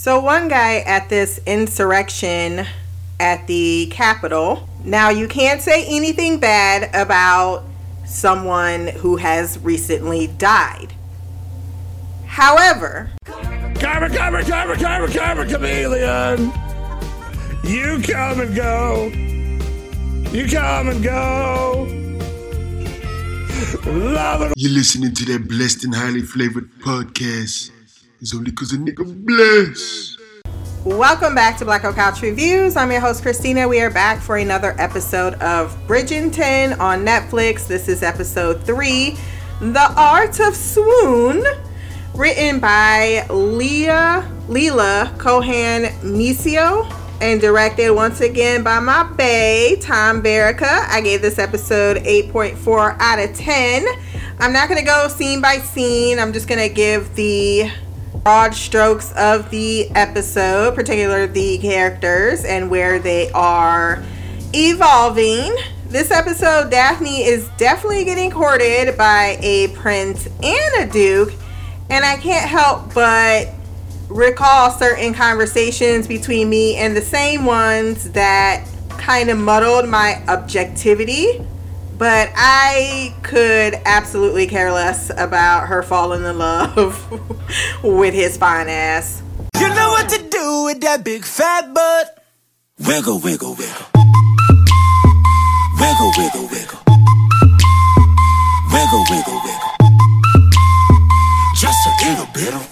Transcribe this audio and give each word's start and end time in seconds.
So, 0.00 0.20
one 0.20 0.46
guy 0.46 0.76
at 0.76 1.08
this 1.08 1.40
insurrection 1.44 2.64
at 3.18 3.48
the 3.48 3.88
Capitol. 3.90 4.68
Now, 4.84 5.10
you 5.10 5.26
can't 5.26 5.60
say 5.60 5.84
anything 5.88 6.38
bad 6.38 6.94
about 6.94 7.64
someone 8.06 8.86
who 8.86 9.16
has 9.16 9.58
recently 9.58 10.28
died. 10.28 10.94
However, 12.26 13.10
Carver, 13.24 14.08
Carver, 14.08 14.44
Carver, 14.44 14.76
Carver, 14.76 15.18
Carver, 15.18 15.46
chameleon. 15.46 16.52
You 17.64 18.00
come 18.00 18.40
and 18.40 18.54
go. 18.54 19.06
You 20.30 20.48
come 20.48 20.90
and 20.90 21.02
go. 21.02 21.88
Love 23.84 24.42
it. 24.42 24.52
You're 24.54 24.70
listening 24.70 25.12
to 25.14 25.24
that 25.32 25.48
blessed 25.48 25.82
and 25.82 25.92
highly 25.92 26.22
flavored 26.22 26.70
podcast. 26.78 27.72
It's 28.20 28.34
only 28.34 28.50
cause 28.50 28.72
a 28.72 28.76
nigga 28.76 29.04
blessed. 29.24 30.18
welcome 30.84 31.36
back 31.36 31.56
to 31.58 31.64
Black 31.64 31.84
Oak 31.84 31.94
Couch 31.94 32.20
Reviews. 32.20 32.76
I'm 32.76 32.90
your 32.90 33.00
host, 33.00 33.22
Christina. 33.22 33.68
We 33.68 33.80
are 33.80 33.90
back 33.90 34.20
for 34.20 34.38
another 34.38 34.74
episode 34.76 35.34
of 35.34 35.76
Bridgerton 35.86 36.80
on 36.80 37.04
Netflix. 37.04 37.68
This 37.68 37.86
is 37.86 38.02
episode 38.02 38.60
three 38.64 39.16
The 39.60 39.92
Art 39.96 40.40
of 40.40 40.56
Swoon, 40.56 41.44
written 42.12 42.58
by 42.58 43.24
Leah 43.30 44.28
Leela 44.48 45.16
Cohan 45.20 45.84
Miccio 46.02 46.92
and 47.20 47.40
directed 47.40 47.92
once 47.92 48.20
again 48.20 48.64
by 48.64 48.80
my 48.80 49.04
bae, 49.04 49.76
Tom 49.80 50.24
Verica. 50.24 50.88
I 50.88 51.02
gave 51.02 51.22
this 51.22 51.38
episode 51.38 51.98
8.4 51.98 52.96
out 52.98 53.20
of 53.20 53.36
10. 53.36 53.86
I'm 54.40 54.52
not 54.52 54.68
going 54.68 54.80
to 54.80 54.84
go 54.84 55.06
scene 55.06 55.40
by 55.40 55.58
scene. 55.58 56.18
I'm 56.18 56.32
just 56.32 56.48
going 56.48 56.68
to 56.68 56.74
give 56.74 57.14
the 57.14 57.70
broad 58.28 58.54
strokes 58.54 59.10
of 59.12 59.48
the 59.48 59.88
episode, 59.92 60.74
particularly 60.74 61.28
the 61.28 61.56
characters 61.66 62.44
and 62.44 62.70
where 62.70 62.98
they 62.98 63.30
are 63.30 64.04
evolving. 64.52 65.56
This 65.86 66.10
episode, 66.10 66.70
Daphne 66.70 67.22
is 67.22 67.48
definitely 67.56 68.04
getting 68.04 68.30
courted 68.30 68.98
by 68.98 69.38
a 69.40 69.68
prince 69.68 70.26
and 70.42 70.74
a 70.76 70.92
duke, 70.92 71.32
and 71.88 72.04
I 72.04 72.18
can't 72.18 72.46
help 72.46 72.92
but 72.92 73.48
recall 74.10 74.72
certain 74.72 75.14
conversations 75.14 76.06
between 76.06 76.50
me 76.50 76.76
and 76.76 76.94
the 76.94 77.00
same 77.00 77.46
ones 77.46 78.10
that 78.10 78.68
kind 78.98 79.30
of 79.30 79.38
muddled 79.38 79.88
my 79.88 80.22
objectivity. 80.28 81.40
But 81.98 82.30
I 82.36 83.12
could 83.22 83.74
absolutely 83.84 84.46
care 84.46 84.70
less 84.70 85.10
about 85.10 85.66
her 85.66 85.82
falling 85.82 86.24
in 86.24 86.38
love 86.38 87.10
with 87.82 88.14
his 88.14 88.36
fine 88.36 88.68
ass. 88.68 89.20
You 89.58 89.68
know 89.68 89.88
what 89.90 90.08
to 90.10 90.18
do 90.28 90.62
with 90.66 90.80
that 90.82 91.04
big 91.04 91.24
fat 91.24 91.74
butt. 91.74 92.24
Wiggle, 92.86 93.18
wiggle, 93.18 93.56
wiggle. 93.56 93.86
Wiggle, 95.80 96.12
wiggle, 96.16 96.48
wiggle. 96.48 96.78
Wiggle, 98.72 99.04
wiggle, 99.10 99.40
wiggle. 99.42 99.72
Just 101.56 101.78
a 101.84 101.92
little 102.08 102.28
bit 102.32 102.54
of. 102.54 102.68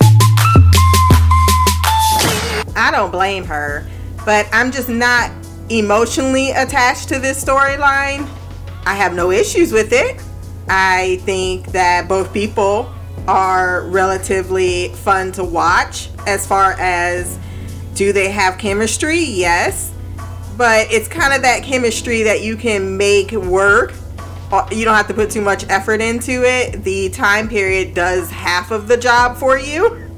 I 2.77 2.91
don't 2.93 3.11
blame 3.11 3.45
her, 3.47 3.85
but 4.25 4.49
I'm 4.53 4.71
just 4.71 4.89
not 4.89 5.33
emotionally 5.69 6.51
attached 6.51 7.09
to 7.09 7.19
this 7.19 7.45
storyline. 7.45 8.29
I 8.87 8.95
have 8.95 9.15
no 9.15 9.33
issues 9.33 9.73
with 9.73 9.93
it. 9.93 10.23
I 10.69 11.21
think 11.25 11.67
that 11.73 12.09
both 12.09 12.33
people 12.33 12.93
are 13.27 13.83
relatively 13.89 14.89
fun 14.91 15.33
to 15.33 15.43
watch 15.45 16.09
as 16.27 16.47
far 16.47 16.77
as 16.79 17.39
do 17.95 18.13
they 18.13 18.31
have 18.31 18.59
chemistry? 18.59 19.19
Yes. 19.19 19.93
But 20.57 20.91
it's 20.93 21.09
kind 21.09 21.35
of 21.35 21.43
that 21.43 21.65
chemistry 21.65 22.23
that 22.23 22.43
you 22.43 22.57
can 22.57 22.97
make 22.97 23.33
work. 23.33 23.93
Uh, 24.53 24.67
You 24.71 24.85
don't 24.85 24.95
have 24.95 25.09
to 25.09 25.15
put 25.15 25.31
too 25.31 25.41
much 25.41 25.69
effort 25.69 26.01
into 26.01 26.45
it. 26.45 26.85
The 26.85 27.09
time 27.11 27.49
period 27.49 27.93
does 27.93 28.31
half 28.31 28.71
of 28.71 28.87
the 28.87 28.97
job 28.97 29.37
for 29.37 29.59
you. 29.59 30.03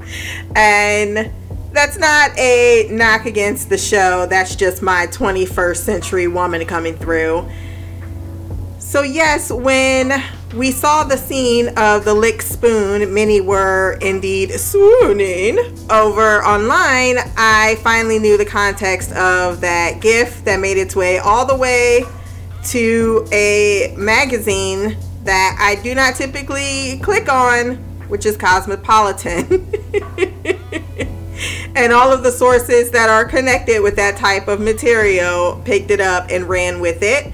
And 0.55 1.31
that's 1.71 1.99
not 1.99 2.35
a 2.35 2.87
knock 2.89 3.27
against 3.27 3.69
the 3.69 3.77
show. 3.77 4.25
That's 4.25 4.55
just 4.55 4.81
my 4.81 5.05
21st 5.07 5.77
century 5.77 6.27
woman 6.27 6.65
coming 6.65 6.95
through. 6.97 7.47
So, 8.89 9.03
yes, 9.03 9.51
when 9.51 10.11
we 10.55 10.71
saw 10.71 11.03
the 11.03 11.15
scene 11.15 11.67
of 11.77 12.05
the 12.05 12.13
lick 12.15 12.41
spoon, 12.41 13.13
many 13.13 13.39
were 13.39 13.99
indeed 14.01 14.49
swooning 14.59 15.59
over 15.91 16.43
online. 16.43 17.19
I 17.37 17.77
finally 17.83 18.17
knew 18.17 18.35
the 18.35 18.47
context 18.47 19.11
of 19.11 19.61
that 19.61 20.01
GIF 20.01 20.43
that 20.45 20.59
made 20.59 20.79
its 20.79 20.95
way 20.95 21.19
all 21.19 21.45
the 21.45 21.55
way 21.55 22.01
to 22.69 23.27
a 23.31 23.93
magazine 23.95 24.97
that 25.23 25.55
I 25.59 25.79
do 25.83 25.93
not 25.93 26.15
typically 26.15 26.97
click 27.03 27.31
on, 27.31 27.75
which 28.07 28.25
is 28.25 28.37
Cosmopolitan. 28.37 29.45
and 31.75 31.93
all 31.93 32.11
of 32.11 32.23
the 32.23 32.31
sources 32.31 32.89
that 32.89 33.07
are 33.07 33.25
connected 33.25 33.81
with 33.83 33.95
that 33.97 34.17
type 34.17 34.47
of 34.47 34.59
material 34.59 35.61
picked 35.63 35.91
it 35.91 36.01
up 36.01 36.31
and 36.31 36.49
ran 36.49 36.79
with 36.79 37.03
it. 37.03 37.31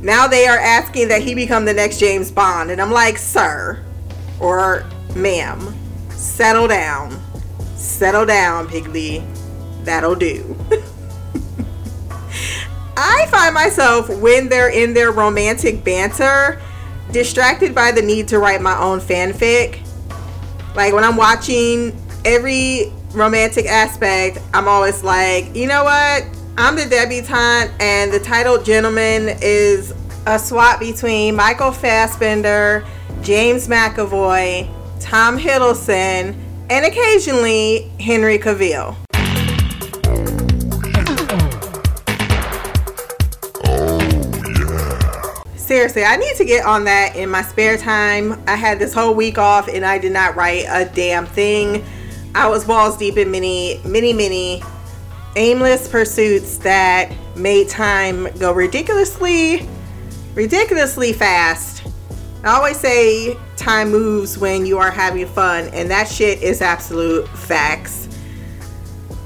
Now 0.00 0.28
they 0.28 0.46
are 0.46 0.58
asking 0.58 1.08
that 1.08 1.22
he 1.22 1.34
become 1.34 1.64
the 1.64 1.74
next 1.74 1.98
James 1.98 2.30
Bond, 2.30 2.70
and 2.70 2.80
I'm 2.80 2.92
like, 2.92 3.18
sir, 3.18 3.82
or 4.40 4.84
ma'am, 5.16 5.74
settle 6.10 6.68
down, 6.68 7.20
settle 7.74 8.24
down, 8.24 8.68
Piggly. 8.68 9.24
That'll 9.84 10.14
do. 10.14 10.56
I 12.96 13.26
find 13.30 13.54
myself 13.54 14.08
when 14.08 14.48
they're 14.48 14.70
in 14.70 14.92
their 14.92 15.12
romantic 15.12 15.82
banter 15.84 16.60
distracted 17.10 17.74
by 17.74 17.92
the 17.92 18.02
need 18.02 18.28
to 18.28 18.38
write 18.38 18.60
my 18.60 18.76
own 18.78 19.00
fanfic. 19.00 19.84
Like 20.74 20.92
when 20.92 21.04
I'm 21.04 21.16
watching 21.16 21.96
every 22.24 22.92
romantic 23.12 23.66
aspect, 23.66 24.38
I'm 24.52 24.68
always 24.68 25.02
like, 25.02 25.54
you 25.54 25.66
know 25.66 25.84
what? 25.84 26.24
I'm 26.60 26.74
the 26.74 26.86
debutante, 26.86 27.72
and 27.78 28.12
the 28.12 28.18
titled 28.18 28.64
gentleman 28.64 29.36
is 29.40 29.94
a 30.26 30.40
swap 30.40 30.80
between 30.80 31.36
Michael 31.36 31.70
Fassbender, 31.70 32.84
James 33.22 33.68
McAvoy, 33.68 34.68
Tom 34.98 35.38
Hiddleston, 35.38 36.34
and 36.68 36.84
occasionally 36.84 37.88
Henry 38.00 38.40
Cavill. 38.40 38.96
Seriously, 45.54 46.02
I 46.02 46.16
need 46.16 46.34
to 46.38 46.44
get 46.44 46.66
on 46.66 46.82
that 46.86 47.14
in 47.14 47.30
my 47.30 47.42
spare 47.42 47.76
time. 47.76 48.42
I 48.48 48.56
had 48.56 48.80
this 48.80 48.92
whole 48.92 49.14
week 49.14 49.38
off 49.38 49.68
and 49.68 49.86
I 49.86 49.98
did 49.98 50.10
not 50.10 50.34
write 50.34 50.64
a 50.68 50.90
damn 50.92 51.24
thing. 51.24 51.84
I 52.34 52.48
was 52.48 52.64
balls 52.64 52.96
deep 52.96 53.16
in 53.16 53.30
many, 53.30 53.80
many, 53.84 54.12
many 54.12 54.60
aimless 55.36 55.88
pursuits 55.88 56.58
that 56.58 57.12
made 57.36 57.68
time 57.68 58.28
go 58.38 58.52
ridiculously, 58.52 59.68
ridiculously 60.34 61.12
fast. 61.12 61.86
I 62.44 62.56
always 62.56 62.78
say 62.78 63.36
time 63.56 63.90
moves 63.90 64.38
when 64.38 64.64
you 64.64 64.78
are 64.78 64.90
having 64.90 65.26
fun, 65.26 65.68
and 65.72 65.90
that 65.90 66.08
shit 66.08 66.42
is 66.42 66.62
absolute 66.62 67.28
facts. 67.28 68.08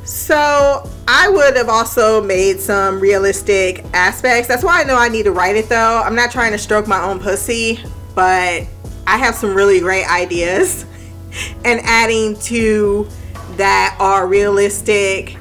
So 0.04 0.88
I 1.06 1.28
would 1.28 1.56
have 1.56 1.68
also 1.68 2.22
made 2.22 2.58
some 2.60 3.00
realistic 3.00 3.84
aspects. 3.92 4.48
That's 4.48 4.64
why 4.64 4.80
I 4.80 4.84
know 4.84 4.96
I 4.96 5.08
need 5.08 5.24
to 5.24 5.32
write 5.32 5.56
it 5.56 5.68
though. 5.68 6.02
I'm 6.02 6.14
not 6.14 6.30
trying 6.30 6.52
to 6.52 6.58
stroke 6.58 6.86
my 6.86 7.02
own 7.02 7.18
pussy, 7.18 7.80
but 8.14 8.66
I 9.06 9.18
have 9.18 9.34
some 9.34 9.54
really 9.54 9.80
great 9.80 10.08
ideas. 10.08 10.86
And 11.64 11.80
adding 11.84 12.38
to 12.40 13.08
that 13.56 13.96
are 13.98 14.26
realistic 14.26 15.38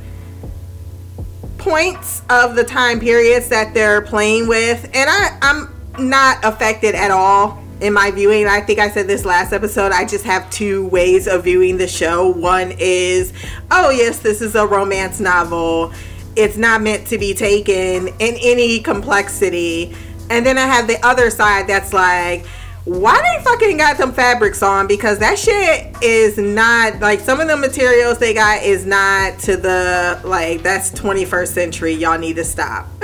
points 1.61 2.23
of 2.29 2.55
the 2.55 2.63
time 2.63 2.99
periods 2.99 3.47
that 3.49 3.73
they're 3.73 4.01
playing 4.01 4.47
with. 4.47 4.83
And 4.93 5.09
I, 5.09 5.37
I'm 5.41 6.07
not 6.09 6.43
affected 6.43 6.95
at 6.95 7.11
all 7.11 7.61
in 7.81 7.93
my 7.93 8.09
viewing. 8.11 8.47
I 8.47 8.61
think 8.61 8.79
I 8.79 8.89
said 8.89 9.07
this 9.07 9.25
last 9.25 9.53
episode. 9.53 9.91
I 9.91 10.05
just 10.05 10.25
have 10.25 10.49
two 10.49 10.87
ways 10.87 11.27
of 11.27 11.43
viewing 11.43 11.77
the 11.77 11.87
show. 11.87 12.29
One 12.29 12.73
is, 12.79 13.31
oh, 13.69 13.91
yes, 13.91 14.19
this 14.19 14.41
is 14.41 14.55
a 14.55 14.65
romance 14.65 15.19
novel. 15.19 15.93
It's 16.35 16.57
not 16.57 16.81
meant 16.81 17.07
to 17.07 17.17
be 17.17 17.33
taken 17.33 18.07
in 18.07 18.13
any 18.41 18.79
complexity. 18.79 19.95
And 20.29 20.45
then 20.45 20.57
I 20.57 20.65
have 20.65 20.87
the 20.87 21.03
other 21.05 21.29
side 21.29 21.67
that's 21.67 21.93
like, 21.93 22.45
why 22.85 23.21
they 23.21 23.43
fucking 23.43 23.77
got 23.77 23.97
some 23.97 24.11
fabrics 24.11 24.63
on? 24.63 24.87
Because 24.87 25.19
that 25.19 25.37
shit 25.37 25.95
is 26.01 26.37
not 26.37 26.99
like 26.99 27.19
some 27.19 27.39
of 27.39 27.47
the 27.47 27.55
materials 27.55 28.17
they 28.17 28.33
got 28.33 28.63
is 28.63 28.85
not 28.85 29.37
to 29.39 29.55
the 29.55 30.19
like 30.23 30.63
that's 30.63 30.89
21st 30.91 31.47
century. 31.49 31.93
Y'all 31.93 32.17
need 32.17 32.37
to 32.37 32.43
stop. 32.43 32.87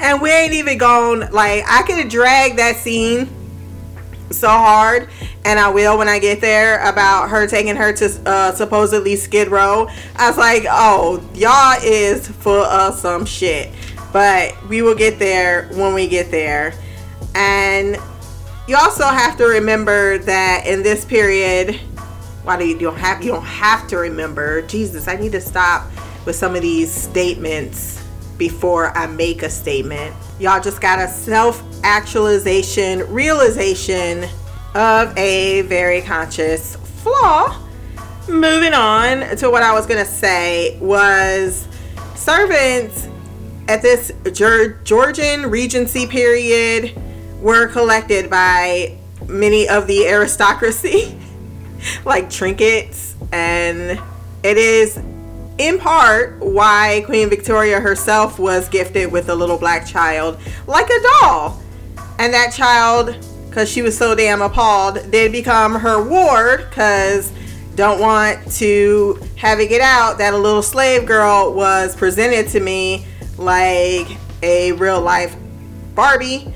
and 0.00 0.20
we 0.20 0.30
ain't 0.30 0.52
even 0.52 0.76
gone 0.76 1.20
like 1.32 1.64
I 1.66 1.82
could 1.86 1.96
have 1.96 2.10
dragged 2.10 2.58
that 2.58 2.76
scene 2.76 3.30
so 4.30 4.48
hard 4.48 5.08
and 5.44 5.58
I 5.58 5.68
will 5.68 5.96
when 5.96 6.08
I 6.08 6.18
get 6.18 6.40
there 6.40 6.86
about 6.86 7.30
her 7.30 7.46
taking 7.46 7.76
her 7.76 7.92
to 7.94 8.22
uh, 8.26 8.52
supposedly 8.52 9.16
Skid 9.16 9.48
Row. 9.48 9.88
I 10.16 10.28
was 10.28 10.38
like, 10.38 10.64
oh, 10.68 11.22
y'all 11.34 11.76
is 11.82 12.28
full 12.28 12.64
of 12.64 12.94
some 12.94 13.24
shit. 13.24 13.70
But 14.14 14.56
we 14.68 14.80
will 14.80 14.94
get 14.94 15.18
there 15.18 15.66
when 15.72 15.92
we 15.92 16.06
get 16.06 16.30
there. 16.30 16.72
And 17.34 17.96
you 18.68 18.76
also 18.76 19.02
have 19.06 19.36
to 19.38 19.44
remember 19.44 20.18
that 20.18 20.68
in 20.68 20.84
this 20.84 21.04
period, 21.04 21.74
why 22.44 22.56
do 22.56 22.64
you, 22.64 22.74
you 22.74 22.80
don't 22.80 22.96
have 22.96 23.24
you 23.24 23.32
don't 23.32 23.42
have 23.42 23.88
to 23.88 23.96
remember? 23.96 24.62
Jesus, 24.62 25.08
I 25.08 25.16
need 25.16 25.32
to 25.32 25.40
stop 25.40 25.90
with 26.26 26.36
some 26.36 26.54
of 26.54 26.62
these 26.62 26.92
statements 26.92 28.06
before 28.38 28.96
I 28.96 29.08
make 29.08 29.42
a 29.42 29.50
statement. 29.50 30.14
Y'all 30.38 30.62
just 30.62 30.80
got 30.80 31.00
a 31.00 31.08
self 31.08 31.60
actualization, 31.82 33.00
realization 33.12 34.28
of 34.76 35.12
a 35.18 35.62
very 35.62 36.02
conscious 36.02 36.76
flaw. 36.76 37.60
Moving 38.28 38.74
on 38.74 39.36
to 39.38 39.50
what 39.50 39.64
I 39.64 39.72
was 39.72 39.86
gonna 39.86 40.04
say 40.04 40.78
was 40.78 41.66
servants 42.14 43.08
at 43.68 43.82
this 43.82 44.12
Georgian 44.32 45.50
Regency 45.50 46.06
period 46.06 46.94
were 47.40 47.66
collected 47.68 48.30
by 48.30 48.96
many 49.26 49.68
of 49.68 49.86
the 49.86 50.06
aristocracy, 50.06 51.18
like 52.04 52.30
trinkets, 52.30 53.14
and 53.32 54.00
it 54.42 54.56
is 54.56 54.98
in 55.58 55.78
part 55.78 56.38
why 56.40 57.02
Queen 57.06 57.30
Victoria 57.30 57.80
herself 57.80 58.38
was 58.38 58.68
gifted 58.68 59.10
with 59.10 59.28
a 59.28 59.34
little 59.34 59.58
black 59.58 59.86
child, 59.86 60.38
like 60.66 60.88
a 60.90 61.02
doll. 61.20 61.60
And 62.18 62.32
that 62.32 62.52
child, 62.52 63.16
because 63.48 63.70
she 63.70 63.82
was 63.82 63.96
so 63.96 64.14
damn 64.14 64.42
appalled, 64.42 65.10
did 65.10 65.32
become 65.32 65.74
her 65.74 66.02
ward, 66.02 66.66
because 66.68 67.32
don't 67.76 68.00
want 68.00 68.52
to 68.52 69.20
have 69.36 69.58
it 69.58 69.68
get 69.68 69.80
out 69.80 70.18
that 70.18 70.32
a 70.32 70.38
little 70.38 70.62
slave 70.62 71.06
girl 71.06 71.52
was 71.52 71.96
presented 71.96 72.48
to 72.48 72.60
me 72.60 73.04
like 73.38 74.16
a 74.42 74.72
real 74.72 75.00
life 75.00 75.36
Barbie. 75.94 76.52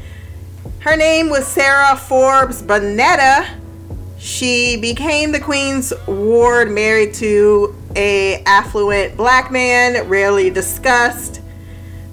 Her 0.80 0.96
name 0.96 1.30
was 1.30 1.46
Sarah 1.46 1.96
Forbes 1.96 2.62
Bonetta. 2.62 3.48
She 4.19 4.76
became 4.76 5.32
the 5.32 5.40
queen's 5.40 5.92
ward, 6.06 6.70
married 6.70 7.14
to 7.14 7.76
a 7.94 8.42
affluent 8.44 9.16
black 9.16 9.50
man, 9.52 10.08
rarely 10.08 10.50
discussed. 10.50 11.40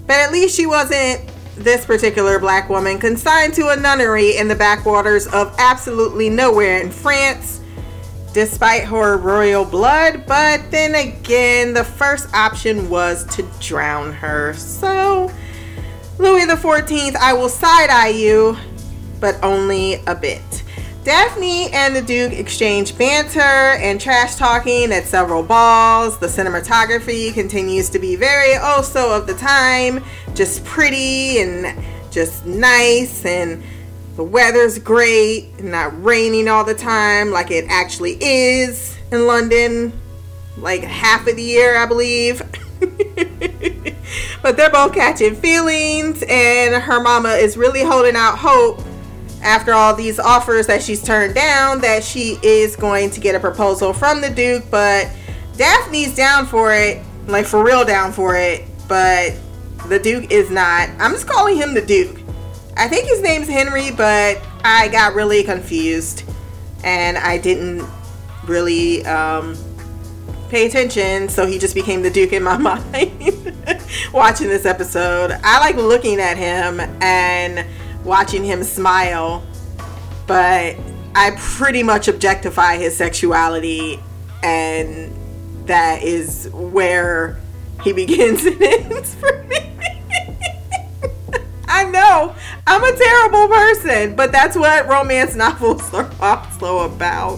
But 0.06 0.18
at 0.18 0.32
least 0.32 0.56
she 0.56 0.68
wasn't 0.68 1.22
this 1.56 1.86
particular 1.86 2.38
black 2.38 2.70
woman 2.70 3.00
consigned 3.00 3.54
to 3.56 3.70
a 3.70 3.76
nunnery 3.76 4.38
in 4.38 4.48
the 4.48 4.56
backwaters 4.56 5.26
of 5.28 5.56
absolutely 5.58 6.30
nowhere 6.30 6.80
in 6.80 6.92
France, 6.92 7.62
despite 8.36 8.84
her 8.84 9.16
royal 9.16 9.64
blood. 9.64 10.26
But 10.28 10.70
then 10.70 10.94
again, 10.94 11.74
the 11.74 11.86
first 11.86 12.28
option 12.36 12.90
was 12.90 13.26
to 13.38 13.44
drown 13.62 14.12
her. 14.12 14.54
So, 14.56 15.32
Louis 16.20 16.46
XIV, 16.46 17.16
I 17.16 17.32
will 17.32 17.48
side 17.48 17.90
eye 17.90 18.10
you, 18.10 18.58
but 19.22 19.42
only 19.42 19.96
a 20.06 20.14
bit. 20.14 20.64
Daphne 21.06 21.70
and 21.72 21.96
the 21.96 22.02
Duke 22.02 22.34
exchange 22.34 22.98
banter 22.98 23.40
and 23.40 24.02
trash 24.02 24.36
talking 24.36 24.92
at 24.92 25.06
several 25.06 25.42
balls. 25.42 26.20
The 26.20 26.28
cinematography 26.28 27.34
continues 27.34 27.90
to 27.92 28.00
be 28.00 28.18
very 28.18 28.58
oh 28.60 28.82
so 28.82 29.16
of 29.16 29.28
the 29.28 29.36
time, 29.36 30.04
just 30.34 30.66
pretty 30.66 31.40
and 31.40 31.82
just 32.12 32.46
nice, 32.46 33.24
and 33.24 33.64
the 34.16 34.24
weather's 34.24 34.80
great, 34.80 35.62
not 35.64 36.04
raining 36.04 36.48
all 36.48 36.64
the 36.64 36.74
time 36.74 37.32
like 37.32 37.52
it 37.52 37.66
actually 37.68 38.18
is 38.22 38.98
in 39.12 39.28
London, 39.28 39.94
like 40.58 40.82
half 40.82 41.28
of 41.28 41.36
the 41.36 41.44
year, 41.44 41.78
I 41.78 41.86
believe. 41.86 42.42
but 44.42 44.58
they're 44.58 44.70
both 44.70 44.94
catching 44.94 45.36
feelings, 45.36 46.24
and 46.30 46.82
her 46.82 47.02
mama 47.02 47.30
is 47.30 47.58
really 47.58 47.84
holding 47.84 48.16
out 48.16 48.38
hope 48.38 48.82
after 49.42 49.74
all 49.74 49.94
these 49.94 50.20
offers 50.20 50.68
that 50.68 50.82
she's 50.82 51.04
turned 51.04 51.36
down 51.36 51.80
that 51.82 52.04
she 52.04 52.40
is 52.42 52.76
going 52.76 53.12
to 53.12 53.20
get 53.20 53.36
a 53.36 53.40
proposal 53.40 53.94
from 53.94 54.22
the 54.22 54.30
Duke, 54.30 54.64
but 54.72 55.10
Daphne's 55.58 56.16
down 56.16 56.46
for 56.46 56.74
it, 56.74 57.04
like 57.28 57.46
for 57.46 57.64
real 57.64 57.86
down 57.86 58.12
for 58.12 58.36
it, 58.36 58.64
but 58.88 59.34
the 59.88 60.00
Duke 60.00 60.32
is 60.32 60.50
not. 60.50 60.90
I'm 61.00 61.12
just 61.12 61.28
calling 61.28 61.58
him 61.58 61.74
the 61.74 61.86
Duke. 61.86 62.25
I 62.78 62.88
think 62.88 63.08
his 63.08 63.22
name's 63.22 63.48
Henry, 63.48 63.92
but 63.92 64.46
I 64.64 64.90
got 64.90 65.16
really 65.16 65.44
confused 65.44 66.24
and 66.84 67.18
I 67.18 67.38
didn't 67.38 67.88
really 68.46 69.06
um, 69.06 69.58
pay 70.50 70.68
attention, 70.68 71.30
so 71.30 71.46
he 71.46 71.58
just 71.58 71.74
became 71.74 72.02
the 72.02 72.10
Duke 72.10 72.34
in 72.34 72.44
my 72.44 72.58
mind 72.84 73.54
watching 74.14 74.48
this 74.48 74.66
episode. 74.66 75.32
I 75.44 75.60
like 75.60 75.76
looking 75.76 76.20
at 76.20 76.38
him 76.38 76.80
and 77.02 77.66
watching 78.04 78.44
him 78.44 78.64
smile, 78.64 79.46
but 80.28 80.76
I 81.16 81.36
pretty 81.38 81.82
much 81.82 82.08
objectify 82.08 82.78
his 82.78 82.96
sexuality, 82.96 84.00
and 84.44 85.16
that 85.66 86.04
is 86.04 86.50
where 86.52 87.40
he 87.84 87.94
begins 87.94 88.46
and 88.46 88.62
ends 88.62 89.16
for 89.16 89.44
me. 89.44 89.75
I 91.76 91.84
know 91.84 92.34
I'm 92.66 92.82
a 92.82 92.98
terrible 92.98 93.50
person, 93.50 94.16
but 94.16 94.32
that's 94.32 94.56
what 94.56 94.88
romance 94.88 95.36
novels 95.46 95.94
are 95.94 96.10
also 96.22 96.86
about. 96.90 97.38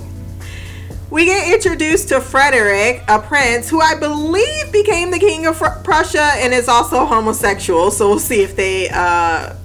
We 1.10 1.26
get 1.26 1.52
introduced 1.52 2.10
to 2.10 2.22
Frederick, 2.22 3.04
a 3.08 3.18
prince 3.20 3.68
who 3.68 3.82
I 3.82 3.96
believe 4.00 4.72
became 4.72 5.10
the 5.10 5.18
king 5.18 5.48
of 5.48 5.58
Prussia 5.84 6.34
and 6.36 6.54
is 6.54 6.68
also 6.68 7.04
homosexual. 7.04 7.90
So 7.90 8.10
we'll 8.10 8.20
see 8.20 8.44
if 8.44 8.56
they 8.56 8.90
uh, 8.90 9.56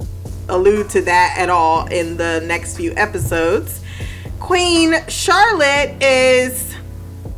allude 0.48 0.88
to 0.90 1.02
that 1.02 1.34
at 1.36 1.50
all 1.50 1.86
in 1.88 2.16
the 2.16 2.42
next 2.46 2.74
few 2.74 2.94
episodes. 2.96 3.82
Queen 4.40 4.94
Charlotte 5.06 6.02
is 6.02 6.74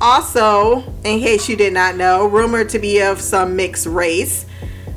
also, 0.00 0.84
in 1.02 1.18
case 1.18 1.48
you 1.48 1.56
did 1.56 1.72
not 1.72 1.96
know, 1.96 2.26
rumored 2.26 2.68
to 2.68 2.78
be 2.78 3.00
of 3.00 3.20
some 3.20 3.56
mixed 3.56 3.86
race, 3.86 4.46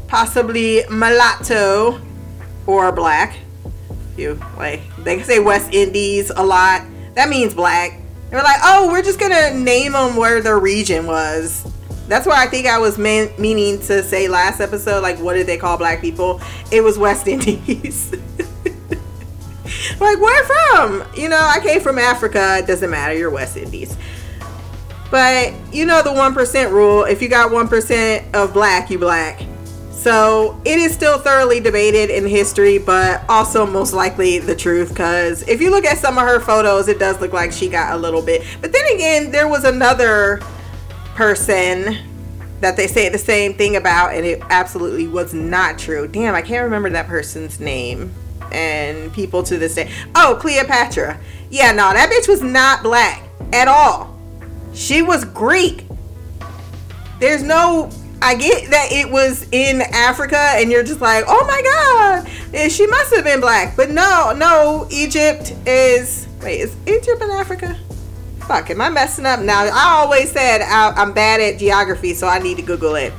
possibly 0.07 0.83
mulatto 0.91 1.99
or 2.67 2.91
black. 2.91 3.37
You 4.15 4.39
like 4.57 4.81
they 5.03 5.21
say 5.23 5.39
West 5.39 5.73
Indies 5.73 6.29
a 6.35 6.43
lot. 6.43 6.83
That 7.15 7.29
means 7.29 7.53
black. 7.53 7.99
They're 8.29 8.43
like, 8.43 8.59
oh, 8.63 8.89
we're 8.91 9.01
just 9.01 9.19
gonna 9.19 9.53
name 9.53 9.93
them 9.93 10.15
where 10.15 10.41
their 10.41 10.59
region 10.59 11.07
was. 11.07 11.65
That's 12.07 12.25
why 12.25 12.43
I 12.43 12.47
think 12.47 12.67
I 12.67 12.77
was 12.77 12.97
man- 12.97 13.31
meaning 13.37 13.79
to 13.81 14.01
say 14.03 14.27
last 14.27 14.59
episode. 14.61 15.01
Like, 15.01 15.19
what 15.19 15.33
did 15.33 15.47
they 15.47 15.57
call 15.57 15.77
black 15.77 16.01
people? 16.01 16.41
It 16.71 16.81
was 16.81 16.97
West 16.97 17.27
Indies. 17.27 18.11
like, 19.99 20.19
where 20.19 20.43
from? 20.45 21.03
You 21.15 21.29
know, 21.29 21.39
I 21.39 21.59
came 21.61 21.81
from 21.81 21.97
Africa. 21.99 22.57
It 22.59 22.67
doesn't 22.67 22.89
matter. 22.89 23.13
You're 23.13 23.29
West 23.29 23.57
Indies. 23.57 23.97
But 25.11 25.53
you 25.73 25.85
know 25.85 26.01
the 26.01 26.09
1% 26.09 26.71
rule. 26.71 27.03
If 27.03 27.21
you 27.21 27.29
got 27.29 27.51
1% 27.51 28.33
of 28.33 28.53
black, 28.53 28.89
you 28.89 28.99
black. 28.99 29.41
So 30.07 30.57
it 30.63 30.79
is 30.79 30.93
still 30.93 31.17
thoroughly 31.17 31.59
debated 31.59 32.09
in 32.09 32.25
history, 32.25 32.77
but 32.77 33.25
also 33.27 33.65
most 33.65 33.91
likely 33.91 34.39
the 34.39 34.55
truth. 34.55 34.87
Because 34.87 35.41
if 35.49 35.59
you 35.59 35.69
look 35.69 35.83
at 35.83 35.97
some 35.97 36.17
of 36.17 36.23
her 36.23 36.39
photos, 36.39 36.87
it 36.87 36.97
does 36.97 37.19
look 37.19 37.33
like 37.33 37.51
she 37.51 37.67
got 37.67 37.93
a 37.93 37.97
little 37.97 38.21
bit. 38.21 38.41
But 38.61 38.71
then 38.71 38.85
again, 38.95 39.31
there 39.31 39.49
was 39.49 39.65
another 39.65 40.39
person 41.15 41.97
that 42.61 42.77
they 42.77 42.87
say 42.87 43.09
the 43.09 43.17
same 43.17 43.55
thing 43.55 43.75
about, 43.75 44.13
and 44.13 44.25
it 44.25 44.41
absolutely 44.49 45.09
was 45.09 45.33
not 45.33 45.77
true. 45.77 46.07
Damn, 46.07 46.35
I 46.35 46.41
can't 46.41 46.63
remember 46.63 46.89
that 46.91 47.07
person's 47.07 47.59
name. 47.59 48.13
And 48.53 49.11
people 49.11 49.43
to 49.43 49.57
this 49.57 49.75
day. 49.75 49.91
Oh, 50.15 50.37
Cleopatra. 50.39 51.19
Yeah, 51.49 51.73
no, 51.73 51.91
that 51.91 52.09
bitch 52.09 52.29
was 52.29 52.41
not 52.41 52.81
black 52.81 53.23
at 53.51 53.67
all. 53.67 54.17
She 54.73 55.01
was 55.01 55.25
Greek. 55.25 55.85
There's 57.19 57.43
no. 57.43 57.91
I 58.21 58.35
get 58.35 58.71
that 58.71 58.91
it 58.91 59.09
was 59.09 59.47
in 59.51 59.81
Africa, 59.81 60.37
and 60.37 60.71
you're 60.71 60.83
just 60.83 61.01
like, 61.01 61.23
oh 61.27 61.45
my 61.45 61.61
god, 61.61 62.29
eh, 62.53 62.67
she 62.67 62.87
must 62.87 63.15
have 63.15 63.23
been 63.23 63.39
black. 63.39 63.75
But 63.75 63.91
no, 63.91 64.33
no, 64.35 64.87
Egypt 64.89 65.53
is. 65.65 66.27
Wait, 66.41 66.61
is 66.61 66.75
Egypt 66.87 67.21
in 67.21 67.29
Africa? 67.29 67.77
Fuck, 68.39 68.69
am 68.69 68.81
I 68.81 68.89
messing 68.89 69.25
up 69.25 69.41
now? 69.41 69.65
I 69.65 69.99
always 70.01 70.31
said 70.31 70.61
I, 70.61 70.91
I'm 70.91 71.13
bad 71.13 71.41
at 71.41 71.59
geography, 71.59 72.13
so 72.13 72.27
I 72.27 72.39
need 72.39 72.57
to 72.57 72.63
Google 72.63 72.95
it. 72.95 73.13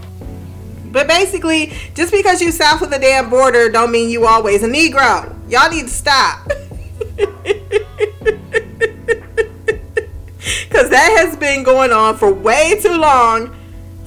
But 0.87 1.07
basically, 1.07 1.73
just 1.95 2.13
because 2.13 2.41
you 2.41 2.51
south 2.51 2.83
of 2.83 2.91
the 2.91 2.99
damn 2.99 3.29
border 3.29 3.69
don't 3.69 3.93
mean 3.93 4.09
you 4.11 4.27
always 4.27 4.63
a 4.63 4.69
Negro. 4.69 5.35
Y'all 5.51 5.71
need 5.71 5.83
to 5.83 5.91
stop. 5.91 6.49
Cause 10.71 10.91
that 10.91 11.17
has 11.19 11.37
been 11.37 11.63
going 11.63 11.93
on 11.93 12.17
for 12.17 12.33
way 12.33 12.79
too 12.81 12.97
long 12.97 13.55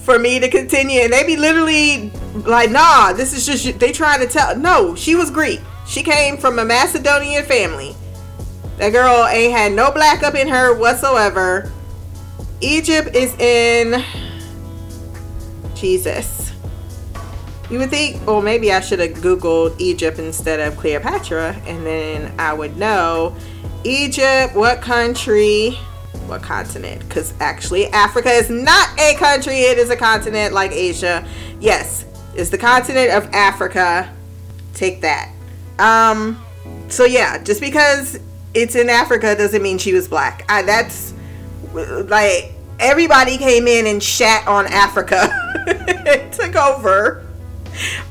for 0.03 0.17
me 0.19 0.39
to 0.39 0.49
continue. 0.49 1.01
And 1.01 1.13
they 1.13 1.23
be 1.25 1.37
literally 1.37 2.11
like, 2.45 2.71
nah, 2.71 3.13
this 3.13 3.33
is 3.33 3.45
just 3.45 3.79
they 3.79 3.91
trying 3.91 4.19
to 4.19 4.27
tell 4.27 4.57
no, 4.57 4.95
she 4.95 5.15
was 5.15 5.31
Greek. 5.31 5.61
She 5.87 6.03
came 6.03 6.37
from 6.37 6.59
a 6.59 6.65
Macedonian 6.65 7.43
family. 7.43 7.95
That 8.77 8.91
girl 8.91 9.25
ain't 9.27 9.53
had 9.53 9.73
no 9.73 9.91
black 9.91 10.23
up 10.23 10.35
in 10.35 10.47
her 10.47 10.75
whatsoever. 10.75 11.71
Egypt 12.61 13.15
is 13.15 13.33
in 13.39 14.03
Jesus. 15.75 16.51
You 17.69 17.79
would 17.79 17.89
think, 17.89 18.25
well, 18.27 18.41
maybe 18.41 18.71
I 18.71 18.81
should 18.81 18.99
have 18.99 19.11
Googled 19.11 19.79
Egypt 19.79 20.19
instead 20.19 20.59
of 20.59 20.77
Cleopatra, 20.77 21.55
and 21.65 21.85
then 21.85 22.33
I 22.37 22.53
would 22.53 22.75
know 22.75 23.35
Egypt, 23.83 24.55
what 24.55 24.81
country, 24.81 25.77
what 26.31 26.41
continent? 26.41 27.07
Because 27.07 27.33
actually, 27.39 27.87
Africa 27.87 28.29
is 28.29 28.49
not 28.49 28.89
a 28.99 29.15
country, 29.15 29.59
it 29.59 29.77
is 29.77 29.89
a 29.89 29.95
continent 29.95 30.53
like 30.53 30.71
Asia. 30.71 31.27
Yes, 31.59 32.05
it's 32.33 32.49
the 32.49 32.57
continent 32.57 33.11
of 33.11 33.31
Africa. 33.33 34.11
Take 34.73 35.01
that. 35.01 35.31
Um, 35.77 36.41
so 36.87 37.05
yeah, 37.05 37.37
just 37.43 37.61
because 37.61 38.19
it's 38.53 38.75
in 38.75 38.89
Africa 38.89 39.35
doesn't 39.35 39.61
mean 39.61 39.77
she 39.77 39.93
was 39.93 40.07
black. 40.07 40.45
I, 40.49 40.63
that's 40.63 41.13
like 41.73 42.53
everybody 42.79 43.37
came 43.37 43.67
in 43.67 43.85
and 43.85 44.01
shat 44.01 44.47
on 44.47 44.65
Africa. 44.67 45.29
took 46.31 46.55
over. 46.55 47.27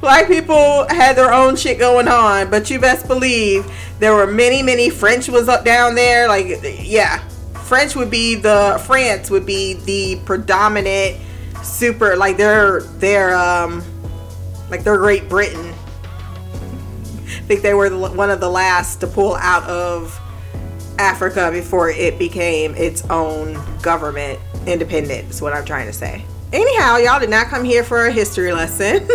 Black 0.00 0.26
people 0.26 0.86
had 0.88 1.16
their 1.16 1.32
own 1.32 1.56
shit 1.56 1.78
going 1.78 2.08
on, 2.08 2.50
but 2.50 2.70
you 2.70 2.78
best 2.78 3.06
believe 3.06 3.70
there 3.98 4.14
were 4.14 4.26
many, 4.26 4.62
many 4.62 4.88
French 4.88 5.28
was 5.28 5.48
up 5.48 5.64
down 5.64 5.94
there. 5.94 6.28
Like, 6.28 6.60
yeah, 6.80 7.22
French 7.70 7.94
would 7.94 8.10
be 8.10 8.34
the 8.34 8.82
France 8.84 9.30
would 9.30 9.46
be 9.46 9.74
the 9.74 10.20
predominant 10.24 11.16
super 11.62 12.16
like 12.16 12.36
they're 12.36 12.80
they're 12.98 13.32
um 13.38 13.80
like 14.70 14.82
they're 14.82 14.96
Great 14.96 15.28
Britain. 15.28 15.66
I 15.66 17.42
think 17.46 17.62
they 17.62 17.74
were 17.74 17.88
one 17.96 18.28
of 18.28 18.40
the 18.40 18.50
last 18.50 18.96
to 19.02 19.06
pull 19.06 19.36
out 19.36 19.62
of 19.70 20.20
Africa 20.98 21.52
before 21.52 21.90
it 21.90 22.18
became 22.18 22.74
its 22.74 23.08
own 23.08 23.56
government, 23.82 24.40
independent. 24.66 25.30
Is 25.30 25.40
what 25.40 25.52
I'm 25.52 25.64
trying 25.64 25.86
to 25.86 25.92
say. 25.92 26.24
Anyhow, 26.52 26.96
y'all 26.96 27.20
did 27.20 27.30
not 27.30 27.46
come 27.46 27.62
here 27.62 27.84
for 27.84 28.06
a 28.06 28.10
history 28.10 28.52
lesson. 28.52 29.06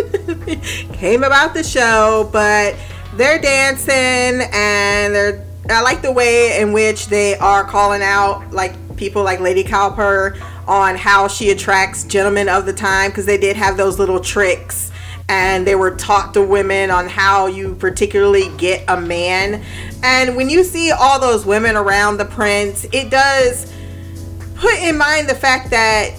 Came 0.94 1.24
about 1.24 1.52
the 1.52 1.62
show, 1.62 2.30
but 2.32 2.74
they're 3.16 3.38
dancing 3.38 4.48
and 4.50 5.14
they're. 5.14 5.45
I 5.70 5.80
like 5.82 6.02
the 6.02 6.12
way 6.12 6.60
in 6.60 6.72
which 6.72 7.08
they 7.08 7.36
are 7.36 7.64
calling 7.64 8.02
out 8.02 8.52
like 8.52 8.74
people 8.96 9.22
like 9.22 9.40
Lady 9.40 9.64
Cowper 9.64 10.36
on 10.66 10.96
how 10.96 11.28
she 11.28 11.50
attracts 11.50 12.04
gentlemen 12.04 12.48
of 12.48 12.66
the 12.66 12.72
time 12.72 13.10
because 13.10 13.26
they 13.26 13.38
did 13.38 13.56
have 13.56 13.76
those 13.76 13.98
little 13.98 14.20
tricks 14.20 14.92
and 15.28 15.66
they 15.66 15.74
were 15.74 15.94
taught 15.96 16.34
to 16.34 16.42
women 16.42 16.90
on 16.90 17.08
how 17.08 17.46
you 17.46 17.74
particularly 17.74 18.48
get 18.56 18.84
a 18.88 19.00
man. 19.00 19.62
And 20.02 20.36
when 20.36 20.48
you 20.48 20.62
see 20.62 20.92
all 20.92 21.18
those 21.18 21.44
women 21.44 21.76
around 21.76 22.18
the 22.18 22.24
prince, 22.24 22.84
it 22.92 23.10
does 23.10 23.72
put 24.54 24.74
in 24.78 24.96
mind 24.96 25.28
the 25.28 25.34
fact 25.34 25.70
that 25.70 26.14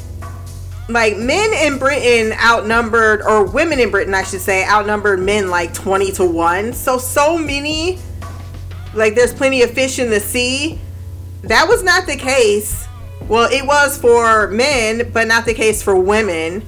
like 0.89 1.17
men 1.17 1.53
in 1.53 1.79
Britain 1.79 2.37
outnumbered 2.39 3.21
or 3.21 3.45
women 3.45 3.79
in 3.79 3.91
Britain 3.91 4.13
I 4.13 4.23
should 4.23 4.41
say 4.41 4.65
outnumbered 4.65 5.19
men 5.19 5.49
like 5.49 5.73
20 5.73 6.11
to 6.13 6.25
1. 6.25 6.73
So 6.73 6.97
so 6.97 7.37
many 7.37 7.99
like 8.97 9.15
there's 9.15 9.33
plenty 9.33 9.61
of 9.61 9.71
fish 9.71 9.99
in 9.99 10.09
the 10.09 10.19
sea. 10.19 10.79
That 11.43 11.67
was 11.67 11.83
not 11.83 12.07
the 12.07 12.17
case. 12.17 12.85
Well, 13.27 13.49
it 13.51 13.65
was 13.65 13.97
for 13.97 14.47
men, 14.47 15.11
but 15.11 15.27
not 15.27 15.45
the 15.45 15.53
case 15.53 15.81
for 15.81 15.95
women 15.95 16.65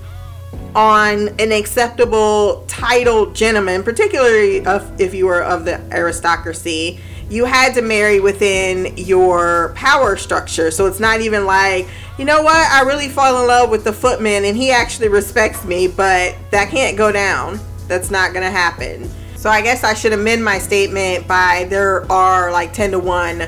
on 0.75 1.29
an 1.39 1.51
acceptable 1.51 2.63
titled 2.67 3.35
gentleman, 3.35 3.83
particularly 3.83 4.57
if 4.99 5.13
you 5.13 5.25
were 5.25 5.41
of 5.41 5.65
the 5.65 5.81
aristocracy, 5.91 6.99
you 7.29 7.45
had 7.45 7.73
to 7.75 7.81
marry 7.81 8.19
within 8.19 8.95
your 8.97 9.73
power 9.75 10.15
structure. 10.17 10.71
So 10.71 10.85
it's 10.85 10.99
not 10.99 11.21
even 11.21 11.45
like, 11.45 11.87
you 12.17 12.25
know 12.25 12.41
what, 12.41 12.71
I 12.71 12.81
really 12.81 13.07
fall 13.07 13.41
in 13.41 13.47
love 13.47 13.69
with 13.69 13.83
the 13.83 13.93
footman 13.93 14.45
and 14.45 14.57
he 14.57 14.71
actually 14.71 15.09
respects 15.09 15.63
me, 15.63 15.87
but 15.87 16.35
that 16.51 16.69
can't 16.69 16.97
go 16.97 17.11
down. 17.11 17.59
That's 17.87 18.11
not 18.11 18.33
going 18.33 18.43
to 18.43 18.51
happen. 18.51 19.09
So 19.39 19.49
I 19.49 19.61
guess 19.61 19.85
I 19.85 19.93
should 19.93 20.11
amend 20.11 20.43
my 20.43 20.59
statement 20.59 21.25
by 21.25 21.65
there 21.69 22.11
are 22.11 22.51
like 22.51 22.73
10 22.73 22.91
to 22.91 22.99
1 22.99 23.47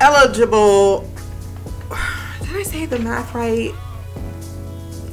eligible. 0.00 1.00
Did 2.40 2.56
I 2.56 2.62
say 2.62 2.86
the 2.86 3.00
math 3.00 3.34
right? 3.34 3.72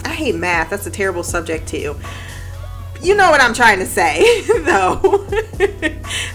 I 0.05 0.09
hate 0.09 0.35
math. 0.35 0.69
That's 0.69 0.85
a 0.85 0.91
terrible 0.91 1.23
subject 1.23 1.67
too. 1.67 1.95
You 3.01 3.15
know 3.15 3.31
what 3.31 3.41
I'm 3.41 3.55
trying 3.55 3.79
to 3.79 3.87
say, 3.87 4.41
though. 4.59 4.97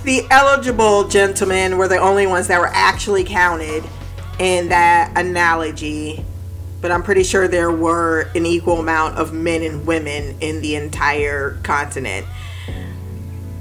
the 0.02 0.26
eligible 0.32 1.06
gentlemen 1.06 1.78
were 1.78 1.87
the 1.87 1.99
only 1.99 2.26
ones 2.26 2.49
that 2.49 2.58
were 2.58 2.73
actually 2.73 3.23
counted 3.23 3.84
in 4.40 4.70
that 4.70 5.16
analogy. 5.16 6.25
But 6.80 6.90
I'm 6.90 7.04
pretty 7.04 7.23
sure 7.23 7.46
there 7.46 7.70
were 7.70 8.32
an 8.34 8.46
equal 8.46 8.80
amount 8.80 9.16
of 9.16 9.32
men 9.32 9.62
and 9.62 9.87
women 9.87 10.38
in 10.40 10.61
the 10.61 10.75
entire 10.75 11.61
continent. 11.62 12.26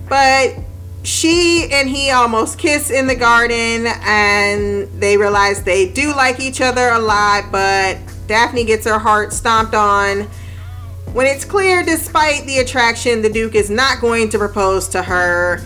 But 0.07 0.55
she 1.03 1.67
and 1.71 1.89
he 1.89 2.11
almost 2.11 2.57
kiss 2.57 2.89
in 2.89 3.07
the 3.07 3.15
garden 3.15 3.87
and 3.87 4.87
they 4.99 5.17
realize 5.17 5.63
they 5.63 5.91
do 5.91 6.15
like 6.15 6.39
each 6.39 6.61
other 6.61 6.89
a 6.89 6.99
lot, 6.99 7.51
but 7.51 7.97
Daphne 8.27 8.63
gets 8.63 8.85
her 8.85 8.99
heart 8.99 9.33
stomped 9.33 9.75
on. 9.75 10.29
When 11.11 11.27
it's 11.27 11.45
clear, 11.45 11.83
despite 11.83 12.45
the 12.45 12.59
attraction, 12.59 13.21
the 13.21 13.29
Duke 13.29 13.53
is 13.53 13.69
not 13.69 14.01
going 14.01 14.29
to 14.29 14.37
propose 14.37 14.87
to 14.89 15.03
her. 15.03 15.61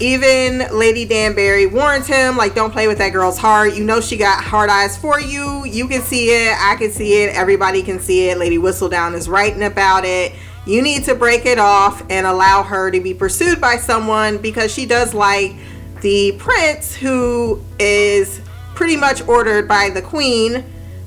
Even 0.00 0.66
Lady 0.76 1.04
Danbury 1.04 1.66
warns 1.66 2.06
him, 2.06 2.36
like, 2.36 2.54
don't 2.54 2.70
play 2.70 2.88
with 2.88 2.98
that 2.98 3.10
girl's 3.12 3.38
heart. 3.38 3.74
You 3.74 3.84
know 3.84 4.00
she 4.00 4.16
got 4.16 4.42
hard 4.42 4.70
eyes 4.70 4.96
for 4.96 5.20
you. 5.20 5.64
You 5.64 5.88
can 5.88 6.02
see 6.02 6.28
it. 6.28 6.56
I 6.58 6.76
can 6.76 6.90
see 6.90 7.22
it. 7.22 7.34
Everybody 7.34 7.82
can 7.82 7.98
see 8.00 8.28
it. 8.28 8.38
Lady 8.38 8.58
Whistledown 8.58 9.14
is 9.14 9.28
writing 9.28 9.62
about 9.62 10.04
it. 10.04 10.32
You 10.64 10.80
need 10.82 11.04
to 11.04 11.14
break 11.14 11.44
it 11.44 11.58
off 11.58 12.02
and 12.08 12.26
allow 12.26 12.62
her 12.62 12.90
to 12.90 13.00
be 13.00 13.14
pursued 13.14 13.60
by 13.60 13.76
someone 13.76 14.38
because 14.38 14.72
she 14.72 14.86
does 14.86 15.12
like 15.12 15.56
the 16.02 16.32
prince 16.38 16.94
who 16.94 17.60
is 17.78 18.40
pretty 18.74 18.96
much 18.96 19.26
ordered 19.26 19.66
by 19.66 19.90
the 19.90 20.02
queen 20.02 20.64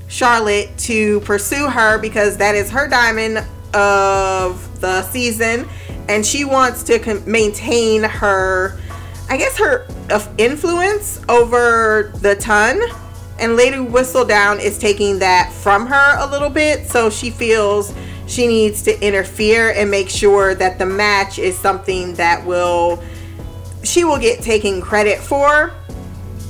Charlotte 0.07 0.77
to 0.77 1.19
pursue 1.21 1.69
her 1.69 1.97
because 1.97 2.37
that 2.37 2.55
is 2.55 2.69
her 2.69 2.87
diamond 2.87 3.45
of 3.73 4.81
the 4.81 5.01
season. 5.03 5.67
And 6.09 6.25
she 6.25 6.45
wants 6.45 6.83
to 6.83 7.23
maintain 7.25 8.03
her 8.03 8.77
I 9.27 9.37
guess 9.37 9.57
her 9.57 9.87
influence 10.37 11.19
over 11.27 12.11
the 12.21 12.35
ton. 12.35 12.79
And 13.39 13.55
Lady 13.55 13.77
Whistledown 13.77 14.61
is 14.61 14.77
taking 14.77 15.19
that 15.19 15.51
from 15.51 15.87
her 15.87 16.17
a 16.19 16.29
little 16.29 16.49
bit 16.49 16.87
so 16.87 17.09
she 17.09 17.31
feels 17.31 17.93
she 18.27 18.47
needs 18.47 18.81
to 18.83 19.05
interfere 19.05 19.71
and 19.71 19.89
make 19.89 20.09
sure 20.09 20.55
that 20.55 20.79
the 20.79 20.85
match 20.85 21.37
is 21.39 21.57
something 21.57 22.13
that 22.15 22.45
will 22.45 23.01
she 23.83 24.03
will 24.03 24.17
get 24.17 24.41
taken 24.41 24.81
credit 24.81 25.19
for 25.19 25.71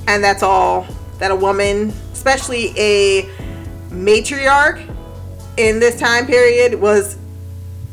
and 0.07 0.23
that's 0.23 0.41
all 0.43 0.87
that 1.19 1.31
a 1.31 1.35
woman 1.35 1.93
especially 2.13 2.73
a 2.77 3.23
matriarch 3.89 4.89
in 5.57 5.79
this 5.79 5.99
time 5.99 6.25
period 6.25 6.79
was 6.79 7.17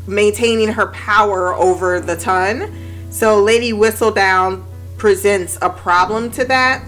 maintaining 0.07 0.69
her 0.69 0.87
power 0.89 1.55
over 1.55 2.01
the 2.01 2.17
ton. 2.17 2.73
So 3.11 3.41
Lady 3.41 3.73
Whistledown 3.73 4.65
presents 4.97 5.59
a 5.63 5.71
problem 5.71 6.31
to 6.33 6.45
that. 6.45 6.85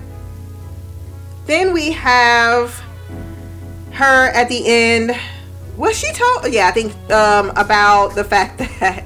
Then 1.46 1.72
we 1.72 1.92
have 1.92 2.82
her 3.92 4.28
at 4.30 4.48
the 4.48 4.62
end. 4.66 5.12
Was 5.76 5.98
she 5.98 6.12
told? 6.12 6.52
Yeah, 6.52 6.68
I 6.68 6.70
think 6.70 6.92
um, 7.10 7.50
about 7.50 8.14
the 8.14 8.24
fact 8.24 8.58
that 8.80 9.04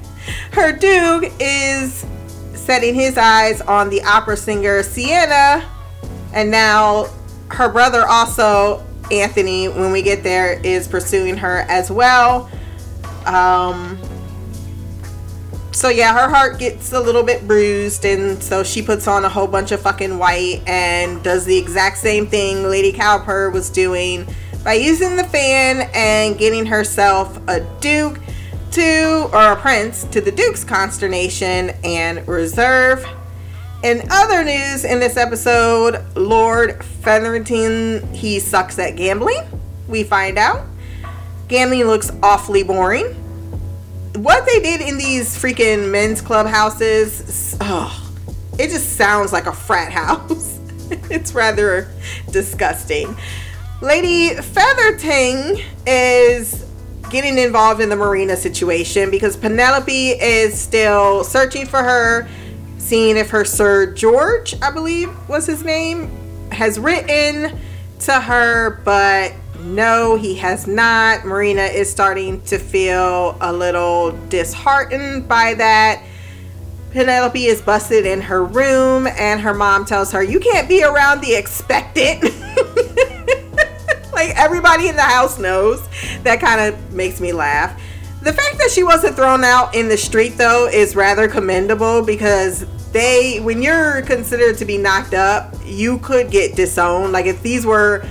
her 0.53 0.73
Duke 0.73 1.33
is 1.41 2.05
setting 2.55 2.95
his 2.95 3.17
eyes 3.17 3.61
on 3.63 3.89
the 3.89 4.03
opera 4.03 4.37
singer 4.37 4.83
Sienna, 4.83 5.67
and 6.35 6.51
now 6.51 7.07
her 7.51 7.71
brother 7.71 8.05
also 8.07 8.85
Anthony, 9.11 9.69
when 9.69 9.91
we 9.91 10.03
get 10.03 10.23
there, 10.23 10.61
is 10.63 10.87
pursuing 10.87 11.37
her 11.39 11.61
as 11.69 11.91
well. 11.91 12.51
Um, 13.25 13.99
so 15.73 15.89
yeah, 15.89 16.13
her 16.13 16.29
heart 16.29 16.59
gets 16.59 16.93
a 16.93 17.01
little 17.01 17.23
bit 17.23 17.47
bruised, 17.47 18.05
and 18.05 18.43
so 18.43 18.63
she 18.63 18.83
puts 18.83 19.07
on 19.07 19.25
a 19.25 19.29
whole 19.29 19.47
bunch 19.47 19.73
of 19.73 19.81
fucking 19.81 20.19
white 20.19 20.63
and 20.67 21.23
does 21.23 21.45
the 21.45 21.57
exact 21.57 21.99
same 21.99 22.27
thing 22.27 22.65
Lady 22.65 22.93
Cowper 22.93 23.51
was 23.51 23.71
doing 23.71 24.27
by 24.65 24.75
using 24.75 25.17
the 25.17 25.25
fan 25.25 25.91
and 25.95 26.39
getting 26.39 26.67
herself 26.67 27.39
a 27.49 27.61
duke 27.81 28.21
to 28.73 29.31
or 29.33 29.53
a 29.53 29.57
prince 29.57 30.05
to 30.05 30.21
the 30.21 30.31
duke's 30.31 30.65
consternation 30.65 31.71
and 31.85 32.27
reserve. 32.29 33.07
In 33.83 34.03
other 34.11 34.43
news 34.45 34.85
in 34.85 34.99
this 34.99 35.17
episode, 35.17 36.05
Lord 36.17 36.85
Featherington, 36.85 38.13
he 38.13 38.41
sucks 38.41 38.79
at 38.79 38.97
gambling. 38.97 39.43
We 39.87 40.03
find 40.03 40.37
out. 40.37 40.67
Gambling 41.47 41.85
looks 41.85 42.11
awfully 42.23 42.63
boring. 42.63 43.07
What 44.17 44.45
they 44.47 44.61
did 44.61 44.81
in 44.81 44.99
these 44.99 45.41
freaking 45.41 45.91
men's 45.91 46.21
clubhouses, 46.21 47.57
oh, 47.61 48.13
it 48.59 48.71
just 48.71 48.97
sounds 48.97 49.33
like 49.33 49.47
a 49.47 49.53
frat 49.53 49.93
house. 49.93 50.59
it's 51.11 51.33
rather 51.33 51.89
disgusting. 52.31 53.17
Lady 53.81 54.35
Featherington 54.35 55.57
is 55.87 56.67
getting 57.11 57.39
involved 57.39 57.81
in 57.81 57.89
the 57.89 57.95
Marina 57.95 58.37
situation 58.37 59.09
because 59.09 59.37
Penelope 59.37 60.11
is 60.11 60.61
still 60.61 61.23
searching 61.23 61.65
for 61.65 61.81
her, 61.81 62.29
seeing 62.79 63.17
if 63.17 63.31
her 63.31 63.45
Sir 63.45 63.95
George, 63.95 64.57
I 64.61 64.73
believe 64.73 65.11
was 65.29 65.47
his 65.47 65.63
name, 65.63 66.11
has 66.51 66.81
written 66.81 67.57
to 68.01 68.13
her, 68.15 68.81
but 68.85 69.33
no, 69.61 70.17
he 70.17 70.35
has 70.35 70.67
not. 70.67 71.25
Marina 71.25 71.63
is 71.63 71.89
starting 71.89 72.43
to 72.43 72.59
feel 72.59 73.39
a 73.41 73.53
little 73.53 74.11
disheartened 74.29 75.29
by 75.29 75.55
that. 75.55 76.03
Penelope 76.91 77.45
is 77.45 77.63
busted 77.63 78.07
in 78.07 78.23
her 78.23 78.45
room, 78.45 79.07
and 79.07 79.41
her 79.41 79.55
mom 79.55 79.85
tells 79.85 80.11
her, 80.11 80.23
You 80.23 80.41
can't 80.41 80.69
be 80.69 80.83
around 80.83 81.21
the 81.21 81.37
expectant. 81.37 82.25
like 84.19 84.37
everybody 84.37 84.89
in 84.89 84.97
the 84.97 85.03
house 85.03 85.39
knows. 85.39 85.87
That 86.23 86.41
kind 86.41 86.61
of 86.61 86.93
makes 86.93 87.21
me 87.21 87.33
laugh. 87.33 87.81
The 88.23 88.33
fact 88.33 88.59
that 88.59 88.71
she 88.71 88.83
wasn't 88.83 89.15
thrown 89.15 89.45
out 89.45 89.75
in 89.75 89.89
the 89.89 89.97
street, 89.97 90.37
though, 90.37 90.67
is 90.67 90.97
rather 90.97 91.29
commendable 91.29 92.05
because 92.05 92.67
they, 92.91 93.39
when 93.39 93.63
you're 93.63 94.03
considered 94.03 94.59
to 94.59 94.65
be 94.65 94.77
knocked 94.77 95.15
up, 95.15 95.55
you 95.65 95.99
could 95.99 96.31
get 96.31 96.57
disowned. 96.57 97.13
Like 97.13 97.27
if 97.27 97.43
these 97.43 97.65
were 97.65 98.05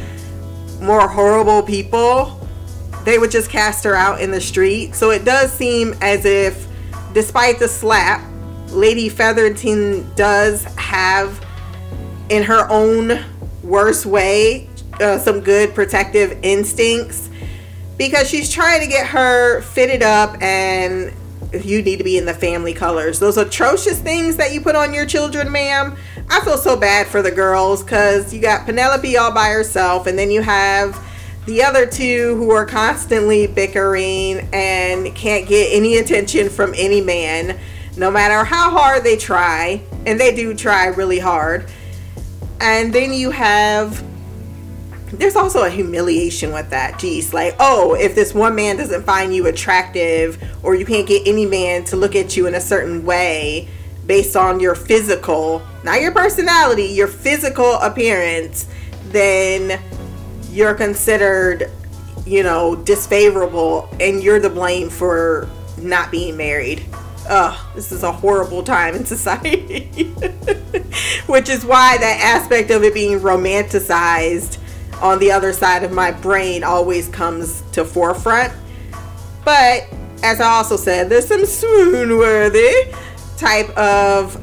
more 0.79 1.09
horrible 1.09 1.61
people, 1.61 2.39
they 3.03 3.19
would 3.19 3.31
just 3.31 3.49
cast 3.49 3.83
her 3.83 3.95
out 3.95 4.21
in 4.21 4.31
the 4.31 4.39
street. 4.39 4.95
So 4.95 5.11
it 5.11 5.25
does 5.25 5.51
seem 5.51 5.93
as 6.01 6.23
if, 6.23 6.67
despite 7.13 7.59
the 7.59 7.67
slap, 7.67 8.21
Lady 8.69 9.09
Featherton 9.09 10.13
does 10.15 10.63
have, 10.75 11.43
in 12.29 12.43
her 12.43 12.65
own 12.69 13.25
worst 13.63 14.05
way, 14.05 14.69
uh, 14.99 15.17
some 15.19 15.41
good 15.41 15.73
protective 15.75 16.37
instincts 16.43 17.29
because 17.97 18.29
she's 18.29 18.51
trying 18.51 18.81
to 18.81 18.87
get 18.87 19.07
her 19.07 19.61
fitted 19.61 20.03
up 20.03 20.41
and 20.41 21.13
you 21.53 21.81
need 21.81 21.97
to 21.97 22.03
be 22.03 22.17
in 22.17 22.25
the 22.25 22.33
family 22.33 22.73
colors. 22.73 23.19
Those 23.19 23.37
atrocious 23.37 23.99
things 23.99 24.35
that 24.37 24.53
you 24.53 24.61
put 24.61 24.75
on 24.75 24.93
your 24.93 25.05
children, 25.05 25.51
ma'am. 25.51 25.95
I 26.29 26.41
feel 26.41 26.57
so 26.57 26.75
bad 26.75 27.07
for 27.07 27.21
the 27.21 27.31
girls 27.31 27.83
because 27.83 28.33
you 28.33 28.41
got 28.41 28.65
Penelope 28.65 29.15
all 29.17 29.33
by 29.33 29.49
herself, 29.49 30.07
and 30.07 30.19
then 30.19 30.29
you 30.29 30.41
have 30.41 31.01
the 31.45 31.63
other 31.63 31.85
two 31.85 32.35
who 32.35 32.51
are 32.51 32.65
constantly 32.65 33.47
bickering 33.47 34.49
and 34.51 35.15
can't 35.15 35.47
get 35.47 35.69
any 35.71 35.97
attention 35.97 36.49
from 36.49 36.73
any 36.75 36.99
man, 36.99 37.57
no 37.95 38.11
matter 38.11 38.43
how 38.43 38.69
hard 38.69 39.03
they 39.03 39.15
try. 39.15 39.81
And 40.05 40.19
they 40.19 40.35
do 40.35 40.53
try 40.53 40.87
really 40.87 41.19
hard. 41.19 41.71
And 42.59 42.93
then 42.93 43.13
you 43.13 43.31
have 43.31 44.03
there's 45.11 45.35
also 45.35 45.63
a 45.63 45.69
humiliation 45.69 46.51
with 46.51 46.69
that. 46.69 46.99
Geez, 46.99 47.33
like, 47.33 47.55
oh, 47.59 47.93
if 47.95 48.13
this 48.13 48.33
one 48.33 48.55
man 48.55 48.77
doesn't 48.77 49.03
find 49.03 49.33
you 49.33 49.47
attractive, 49.47 50.41
or 50.63 50.75
you 50.75 50.85
can't 50.85 51.07
get 51.07 51.25
any 51.25 51.45
man 51.45 51.83
to 51.85 51.95
look 51.95 52.15
at 52.15 52.35
you 52.35 52.47
in 52.47 52.55
a 52.55 52.61
certain 52.61 53.05
way 53.05 53.67
based 54.05 54.35
on 54.35 54.59
your 54.59 54.75
physical, 54.75 55.61
not 55.83 56.01
your 56.01 56.11
personality, 56.11 56.85
your 56.85 57.07
physical 57.07 57.73
appearance, 57.75 58.67
then 59.09 59.81
you're 60.51 60.73
considered, 60.73 61.69
you 62.25 62.43
know, 62.43 62.75
disfavorable 62.75 63.89
and 63.99 64.23
you're 64.23 64.39
the 64.39 64.49
blame 64.49 64.89
for 64.89 65.49
not 65.77 66.09
being 66.09 66.35
married. 66.37 66.85
Ugh, 67.29 67.75
this 67.75 67.91
is 67.91 68.03
a 68.03 68.11
horrible 68.11 68.63
time 68.63 68.95
in 68.95 69.05
society. 69.17 69.87
Which 71.27 71.49
is 71.49 71.65
why 71.65 71.97
that 71.97 72.19
aspect 72.21 72.71
of 72.71 72.83
it 72.83 72.93
being 72.93 73.19
romanticized 73.19 74.57
on 75.01 75.19
the 75.19 75.31
other 75.31 75.53
side 75.53 75.83
of 75.83 75.91
my 75.91 76.11
brain 76.11 76.63
always 76.63 77.07
comes 77.09 77.61
to 77.71 77.85
forefront. 77.85 78.53
But 79.45 79.87
as 80.23 80.41
I 80.41 80.47
also 80.47 80.77
said, 80.77 81.09
there's 81.09 81.27
some 81.27 81.45
swoon 81.45 82.17
worthy 82.17 82.91
type 83.37 83.69
of 83.77 84.33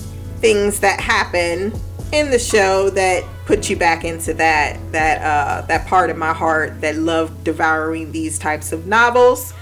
things 0.40 0.80
that 0.80 1.00
happen 1.00 1.72
in 2.12 2.30
the 2.30 2.38
show 2.38 2.90
that 2.90 3.24
put 3.44 3.68
you 3.68 3.76
back 3.76 4.04
into 4.04 4.32
that 4.34 4.78
that 4.92 5.20
uh, 5.20 5.66
that 5.66 5.86
part 5.86 6.10
of 6.10 6.16
my 6.16 6.32
heart 6.32 6.80
that 6.80 6.96
loved 6.96 7.44
devouring 7.44 8.12
these 8.12 8.38
types 8.38 8.72
of 8.72 8.86
novels. 8.86 9.52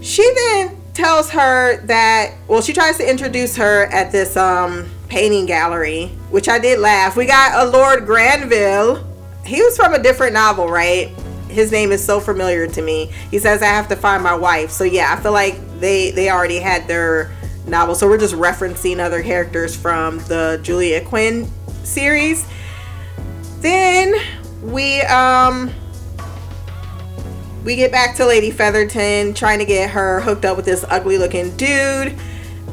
She 0.00 0.28
then 0.34 0.76
tells 0.94 1.30
her 1.30 1.78
that 1.86 2.34
well, 2.48 2.60
she 2.60 2.72
tries 2.72 2.98
to 2.98 3.08
introduce 3.08 3.56
her 3.56 3.86
at 3.86 4.12
this 4.12 4.36
um, 4.36 4.88
painting 5.08 5.46
gallery, 5.46 6.08
which 6.30 6.48
I 6.48 6.58
did 6.58 6.78
laugh. 6.78 7.16
We 7.16 7.26
got 7.26 7.66
a 7.66 7.70
Lord 7.70 8.04
Granville 8.04 9.11
he 9.44 9.62
was 9.62 9.76
from 9.76 9.94
a 9.94 10.02
different 10.02 10.34
novel, 10.34 10.68
right? 10.68 11.08
His 11.48 11.70
name 11.70 11.92
is 11.92 12.04
so 12.04 12.20
familiar 12.20 12.66
to 12.66 12.82
me. 12.82 13.10
He 13.30 13.38
says 13.38 13.62
I 13.62 13.66
have 13.66 13.88
to 13.88 13.96
find 13.96 14.22
my 14.22 14.34
wife. 14.34 14.70
So 14.70 14.84
yeah, 14.84 15.14
I 15.16 15.20
feel 15.20 15.32
like 15.32 15.58
they 15.80 16.10
they 16.10 16.30
already 16.30 16.58
had 16.58 16.88
their 16.88 17.32
novel. 17.66 17.94
So 17.94 18.08
we're 18.08 18.18
just 18.18 18.34
referencing 18.34 18.98
other 18.98 19.22
characters 19.22 19.76
from 19.76 20.18
the 20.20 20.60
Julia 20.62 21.04
Quinn 21.04 21.50
series. 21.84 22.46
Then 23.60 24.14
we 24.62 25.02
um 25.02 25.70
we 27.64 27.76
get 27.76 27.92
back 27.92 28.16
to 28.16 28.26
Lady 28.26 28.50
Featherton 28.50 29.34
trying 29.34 29.58
to 29.58 29.64
get 29.64 29.90
her 29.90 30.20
hooked 30.20 30.44
up 30.44 30.56
with 30.56 30.66
this 30.66 30.84
ugly 30.88 31.18
looking 31.18 31.56
dude. 31.56 32.16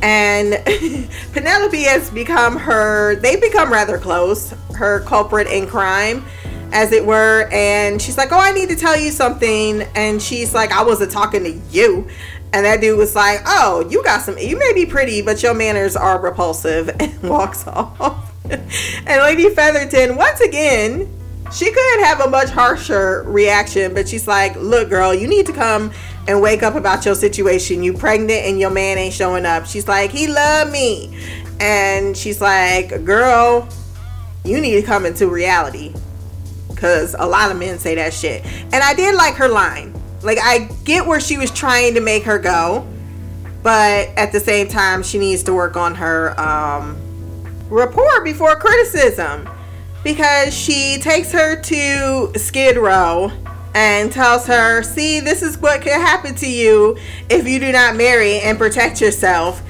And 0.01 0.63
Penelope 1.34 1.84
has 1.84 2.10
become 2.10 2.58
her, 2.58 3.15
they've 3.15 3.41
become 3.41 3.71
rather 3.71 3.97
close, 3.97 4.53
her 4.75 5.01
culprit 5.01 5.47
in 5.47 5.67
crime 5.67 6.25
as 6.71 6.91
it 6.91 7.05
were. 7.05 7.47
And 7.51 8.01
she's 8.01 8.17
like, 8.17 8.32
Oh, 8.32 8.39
I 8.39 8.51
need 8.51 8.69
to 8.69 8.75
tell 8.75 8.99
you 8.99 9.12
something. 9.12 9.84
And 9.95 10.21
she's 10.21 10.53
like, 10.53 10.71
I 10.71 10.84
wasn't 10.84 11.12
talking 11.12 11.43
to 11.43 11.51
you. 11.71 12.08
And 12.51 12.65
that 12.65 12.82
dude 12.82 12.97
was 12.97 13.15
like, 13.15 13.41
Oh, 13.45 13.88
you 13.89 14.03
got 14.03 14.21
some, 14.21 14.38
you 14.38 14.58
may 14.58 14.73
be 14.73 14.86
pretty, 14.86 15.21
but 15.21 15.41
your 15.43 15.53
manners 15.53 15.95
are 15.95 16.19
repulsive, 16.19 16.89
and 16.99 17.21
walks 17.23 17.67
off. 17.67 18.25
and 18.49 19.21
Lady 19.21 19.49
Featherton, 19.49 20.17
once 20.17 20.39
again, 20.41 21.12
she 21.51 21.71
could 21.71 21.99
have 22.05 22.21
a 22.21 22.29
much 22.29 22.49
harsher 22.49 23.23
reaction, 23.25 23.93
but 23.93 24.08
she's 24.08 24.27
like, 24.27 24.55
Look, 24.55 24.89
girl, 24.89 25.13
you 25.13 25.27
need 25.27 25.45
to 25.47 25.53
come 25.53 25.91
and 26.27 26.41
wake 26.41 26.62
up 26.63 26.75
about 26.75 27.05
your 27.05 27.15
situation. 27.15 27.82
You 27.82 27.93
pregnant 27.93 28.45
and 28.45 28.60
your 28.60 28.69
man 28.69 28.97
ain't 28.97 29.13
showing 29.13 29.45
up. 29.45 29.65
She's 29.65 29.88
like, 29.88 30.12
He 30.12 30.27
loved 30.27 30.71
me. 30.71 31.17
And 31.60 32.15
she's 32.15 32.39
like, 32.39 33.03
Girl, 33.03 33.67
you 34.43 34.62
need 34.62 34.79
to 34.79 34.84
come 34.84 35.05
into 35.05 35.27
reality 35.27 35.93
because 36.80 37.13
a 37.20 37.26
lot 37.26 37.52
of 37.52 37.60
men 37.60 37.78
say 37.78 37.96
that 37.96 38.13
shit. 38.13 38.46
And 38.46 38.76
I 38.76 38.94
did 38.94 39.13
like 39.13 39.36
her 39.36 39.50
line. 39.50 39.94
Like, 40.24 40.38
I 40.42 40.70
get 40.86 41.06
where 41.06 41.20
she 41.20 41.38
was 41.38 41.52
trying 41.52 41.94
to 41.96 42.00
make 42.00 42.24
her 42.24 42.39
go, 42.39 42.88
but 43.63 44.08
at 44.18 44.32
the 44.32 44.39
same 44.39 44.70
time, 44.70 45.04
she 45.04 45.20
needs 45.20 45.44
to 45.44 45.54
work 45.54 45.76
on 45.76 45.96
her 45.96 46.39
um, 46.39 46.98
rapport 47.70 48.24
before 48.24 48.56
criticism 48.56 49.50
because 50.06 50.54
she 50.54 50.98
takes 51.02 51.34
her 51.34 51.62
to 51.62 52.32
Skid 52.38 52.78
Row 52.78 53.30
and 53.76 54.10
tells 54.10 54.48
her, 54.48 54.82
See, 54.82 55.20
this 55.20 55.42
is 55.42 55.58
what 55.58 55.82
can 55.82 56.00
happen 56.00 56.34
to 56.36 56.50
you 56.50 56.98
if 57.30 57.46
you 57.46 57.60
do 57.60 57.74
not 57.74 57.98
marry 57.98 58.39
and 58.39 58.58
protect 58.58 59.02
yourself. 59.02 59.62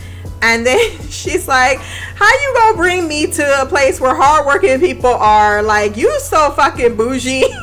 And 0.42 0.66
then 0.66 1.00
she's 1.10 1.48
like, 1.48 1.80
How 1.80 2.30
you 2.30 2.54
gonna 2.56 2.78
bring 2.78 3.08
me 3.08 3.28
to 3.28 3.62
a 3.62 3.66
place 3.66 4.00
where 4.00 4.16
hardworking 4.16 4.80
people 4.80 5.14
are? 5.14 5.62
Like, 5.62 5.98
you 5.98 6.20
so 6.20 6.52
fucking 6.52 6.96
bougie. 6.96 7.46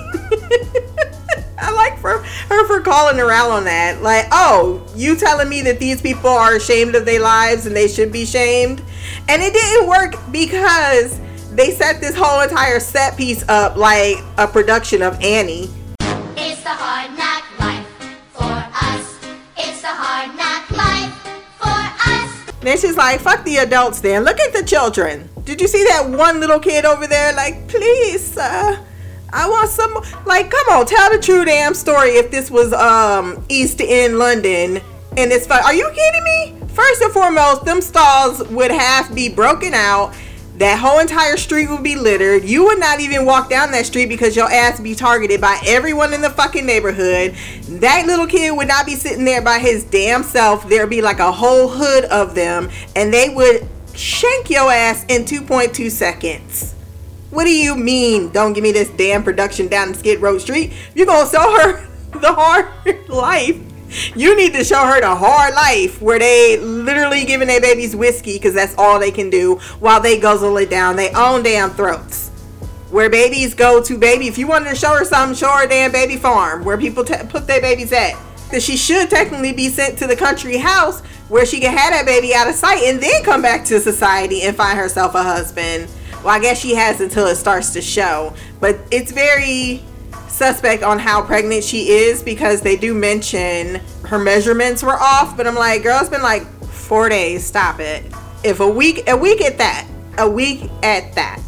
I 1.59 1.73
like 1.73 1.99
for 1.99 2.19
her 2.23 2.67
for 2.67 2.81
calling 2.81 3.17
her 3.17 3.31
out 3.31 3.51
on 3.51 3.65
that. 3.65 4.03
Like, 4.03 4.27
oh, 4.31 4.87
you 4.95 5.17
telling 5.17 5.49
me 5.49 5.63
that 5.63 5.79
these 5.79 6.01
people 6.01 6.31
are 6.31 6.57
ashamed 6.57 6.95
of 6.95 7.05
their 7.05 7.21
lives 7.21 7.67
and 7.67 7.75
they 7.75 7.89
should 7.89 8.13
be 8.13 8.25
shamed? 8.27 8.83
And 9.29 9.43
it 9.43 9.53
didn't 9.53 9.89
work 9.89 10.15
because 10.31 11.19
they 11.53 11.71
set 11.71 12.01
this 12.01 12.15
whole 12.15 12.43
entire 12.43 12.81
set 12.81 13.17
piece 13.17 13.47
up 13.49 13.77
like 13.77 14.19
a 14.37 14.47
production 14.47 15.03
of 15.03 15.15
Annie. 15.23 15.71
It's 16.37 16.63
the 16.63 16.69
hard 16.69 17.17
knock 17.17 17.36
Then 22.67 22.79
she's 22.79 22.97
like, 22.97 23.21
fuck 23.21 23.45
the 23.45 23.59
adults 23.59 24.01
then. 24.01 24.25
Look 24.25 24.41
at 24.41 24.53
the 24.53 24.65
children. 24.65 25.29
Did 25.45 25.61
you 25.61 25.69
see 25.69 25.85
that 25.85 26.09
one 26.09 26.41
little 26.41 26.59
kid 26.59 26.85
over 26.85 27.07
there? 27.07 27.33
Like, 27.33 27.69
please, 27.69 28.37
uh, 28.37 28.83
I 29.33 29.49
want 29.49 29.69
some 29.69 29.95
like 30.25 30.51
come 30.51 30.69
on, 30.71 30.87
tell 30.87 31.11
the 31.13 31.19
true 31.19 31.45
damn 31.45 31.75
story 31.75 32.17
if 32.17 32.31
this 32.31 32.51
was 32.51 32.73
um 32.73 33.45
East 33.49 33.81
End 33.81 34.19
London 34.19 34.81
and 35.17 35.33
it's 35.33 35.47
fun. 35.47 35.63
Are 35.63 35.75
you 35.75 35.89
kidding 35.95 36.25
me? 36.25 36.69
First 36.75 37.03
and 37.03 37.13
foremost, 37.13 37.65
them 37.65 37.81
stalls 37.81 38.47
would 38.49 38.71
have 38.71 39.15
be 39.15 39.29
broken 39.29 39.73
out. 39.73 40.15
That 40.59 40.79
whole 40.79 41.01
entire 41.01 41.37
street 41.37 41.69
would 41.69 41.83
be 41.83 41.97
littered. 41.97 42.45
You 42.45 42.65
would 42.65 42.81
not 42.81 43.01
even 43.01 43.27
walk 43.27 43.51
down 43.51 43.73
that 43.73 43.85
street 43.85 44.07
because 44.07 44.35
your 44.35 44.51
ass 44.51 44.81
be 44.81 44.95
targeted 44.95 45.39
by 45.39 45.61
everyone 45.67 46.15
in 46.15 46.23
the 46.23 46.31
fucking 46.31 46.65
neighborhood. 46.65 47.35
That 47.69 48.07
little 48.07 48.27
kid 48.27 48.57
would 48.57 48.69
not 48.69 48.87
be 48.87 48.95
sitting 48.95 49.27
there 49.27 49.43
by 49.43 49.59
his 49.59 49.85
damn 49.85 50.23
self. 50.23 50.67
There'd 50.67 50.89
be 50.89 51.03
like 51.03 51.19
a 51.19 51.31
whole 51.31 51.69
hood 51.69 52.07
of 52.07 52.35
them, 52.35 52.71
and 52.95 53.13
they 53.13 53.29
would 53.29 53.69
shank 53.95 54.49
your 54.49 54.73
ass 54.73 55.05
in 55.11 55.27
2.2 55.27 55.91
seconds. 55.91 56.75
What 57.29 57.45
do 57.45 57.55
you 57.55 57.75
mean? 57.75 58.31
Don't 58.31 58.55
give 58.55 58.63
me 58.63 58.73
this 58.73 58.89
damn 58.89 59.23
production 59.23 59.69
down 59.69 59.93
Skid 59.93 60.23
Row 60.23 60.39
Street. 60.39 60.73
You're 60.95 61.05
gonna 61.05 61.27
sell 61.27 61.55
her 61.55 61.87
the 62.19 62.33
hard 62.33 63.09
life. 63.11 63.61
You 64.15 64.37
need 64.37 64.53
to 64.55 64.65
show 64.65 64.85
her 64.85 65.01
the 65.01 65.15
hard 65.15 65.55
life 65.55 66.01
where 66.01 66.19
they 66.19 66.59
literally 66.59 67.25
giving 67.25 67.49
their 67.49 67.61
babies 67.61 67.95
whiskey 67.95 68.35
because 68.35 68.55
that's 68.55 68.75
all 68.77 68.99
they 68.99 69.11
can 69.11 69.31
do 69.31 69.57
while 69.81 70.01
they 70.01 70.19
guzzle 70.19 70.57
it 70.57 70.71
down 70.71 70.97
their 70.97 71.17
own 71.17 71.43
damn 71.43 71.71
throats. 71.71 72.31
Where 72.91 73.11
babies 73.11 73.55
go 73.55 73.83
to 73.83 73.99
baby. 73.99 74.29
If 74.29 74.39
you 74.39 74.47
wanted 74.47 74.71
to 74.71 74.77
show 74.77 74.97
her 74.97 75.05
something, 75.05 75.37
show 75.37 75.51
her 75.51 75.67
damn 75.67 75.93
baby 75.93 76.17
farm 76.17 76.65
where 76.65 76.79
people 76.79 77.05
t- 77.05 77.15
put 77.29 77.47
their 77.47 77.61
babies 77.61 77.93
at. 77.93 78.15
Because 78.45 78.65
she 78.65 78.77
should 78.77 79.11
technically 79.11 79.53
be 79.53 79.69
sent 79.69 79.99
to 79.99 80.07
the 80.07 80.15
country 80.15 80.57
house 80.57 81.01
where 81.29 81.45
she 81.45 81.59
can 81.59 81.77
have 81.77 81.93
that 81.93 82.07
baby 82.07 82.33
out 82.33 82.49
of 82.49 82.55
sight 82.55 82.85
and 82.85 83.01
then 83.01 83.25
come 83.25 83.43
back 83.43 83.65
to 83.65 83.81
society 83.81 84.43
and 84.43 84.57
find 84.57 84.79
herself 84.79 85.15
a 85.17 85.23
husband. 85.23 85.89
Well, 86.19 86.29
I 86.29 86.39
guess 86.39 86.61
she 86.61 86.75
has 86.75 87.01
until 87.01 87.27
it 87.27 87.37
starts 87.37 87.71
to 87.71 87.83
show. 87.83 88.35
But 88.61 88.79
it's 88.91 89.11
very 89.11 89.83
suspect 90.37 90.83
on 90.83 90.99
how 90.99 91.23
pregnant 91.23 91.65
she 91.65 91.89
is 91.89 92.23
because 92.23 92.61
they 92.61 92.77
do 92.77 92.93
mention 92.93 93.77
her 94.05 94.19
measurements 94.19 94.83
were 94.83 94.99
off. 95.01 95.37
But 95.37 95.47
I'm 95.47 95.55
like, 95.55 95.83
girl, 95.83 95.99
it's 96.01 96.11
been 96.11 96.23
like 96.23 96.47
four 96.65 97.09
days. 97.09 97.45
Stop 97.45 97.81
it. 97.81 98.05
If 98.45 98.61
a 98.61 98.69
week, 98.69 99.09
a 99.09 99.17
week 99.17 99.41
at 99.41 99.57
that, 99.59 99.89
a 100.19 100.29
week 100.29 100.71
at 100.83 101.15
that. 101.15 101.41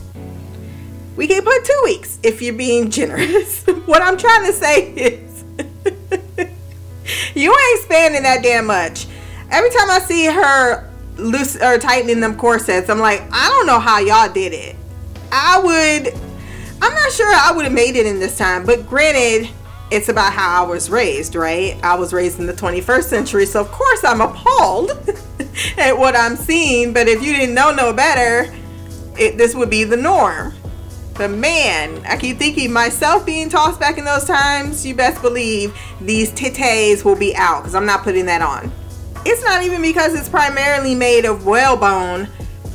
We 1.17 1.27
can 1.27 1.43
put 1.43 1.65
two 1.65 1.81
weeks 1.85 2.19
if 2.23 2.41
you're 2.41 2.55
being 2.55 2.91
generous. 2.99 3.67
what 3.67 4.01
I'm 4.01 4.17
trying 4.17 4.47
to 4.47 4.53
say 4.53 4.93
is, 4.93 5.45
you 7.35 7.53
ain't 7.53 7.81
spending 7.83 8.23
that 8.23 8.43
damn 8.43 8.67
much. 8.67 9.07
Every 9.51 9.71
time 9.71 9.91
I 9.91 9.99
see 10.01 10.27
her 10.27 10.91
loose 11.17 11.57
or 11.57 11.79
tightening 11.79 12.21
them 12.21 12.37
corsets, 12.37 12.89
I'm 12.89 13.01
like, 13.01 13.23
I 13.33 13.49
don't 13.49 13.67
know 13.67 13.81
how 13.81 13.99
y'all 13.99 14.33
did 14.33 14.53
it. 14.53 14.77
I 15.31 15.61
would, 15.61 16.28
I'm 16.81 16.95
not 16.95 17.13
sure 17.13 17.33
I 17.33 17.53
would 17.55 17.65
have 17.65 17.75
made 17.75 17.97
it 17.97 18.07
in 18.07 18.21
this 18.21 18.39
time, 18.39 18.65
but 18.65 18.87
granted, 18.87 19.51
it's 19.91 20.09
about 20.09 20.33
how 20.33 20.65
I 20.65 20.69
was 20.69 20.91
raised, 20.91 21.35
right? 21.35 21.79
I 21.83 21.97
was 21.97 22.13
raised 22.13 22.39
in 22.39 22.47
the 22.47 22.53
21st 22.53 23.05
century, 23.05 23.47
so 23.47 23.61
of 23.61 23.71
course 23.71 24.05
I'm 24.05 24.21
appalled 24.21 24.91
at 25.79 25.97
what 25.97 26.15
I'm 26.15 26.37
seeing. 26.37 26.93
But 26.93 27.09
if 27.09 27.23
you 27.23 27.33
didn't 27.33 27.55
know 27.55 27.73
no 27.73 27.93
better, 27.93 28.55
it, 29.19 29.39
this 29.39 29.55
would 29.55 29.71
be 29.71 29.85
the 29.85 29.97
norm. 29.97 30.55
But 31.15 31.31
man, 31.31 32.05
I 32.07 32.17
keep 32.17 32.39
thinking 32.39 32.73
myself 32.73 33.27
being 33.27 33.49
tossed 33.49 33.81
back 33.81 33.99
in 33.99 34.05
those 34.05 34.25
times. 34.25 34.87
You 34.87 34.95
best 34.95 35.21
believe 35.21 35.77
these 36.01 36.31
titties 36.31 37.05
will 37.05 37.17
be 37.17 37.35
out 37.35 37.63
because 37.63 37.75
I'm 37.75 37.87
not 37.87 38.05
putting 38.05 38.27
that 38.27 38.41
on. 38.41 38.71
It's 39.27 39.43
not 39.43 39.65
even 39.65 39.83
because 39.83 40.15
it's 40.15 40.29
primarily 40.29 40.95
made 40.95 41.25
of 41.25 41.45
whalebone 41.45 42.29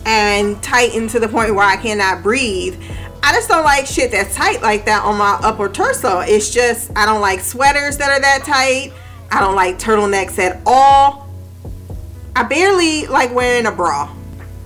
and 0.06 0.62
tightened 0.62 1.10
to 1.12 1.20
the 1.20 1.30
point 1.30 1.56
where 1.56 1.66
I 1.66 1.78
cannot 1.78 2.22
breathe. 2.22 2.82
I 3.26 3.32
just 3.32 3.48
don't 3.48 3.64
like 3.64 3.86
shit 3.86 4.12
that's 4.12 4.36
tight 4.36 4.62
like 4.62 4.84
that 4.86 5.06
on 5.06 5.18
my 5.18 5.40
upper 5.42 5.70
torso. 5.70 6.20
It's 6.20 6.50
just, 6.50 6.92
I 6.94 7.06
don't 7.06 7.22
like 7.22 7.40
sweaters 7.40 7.98
that 7.98 8.10
are 8.10 8.20
that 8.20 8.44
tight. 8.44 8.92
I 9.32 9.40
don't 9.40 9.56
like 9.56 9.80
turtlenecks 9.80 10.38
at 10.40 10.62
all. 10.66 11.30
I 12.36 12.44
barely 12.44 13.08
like 13.08 13.34
wearing 13.34 13.66
a 13.66 13.72
bra. 13.72 14.14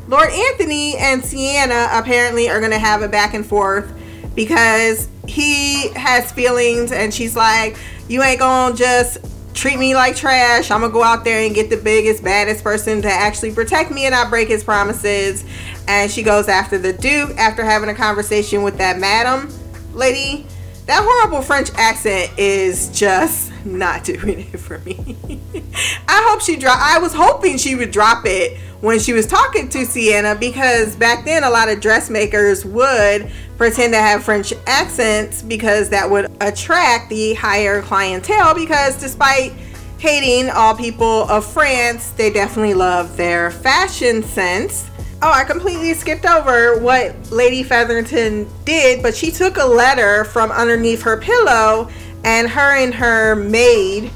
Lord 0.07 0.31
Anthony 0.31 0.97
and 0.97 1.23
Sienna 1.23 1.87
apparently 1.91 2.49
are 2.49 2.59
to 2.71 2.79
have 2.79 3.03
a 3.03 3.07
back 3.07 3.35
and 3.35 3.45
forth 3.45 3.93
because 4.33 5.07
he 5.27 5.89
has 5.89 6.31
feelings 6.31 6.91
and 6.91 7.13
she's 7.13 7.35
like, 7.35 7.77
You 8.07 8.23
ain't 8.23 8.39
to 8.39 8.75
just 8.75 9.19
treat 9.53 9.77
me 9.77 9.95
like 9.95 10.15
trash. 10.15 10.71
I'm 10.71 10.79
to 10.91 10.93
go 10.93 11.03
out 11.03 11.23
there 11.23 11.45
and 11.45 11.53
get 11.53 11.69
the 11.69 11.77
biggest, 11.77 12.23
baddest 12.23 12.63
person 12.63 13.01
to 13.01 13.11
actually 13.11 13.51
protect 13.53 13.91
me 13.91 14.05
and 14.05 14.13
not 14.13 14.29
break 14.29 14.47
his 14.47 14.63
promises. 14.63 15.43
And 15.87 16.11
she 16.11 16.21
goes 16.21 16.47
after 16.47 16.77
the 16.77 16.93
Duke 16.93 17.37
after 17.37 17.63
having 17.63 17.89
a 17.89 17.95
conversation 17.95 18.63
with 18.63 18.77
that 18.77 18.99
madam 18.99 19.51
lady. 19.93 20.45
That 20.85 21.03
horrible 21.03 21.41
French 21.41 21.69
accent 21.75 22.31
is 22.37 22.97
just 22.97 23.51
not 23.65 24.05
doing 24.05 24.47
it 24.53 24.57
for 24.57 24.79
me. 24.79 25.17
I 26.07 26.27
hope 26.29 26.41
she 26.41 26.55
drop. 26.55 26.79
I 26.79 26.99
was 26.99 27.13
hoping 27.13 27.57
she 27.57 27.75
would 27.75 27.91
drop 27.91 28.25
it 28.25 28.57
when 28.79 28.99
she 28.99 29.11
was 29.11 29.25
talking 29.25 29.69
to 29.69 29.85
Sienna 29.85 30.35
because 30.35 30.95
back 30.95 31.25
then 31.25 31.43
a 31.43 31.49
lot 31.49 31.67
of 31.67 31.81
dressmakers 31.81 32.63
would 32.63 33.29
pretend 33.57 33.93
to 33.93 33.99
have 33.99 34.23
French 34.23 34.53
accents 34.65 35.41
because 35.41 35.89
that 35.89 36.09
would 36.09 36.31
attract 36.41 37.09
the 37.09 37.33
higher 37.33 37.81
clientele 37.81 38.53
because 38.53 38.97
despite 38.97 39.51
hating 39.97 40.49
all 40.51 40.75
people 40.75 41.23
of 41.29 41.45
France, 41.45 42.11
they 42.11 42.31
definitely 42.31 42.75
love 42.75 43.17
their 43.17 43.51
fashion 43.51 44.23
sense. 44.23 44.86
Oh, 45.21 45.31
I 45.31 45.43
completely 45.43 45.93
skipped 45.93 46.25
over 46.25 46.79
what 46.79 47.31
Lady 47.31 47.63
Featherington 47.63 48.47
did, 48.65 49.01
but 49.01 49.15
she 49.15 49.31
took 49.31 49.57
a 49.57 49.65
letter 49.65 50.25
from 50.25 50.51
underneath 50.51 51.01
her 51.01 51.17
pillow 51.17 51.89
and 52.23 52.47
her 52.47 52.75
and 52.75 52.93
her 52.93 53.35
maid 53.35 54.11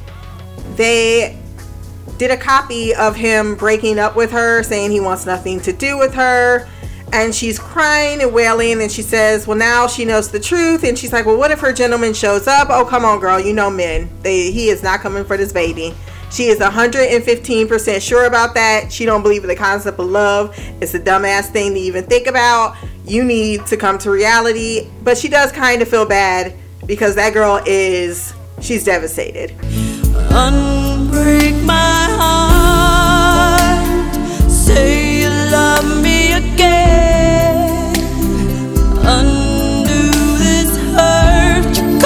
they 0.75 1.37
did 2.17 2.31
a 2.31 2.37
copy 2.37 2.93
of 2.95 3.15
him 3.15 3.55
breaking 3.55 3.99
up 3.99 4.15
with 4.15 4.31
her, 4.31 4.63
saying 4.63 4.91
he 4.91 4.99
wants 4.99 5.25
nothing 5.25 5.59
to 5.61 5.73
do 5.73 5.97
with 5.97 6.13
her. 6.13 6.67
And 7.13 7.35
she's 7.35 7.59
crying 7.59 8.21
and 8.21 8.33
wailing, 8.33 8.81
and 8.81 8.89
she 8.89 9.01
says, 9.01 9.45
Well, 9.45 9.57
now 9.57 9.87
she 9.87 10.05
knows 10.05 10.31
the 10.31 10.39
truth. 10.39 10.83
And 10.83 10.97
she's 10.97 11.11
like, 11.11 11.25
Well, 11.25 11.37
what 11.37 11.51
if 11.51 11.59
her 11.59 11.73
gentleman 11.73 12.13
shows 12.13 12.47
up? 12.47 12.69
Oh, 12.69 12.85
come 12.85 13.03
on, 13.03 13.19
girl. 13.19 13.39
You 13.39 13.53
know 13.53 13.69
men. 13.69 14.09
They, 14.21 14.51
he 14.51 14.69
is 14.69 14.81
not 14.81 15.01
coming 15.01 15.25
for 15.25 15.35
this 15.35 15.51
baby. 15.51 15.93
She 16.31 16.45
is 16.45 16.59
115% 16.59 18.01
sure 18.01 18.25
about 18.25 18.53
that. 18.53 18.91
She 18.91 19.05
don't 19.05 19.21
believe 19.21 19.43
in 19.43 19.49
the 19.49 19.55
concept 19.55 19.99
of 19.99 20.05
love. 20.05 20.55
It's 20.81 20.93
a 20.93 20.99
dumbass 20.99 21.51
thing 21.51 21.73
to 21.73 21.79
even 21.79 22.05
think 22.05 22.25
about. 22.25 22.77
You 23.05 23.25
need 23.25 23.65
to 23.67 23.75
come 23.75 23.97
to 23.99 24.11
reality. 24.11 24.89
But 25.03 25.17
she 25.17 25.27
does 25.27 25.51
kind 25.51 25.81
of 25.81 25.89
feel 25.89 26.05
bad 26.05 26.53
because 26.85 27.15
that 27.15 27.33
girl 27.33 27.61
is, 27.65 28.33
she's 28.61 28.85
devastated. 28.85 29.51
Unbreak 30.31 31.61
my 31.65 32.07
heart. 32.17 33.81
Say 34.49 35.23
you 35.23 35.29
love 35.51 36.01
me 36.01 36.31
again. 36.33 37.93
Undo 39.03 40.37
this 40.37 40.77
hurt 40.95 42.01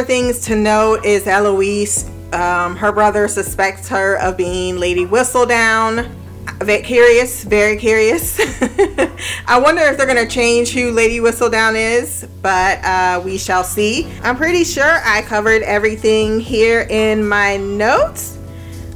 other 0.00 0.06
things 0.06 0.40
to 0.40 0.56
note 0.56 1.04
is 1.04 1.26
Eloise. 1.26 2.08
Um, 2.32 2.74
her 2.76 2.90
brother 2.90 3.28
suspects 3.28 3.86
her 3.90 4.16
of 4.16 4.34
being 4.34 4.78
Lady 4.78 5.04
Whistledown. 5.04 6.10
Very 6.58 6.80
curious, 6.80 7.44
very 7.44 7.76
curious. 7.76 8.40
I 9.46 9.60
wonder 9.62 9.82
if 9.82 9.98
they're 9.98 10.06
gonna 10.06 10.26
change 10.26 10.70
who 10.70 10.90
Lady 10.92 11.18
Whistledown 11.18 11.74
is, 11.74 12.26
but 12.40 12.82
uh, 12.82 13.20
we 13.22 13.36
shall 13.36 13.62
see. 13.62 14.10
I'm 14.22 14.38
pretty 14.38 14.64
sure 14.64 15.02
I 15.04 15.20
covered 15.20 15.62
everything 15.64 16.40
here 16.40 16.86
in 16.88 17.28
my 17.28 17.58
notes. 17.58 18.38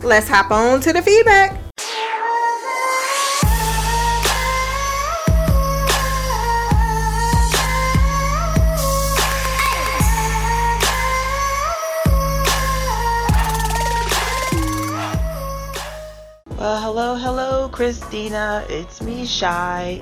Let's 0.03 0.27
hop 0.27 0.51
on 0.51 0.81
to 0.81 0.93
the 0.95 1.03
feedback. 1.03 1.64
Christina. 17.75 18.65
It's 18.69 19.03
me, 19.03 19.27
Shy. 19.27 20.01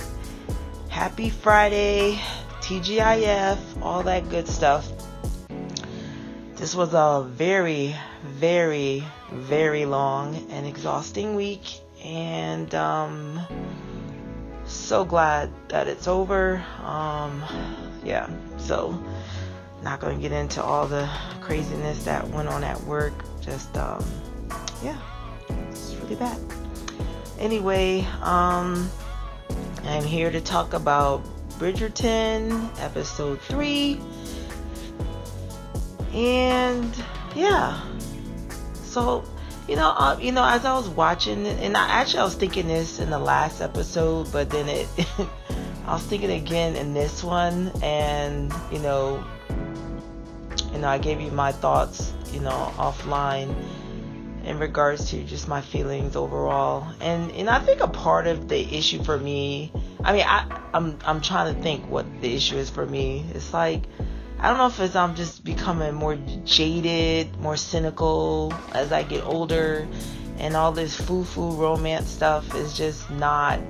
Happy 0.90 1.30
Friday, 1.30 2.20
TGIF, 2.60 3.56
all 3.80 4.02
that 4.02 4.28
good 4.28 4.46
stuff. 4.46 4.86
This 6.56 6.74
was 6.74 6.92
a 6.92 7.26
very, 7.30 7.96
very, 8.24 9.02
very 9.30 9.86
long 9.86 10.36
and 10.50 10.66
exhausting 10.66 11.34
week, 11.34 11.80
and 12.04 12.74
um, 12.74 13.40
so 14.66 15.02
glad 15.02 15.50
that 15.70 15.88
it's 15.88 16.06
over. 16.06 16.62
Um, 16.84 17.42
yeah, 18.04 18.28
so 18.58 19.02
not 19.82 19.98
going 19.98 20.16
to 20.16 20.20
get 20.20 20.32
into 20.32 20.62
all 20.62 20.86
the 20.86 21.08
craziness 21.40 22.04
that 22.04 22.28
went 22.28 22.48
on 22.48 22.64
at 22.64 22.78
work. 22.82 23.14
Just, 23.40 23.74
um, 23.78 24.04
yeah, 24.84 24.98
it's 25.70 25.94
really 25.94 26.16
bad. 26.16 26.61
Anyway, 27.42 28.06
um, 28.20 28.88
I'm 29.82 30.04
here 30.04 30.30
to 30.30 30.40
talk 30.40 30.74
about 30.74 31.24
Bridgerton, 31.58 32.70
episode 32.78 33.40
3. 33.40 34.00
And 36.14 36.94
yeah. 37.34 37.82
So, 38.84 39.24
you 39.66 39.74
know, 39.74 39.88
uh, 39.88 40.16
you 40.20 40.30
know, 40.30 40.44
as 40.44 40.64
I 40.64 40.72
was 40.74 40.88
watching 40.88 41.44
and 41.48 41.76
I 41.76 41.88
actually 41.88 42.20
I 42.20 42.24
was 42.24 42.36
thinking 42.36 42.68
this 42.68 43.00
in 43.00 43.10
the 43.10 43.18
last 43.18 43.60
episode, 43.60 44.30
but 44.30 44.48
then 44.48 44.68
it 44.68 44.86
I 45.86 45.94
was 45.94 46.04
thinking 46.04 46.30
again 46.30 46.76
in 46.76 46.94
this 46.94 47.24
one 47.24 47.72
and, 47.82 48.52
you 48.70 48.78
know, 48.78 49.24
you 50.72 50.78
know, 50.78 50.86
I 50.86 50.98
gave 50.98 51.20
you 51.20 51.32
my 51.32 51.50
thoughts, 51.50 52.12
you 52.32 52.38
know, 52.38 52.72
offline 52.76 53.52
in 54.44 54.58
regards 54.58 55.10
to 55.10 55.22
just 55.24 55.48
my 55.48 55.60
feelings 55.60 56.16
overall. 56.16 56.86
And 57.00 57.30
and 57.32 57.48
I 57.48 57.60
think 57.60 57.80
a 57.80 57.88
part 57.88 58.26
of 58.26 58.48
the 58.48 58.60
issue 58.76 59.02
for 59.02 59.18
me, 59.18 59.72
I 60.04 60.12
mean, 60.12 60.24
I 60.26 60.60
I'm 60.74 60.98
I'm 61.04 61.20
trying 61.20 61.54
to 61.54 61.62
think 61.62 61.88
what 61.88 62.06
the 62.20 62.34
issue 62.34 62.56
is 62.56 62.70
for 62.70 62.86
me. 62.86 63.24
It's 63.34 63.52
like 63.52 63.84
I 64.38 64.48
don't 64.48 64.58
know 64.58 64.66
if 64.66 64.80
it's 64.80 64.96
I'm 64.96 65.14
just 65.14 65.44
becoming 65.44 65.94
more 65.94 66.16
jaded, 66.44 67.36
more 67.38 67.56
cynical 67.56 68.52
as 68.72 68.90
I 68.90 69.04
get 69.04 69.24
older, 69.24 69.86
and 70.38 70.56
all 70.56 70.72
this 70.72 70.96
foo-foo 71.00 71.52
romance 71.52 72.08
stuff 72.08 72.54
is 72.54 72.76
just 72.76 73.08
not. 73.10 73.60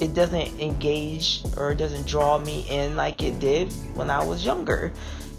It 0.00 0.14
doesn't 0.14 0.60
engage 0.60 1.42
or 1.56 1.70
it 1.72 1.76
doesn't 1.76 2.06
draw 2.06 2.38
me 2.38 2.66
in 2.68 2.96
like 2.96 3.22
it 3.22 3.38
did 3.38 3.72
when 3.94 4.10
I 4.10 4.22
was 4.24 4.44
younger. 4.44 4.92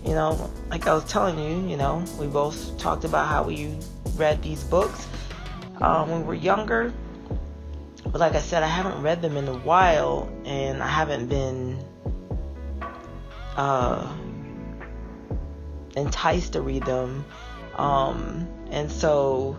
You 0.03 0.15
know, 0.15 0.49
like 0.69 0.87
I 0.87 0.93
was 0.93 1.05
telling 1.05 1.37
you, 1.37 1.69
you 1.69 1.77
know, 1.77 2.03
we 2.19 2.27
both 2.27 2.77
talked 2.77 3.05
about 3.05 3.27
how 3.27 3.43
we 3.43 3.77
read 4.15 4.41
these 4.41 4.63
books 4.63 5.07
um, 5.81 6.09
when 6.09 6.21
we 6.21 6.27
were 6.27 6.33
younger. 6.33 6.93
But 8.05 8.19
like 8.19 8.35
I 8.35 8.39
said, 8.41 8.63
I 8.63 8.67
haven't 8.67 9.01
read 9.01 9.21
them 9.21 9.37
in 9.37 9.47
a 9.47 9.57
while, 9.57 10.29
and 10.45 10.83
I 10.83 10.87
haven't 10.87 11.27
been 11.27 11.83
uh, 13.55 14.15
enticed 15.95 16.53
to 16.53 16.61
read 16.61 16.83
them. 16.85 17.25
Um, 17.75 18.47
and 18.69 18.91
so, 18.91 19.57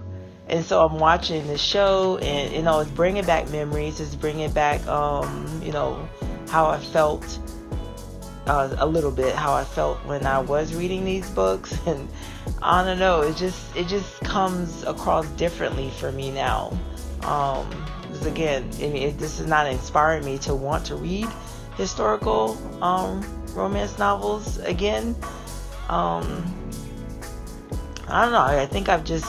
and 0.49 0.65
so 0.65 0.85
I'm 0.85 0.99
watching 0.99 1.47
the 1.47 1.59
show, 1.59 2.19
and 2.19 2.53
you 2.53 2.63
know, 2.63 2.81
it's 2.81 2.91
bringing 2.91 3.25
back 3.25 3.51
memories. 3.51 3.99
It's 3.99 4.15
bringing 4.15 4.53
back, 4.53 4.87
um, 4.87 5.61
you 5.65 5.73
know, 5.73 6.09
how 6.49 6.67
I 6.67 6.79
felt 6.79 7.39
uh, 8.47 8.75
a 8.79 8.87
little 8.87 9.11
bit, 9.11 9.35
how 9.35 9.55
I 9.55 9.65
felt 9.65 9.99
when 10.05 10.27
I 10.27 10.39
was 10.39 10.75
reading 10.75 11.05
these 11.05 11.29
books, 11.31 11.79
and 11.87 12.09
I 12.63 12.85
don't 12.85 12.99
know. 12.99 13.23
It 13.23 13.37
just 13.37 13.77
it 13.77 13.89
just 13.89 14.21
comes 14.21 14.85
across 14.85 15.27
differently 15.31 15.91
for 15.91 16.13
me 16.13 16.31
now. 16.31 16.77
Um, 17.23 17.69
because 18.03 18.27
again, 18.27 18.71
I 18.75 18.79
mean, 18.79 18.97
it, 18.97 19.19
this 19.19 19.41
is 19.41 19.47
not 19.47 19.67
inspiring 19.67 20.25
me 20.25 20.39
to 20.39 20.55
want 20.55 20.87
to 20.87 20.97
read 20.97 21.29
historical 21.77 22.57
um, 22.83 23.25
romance 23.55 23.99
novels 23.99 24.59
again. 24.59 25.17
Um, 25.89 26.45
I 28.09 28.23
don't 28.23 28.33
know. 28.33 28.41
I 28.41 28.67
think 28.67 28.89
I've 28.89 29.05
just. 29.05 29.27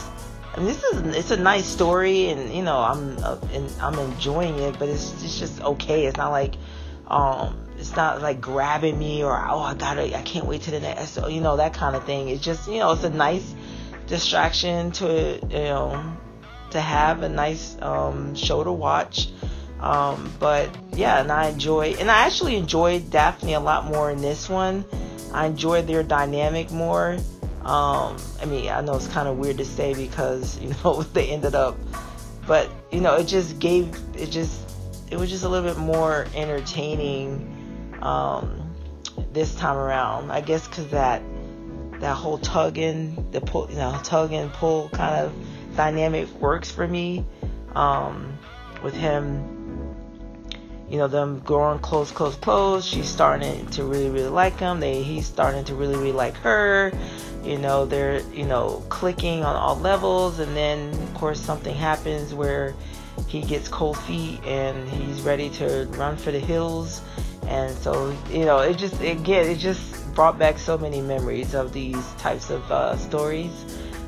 I 0.53 0.57
mean, 0.57 0.67
this 0.67 0.83
is 0.83 1.15
it's 1.15 1.31
a 1.31 1.37
nice 1.37 1.65
story, 1.65 2.29
and 2.29 2.53
you 2.53 2.63
know, 2.63 2.77
I'm 2.77 3.17
uh, 3.23 3.37
and 3.53 3.71
I'm 3.81 3.97
enjoying 3.97 4.57
it, 4.59 4.77
but 4.77 4.89
it's 4.89 5.11
it's 5.23 5.39
just 5.39 5.61
okay. 5.61 6.05
It's 6.05 6.17
not 6.17 6.29
like, 6.29 6.55
um, 7.07 7.57
it's 7.85 7.95
not 7.95 8.19
like 8.19 8.41
grabbing 8.41 8.97
me 8.97 9.23
or 9.23 9.31
oh 9.31 9.59
I 9.59 9.75
gotta 9.75 10.17
I 10.17 10.23
can't 10.23 10.47
wait 10.47 10.63
to 10.63 10.71
the 10.71 10.79
next 10.79 11.11
so 11.11 11.27
you 11.27 11.39
know 11.39 11.57
that 11.57 11.75
kind 11.75 11.95
of 11.95 12.03
thing. 12.03 12.29
It's 12.29 12.43
just 12.43 12.67
you 12.67 12.79
know 12.79 12.93
it's 12.93 13.03
a 13.03 13.11
nice 13.11 13.53
distraction 14.07 14.91
to 14.93 15.39
you 15.43 15.47
know 15.49 16.17
to 16.71 16.81
have 16.81 17.21
a 17.21 17.29
nice 17.29 17.77
um, 17.81 18.33
show 18.33 18.63
to 18.63 18.71
watch. 18.71 19.29
Um, 19.79 20.33
but 20.39 20.75
yeah, 20.93 21.21
and 21.21 21.31
I 21.31 21.49
enjoy 21.49 21.93
and 21.99 22.09
I 22.09 22.25
actually 22.25 22.55
enjoyed 22.55 23.11
Daphne 23.11 23.53
a 23.53 23.59
lot 23.59 23.85
more 23.85 24.09
in 24.09 24.19
this 24.19 24.49
one. 24.49 24.83
I 25.31 25.45
enjoyed 25.45 25.85
their 25.85 26.01
dynamic 26.01 26.71
more. 26.71 27.19
Um, 27.61 28.17
I 28.41 28.45
mean, 28.47 28.67
I 28.69 28.81
know 28.81 28.95
it's 28.95 29.07
kind 29.09 29.27
of 29.27 29.37
weird 29.37 29.59
to 29.59 29.65
say 29.65 29.93
because 29.93 30.59
you 30.59 30.73
know 30.83 31.03
they 31.03 31.29
ended 31.29 31.53
up, 31.53 31.77
but 32.47 32.67
you 32.91 32.99
know, 32.99 33.15
it 33.17 33.25
just 33.25 33.59
gave 33.59 33.95
it 34.15 34.31
just 34.31 34.59
it 35.11 35.17
was 35.17 35.29
just 35.29 35.43
a 35.43 35.49
little 35.49 35.69
bit 35.69 35.77
more 35.77 36.25
entertaining 36.33 37.54
um, 38.05 38.75
this 39.33 39.55
time 39.55 39.77
around. 39.77 40.31
I 40.31 40.41
guess 40.41 40.67
because 40.67 40.87
that 40.89 41.21
that 41.99 42.15
whole 42.15 42.37
tugging, 42.37 43.31
the 43.31 43.41
pull, 43.41 43.69
you 43.69 43.77
know, 43.77 43.99
tug 44.03 44.31
and 44.33 44.51
pull 44.53 44.89
kind 44.89 45.25
of 45.25 45.33
dynamic 45.75 46.29
works 46.39 46.71
for 46.71 46.87
me. 46.87 47.25
Um, 47.73 48.37
with 48.83 48.93
him 48.93 49.55
you 50.89 50.97
know 50.97 51.07
them 51.07 51.39
growing 51.39 51.79
close 51.79 52.11
close 52.11 52.35
close 52.35 52.85
she's 52.85 53.09
starting 53.09 53.65
to 53.67 53.83
really 53.83 54.09
really 54.09 54.29
like 54.29 54.59
him 54.59 54.79
they 54.79 55.01
he's 55.01 55.25
starting 55.25 55.63
to 55.63 55.73
really 55.73 55.95
really 55.95 56.11
like 56.11 56.35
her 56.37 56.91
you 57.43 57.57
know 57.57 57.85
they're 57.85 58.21
you 58.31 58.45
know 58.45 58.83
clicking 58.89 59.43
on 59.43 59.55
all 59.55 59.75
levels 59.77 60.39
and 60.39 60.55
then 60.55 60.93
of 60.93 61.13
course 61.15 61.39
something 61.39 61.75
happens 61.75 62.33
where 62.33 62.75
he 63.27 63.41
gets 63.41 63.67
cold 63.67 63.97
feet 63.99 64.43
and 64.45 64.87
he's 64.89 65.21
ready 65.21 65.49
to 65.49 65.87
run 65.91 66.17
for 66.17 66.31
the 66.31 66.39
hills 66.39 67.01
and 67.47 67.75
so 67.77 68.15
you 68.29 68.45
know 68.45 68.59
it 68.59 68.77
just 68.77 68.99
again 69.01 69.49
it 69.49 69.57
just 69.57 70.13
brought 70.13 70.39
back 70.39 70.57
so 70.57 70.77
many 70.77 71.01
memories 71.01 71.53
of 71.53 71.73
these 71.73 72.13
types 72.13 72.49
of 72.49 72.71
uh, 72.71 72.95
stories 72.97 73.65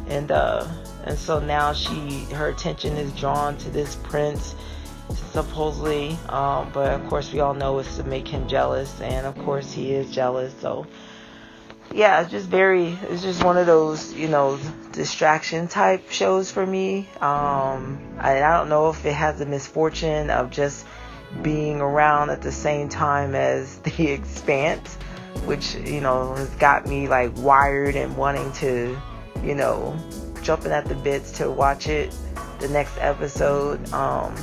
and 0.07 0.31
uh 0.31 0.65
and 1.05 1.17
so 1.17 1.39
now 1.39 1.73
she 1.73 2.25
her 2.33 2.49
attention 2.49 2.95
is 2.97 3.11
drawn 3.13 3.57
to 3.57 3.69
this 3.69 3.95
prince 3.95 4.55
supposedly. 5.31 6.17
Um, 6.29 6.69
but 6.73 6.93
of 6.93 7.07
course, 7.07 7.31
we 7.31 7.39
all 7.39 7.53
know 7.53 7.79
it's 7.79 7.97
to 7.97 8.03
make 8.03 8.27
him 8.27 8.47
jealous, 8.47 8.99
and 9.01 9.25
of 9.25 9.37
course, 9.39 9.71
he 9.71 9.93
is 9.93 10.11
jealous. 10.11 10.53
So, 10.59 10.85
yeah, 11.93 12.21
it's 12.21 12.31
just 12.31 12.47
very, 12.47 12.97
it's 13.09 13.21
just 13.21 13.43
one 13.43 13.57
of 13.57 13.65
those, 13.65 14.13
you 14.13 14.27
know, 14.27 14.59
distraction 14.91 15.67
type 15.67 16.09
shows 16.09 16.51
for 16.51 16.65
me. 16.65 17.07
Um, 17.21 17.99
I, 18.19 18.43
I 18.43 18.57
don't 18.57 18.69
know 18.69 18.89
if 18.89 19.05
it 19.05 19.13
has 19.13 19.39
the 19.39 19.45
misfortune 19.45 20.29
of 20.29 20.51
just 20.51 20.85
being 21.41 21.81
around 21.81 22.29
at 22.29 22.41
the 22.41 22.51
same 22.51 22.89
time 22.89 23.35
as 23.35 23.77
The 23.79 24.07
Expanse, 24.07 24.95
which, 25.45 25.75
you 25.75 26.01
know, 26.01 26.35
has 26.35 26.49
got 26.55 26.87
me 26.87 27.07
like 27.07 27.31
wired 27.37 27.95
and 27.95 28.15
wanting 28.17 28.51
to, 28.53 28.99
you 29.43 29.55
know, 29.55 29.97
jumping 30.41 30.71
at 30.71 30.85
the 30.85 30.95
bits 30.95 31.31
to 31.33 31.49
watch 31.49 31.87
it 31.87 32.15
the 32.59 32.67
next 32.69 32.97
episode. 32.99 33.91
Um, 33.93 34.35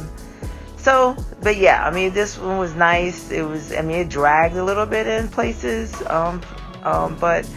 so, 0.77 1.17
but 1.43 1.57
yeah, 1.57 1.87
I 1.87 1.91
mean, 1.91 2.13
this 2.13 2.39
one 2.39 2.59
was 2.59 2.75
nice. 2.75 3.31
It 3.31 3.43
was, 3.43 3.73
I 3.73 3.81
mean, 3.81 4.01
it 4.01 4.09
dragged 4.09 4.57
a 4.57 4.65
little 4.65 4.87
bit 4.87 5.07
in 5.07 5.29
places, 5.29 5.95
um, 6.09 6.43
um, 6.85 7.17
but 7.19 7.49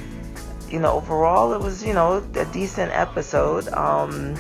you 0.70 0.80
know, 0.80 0.94
overall, 0.94 1.54
it 1.54 1.62
was, 1.62 1.84
you 1.84 1.94
know, 1.94 2.24
a 2.36 2.46
decent 2.46 2.92
episode. 2.92 3.68
Um, 3.70 4.36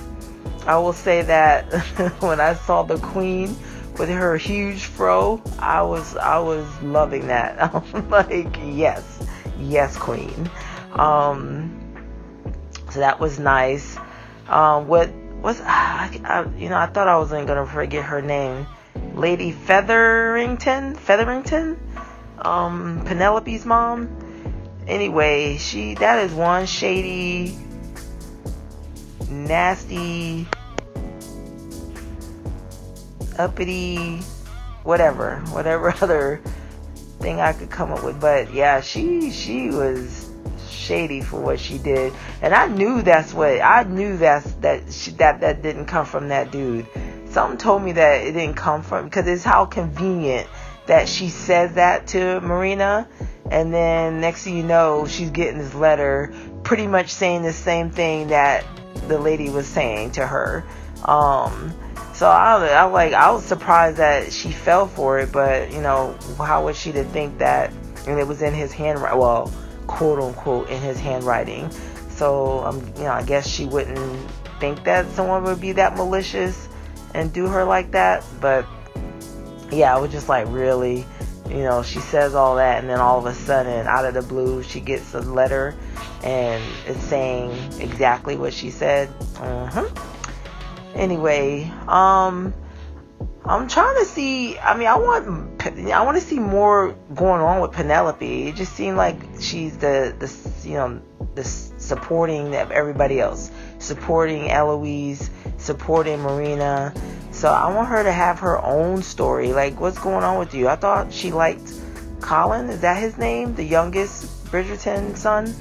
I 0.65 0.77
will 0.77 0.93
say 0.93 1.21
that 1.21 1.71
when 2.21 2.39
I 2.39 2.53
saw 2.53 2.83
the 2.83 2.97
Queen 2.97 3.55
with 3.97 4.09
her 4.09 4.37
huge 4.37 4.85
fro, 4.85 5.41
I 5.59 5.81
was, 5.81 6.17
I 6.17 6.39
was 6.39 6.67
loving 6.81 7.27
that. 7.27 7.73
I'm 7.93 8.09
like, 8.09 8.57
yes, 8.63 9.25
yes, 9.59 9.97
Queen. 9.97 10.49
Um, 10.93 11.73
so 12.91 12.99
that 12.99 13.19
was 13.19 13.39
nice. 13.39 13.97
Um, 14.47 14.87
what 14.87 15.09
was, 15.41 15.61
I, 15.65 16.19
I, 16.25 16.45
you 16.57 16.69
know, 16.69 16.77
I 16.77 16.87
thought 16.87 17.07
I 17.07 17.17
wasn't 17.17 17.47
gonna 17.47 17.65
forget 17.65 18.03
her 18.05 18.21
name. 18.21 18.67
Lady 19.13 19.51
Featherington, 19.51 20.95
Featherington, 20.95 21.79
um, 22.39 23.03
Penelope's 23.05 23.65
mom. 23.65 24.26
Anyway, 24.87 25.57
she 25.57 25.95
that 25.95 26.23
is 26.23 26.33
one 26.33 26.65
shady, 26.65 27.57
nasty, 29.29 30.47
uppity, 33.37 34.19
whatever, 34.83 35.37
whatever 35.49 35.93
other 36.01 36.41
thing 37.19 37.41
I 37.41 37.51
could 37.51 37.69
come 37.69 37.91
up 37.91 38.03
with. 38.03 38.21
But 38.21 38.53
yeah, 38.53 38.79
she 38.79 39.31
she 39.31 39.69
was 39.69 40.31
shady 40.69 41.19
for 41.19 41.41
what 41.41 41.59
she 41.59 41.77
did, 41.77 42.13
and 42.41 42.53
I 42.53 42.67
knew 42.67 43.01
that's 43.01 43.33
what 43.33 43.59
I 43.61 43.83
knew 43.83 44.15
that's 44.15 44.49
that 44.61 44.91
she, 44.93 45.11
that 45.11 45.41
that 45.41 45.61
didn't 45.61 45.87
come 45.87 46.05
from 46.05 46.29
that 46.29 46.51
dude. 46.51 46.87
Something 47.29 47.57
told 47.57 47.83
me 47.83 47.91
that 47.91 48.21
it 48.25 48.31
didn't 48.31 48.55
come 48.55 48.83
from 48.83 49.03
because 49.05 49.27
it's 49.27 49.43
how 49.43 49.65
convenient 49.65 50.47
that 50.87 51.09
she 51.09 51.27
says 51.27 51.73
that 51.73 52.07
to 52.07 52.39
Marina, 52.39 53.07
and 53.51 53.73
then 53.73 54.21
next 54.21 54.43
thing 54.43 54.57
you 54.57 54.63
know, 54.63 55.05
she's 55.07 55.29
getting 55.29 55.57
this 55.57 55.73
letter, 55.73 56.33
pretty 56.63 56.87
much 56.87 57.09
saying 57.09 57.43
the 57.43 57.53
same 57.53 57.89
thing 57.89 58.27
that 58.27 58.65
the 59.07 59.19
lady 59.19 59.49
was 59.49 59.67
saying 59.67 60.11
to 60.11 60.25
her. 60.25 60.65
Um, 61.05 61.73
so 62.13 62.27
I, 62.27 62.67
I 62.67 62.83
like 62.85 63.13
I 63.13 63.31
was 63.31 63.45
surprised 63.45 63.97
that 63.97 64.33
she 64.33 64.51
fell 64.51 64.87
for 64.87 65.19
it, 65.19 65.31
but 65.31 65.71
you 65.71 65.81
know 65.81 66.17
how 66.37 66.65
was 66.65 66.77
she 66.77 66.91
to 66.93 67.03
think 67.03 67.37
that? 67.37 67.71
And 68.07 68.19
it 68.19 68.27
was 68.27 68.41
in 68.41 68.53
his 68.53 68.71
handwriting, 68.71 69.19
well, 69.19 69.53
quote 69.85 70.19
unquote, 70.19 70.69
in 70.69 70.81
his 70.81 70.99
handwriting. 70.99 71.69
So 72.09 72.59
um, 72.65 72.81
you 72.97 73.03
know, 73.03 73.11
I 73.11 73.23
guess 73.23 73.47
she 73.47 73.65
wouldn't 73.65 74.31
think 74.59 74.83
that 74.85 75.09
someone 75.11 75.43
would 75.43 75.61
be 75.61 75.73
that 75.73 75.95
malicious 75.95 76.67
and 77.13 77.31
do 77.31 77.47
her 77.47 77.63
like 77.63 77.91
that. 77.91 78.23
But 78.41 78.65
yeah, 79.71 79.95
I 79.95 79.99
was 79.99 80.11
just 80.11 80.27
like, 80.27 80.47
really? 80.49 81.05
You 81.49 81.63
know, 81.63 81.83
she 81.83 81.99
says 81.99 82.35
all 82.35 82.55
that, 82.57 82.79
and 82.79 82.89
then 82.89 82.99
all 82.99 83.19
of 83.19 83.25
a 83.25 83.33
sudden, 83.33 83.87
out 83.87 84.05
of 84.05 84.13
the 84.13 84.21
blue, 84.21 84.63
she 84.63 84.79
gets 84.79 85.13
a 85.13 85.21
letter 85.21 85.75
and 86.23 86.63
it's 86.85 87.03
saying 87.03 87.51
exactly 87.79 88.35
what 88.35 88.53
she 88.53 88.69
said. 88.69 89.09
Uh-huh. 89.37 89.87
Anyway, 90.95 91.71
um, 91.87 92.53
I'm 93.45 93.67
trying 93.67 93.97
to 93.99 94.05
see. 94.05 94.57
I 94.57 94.75
mean, 94.75 94.87
I 94.87 94.97
want 94.97 95.65
I 95.91 96.03
want 96.03 96.17
to 96.17 96.23
see 96.23 96.39
more 96.39 96.95
going 97.13 97.41
on 97.41 97.61
with 97.61 97.71
Penelope. 97.71 98.47
It 98.49 98.55
just 98.55 98.73
seemed 98.73 98.97
like 98.97 99.17
she's 99.39 99.77
the 99.77 100.15
the 100.17 100.67
you 100.67 100.75
know 100.75 101.01
the 101.35 101.43
supporting 101.43 102.55
of 102.55 102.71
everybody 102.71 103.19
else. 103.19 103.51
supporting 103.79 104.49
Eloise, 104.49 105.29
supporting 105.57 106.19
Marina. 106.19 106.93
So 107.37 107.49
I 107.49 107.71
want 107.71 107.87
her 107.89 108.01
to 108.01 108.11
have 108.11 108.39
her 108.39 108.59
own 108.65 109.03
story. 109.03 109.53
Like, 109.53 109.79
what's 109.79 109.99
going 109.99 110.23
on 110.23 110.39
with 110.39 110.55
you? 110.55 110.67
I 110.67 110.75
thought 110.75 111.13
she 111.13 111.31
liked 111.31 111.71
Colin. 112.19 112.67
Is 112.69 112.81
that 112.81 112.99
his 112.99 113.19
name? 113.19 113.53
The 113.53 113.63
youngest 113.63 114.45
Bridgerton 114.45 115.15
son? 115.15 115.53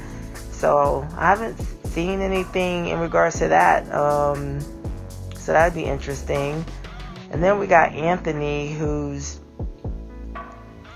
So 0.52 1.06
I 1.18 1.28
haven't 1.28 1.60
seen 1.88 2.22
anything 2.22 2.88
in 2.88 2.98
regards 2.98 3.38
to 3.40 3.48
that. 3.48 3.92
Um, 3.92 4.60
so 5.34 5.52
that'd 5.52 5.74
be 5.74 5.84
interesting. 5.84 6.64
And 7.30 7.42
then 7.42 7.58
we 7.58 7.66
got 7.66 7.92
Anthony, 7.92 8.72
who's 8.72 9.38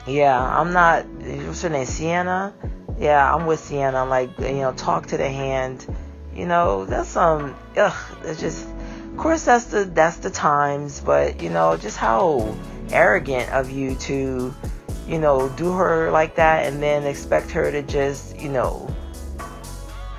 yeah, 0.07 0.41
I'm 0.43 0.73
not. 0.73 1.07
What's 1.07 1.61
her 1.61 1.69
name? 1.69 1.85
Sienna. 1.85 2.55
Yeah, 2.99 3.35
I'm 3.35 3.47
with 3.47 3.61
Sienna. 3.61 4.05
like, 4.07 4.31
you 4.39 4.55
know, 4.55 4.73
talk 4.73 5.07
to 5.09 5.19
the 5.19 5.29
hand. 5.29 5.87
You 6.35 6.47
know, 6.47 6.87
that's 6.87 7.11
some. 7.11 7.55
Ugh, 7.77 8.17
it's 8.25 8.41
just. 8.41 8.67
Course, 9.21 9.45
that's 9.45 9.67
the 9.67 9.85
that's 9.85 10.17
the 10.17 10.31
times, 10.31 11.01
but 11.01 11.43
you 11.43 11.51
know, 11.51 11.77
just 11.77 11.99
how 11.99 12.57
arrogant 12.91 13.51
of 13.51 13.71
you 13.71 13.95
to, 13.97 14.55
you 15.07 15.19
know, 15.19 15.51
do 15.51 15.73
her 15.73 16.11
like 16.11 16.37
that 16.37 16.65
and 16.65 16.83
then 16.83 17.05
expect 17.05 17.51
her 17.51 17.71
to 17.71 17.83
just, 17.83 18.35
you 18.41 18.49
know, 18.49 18.89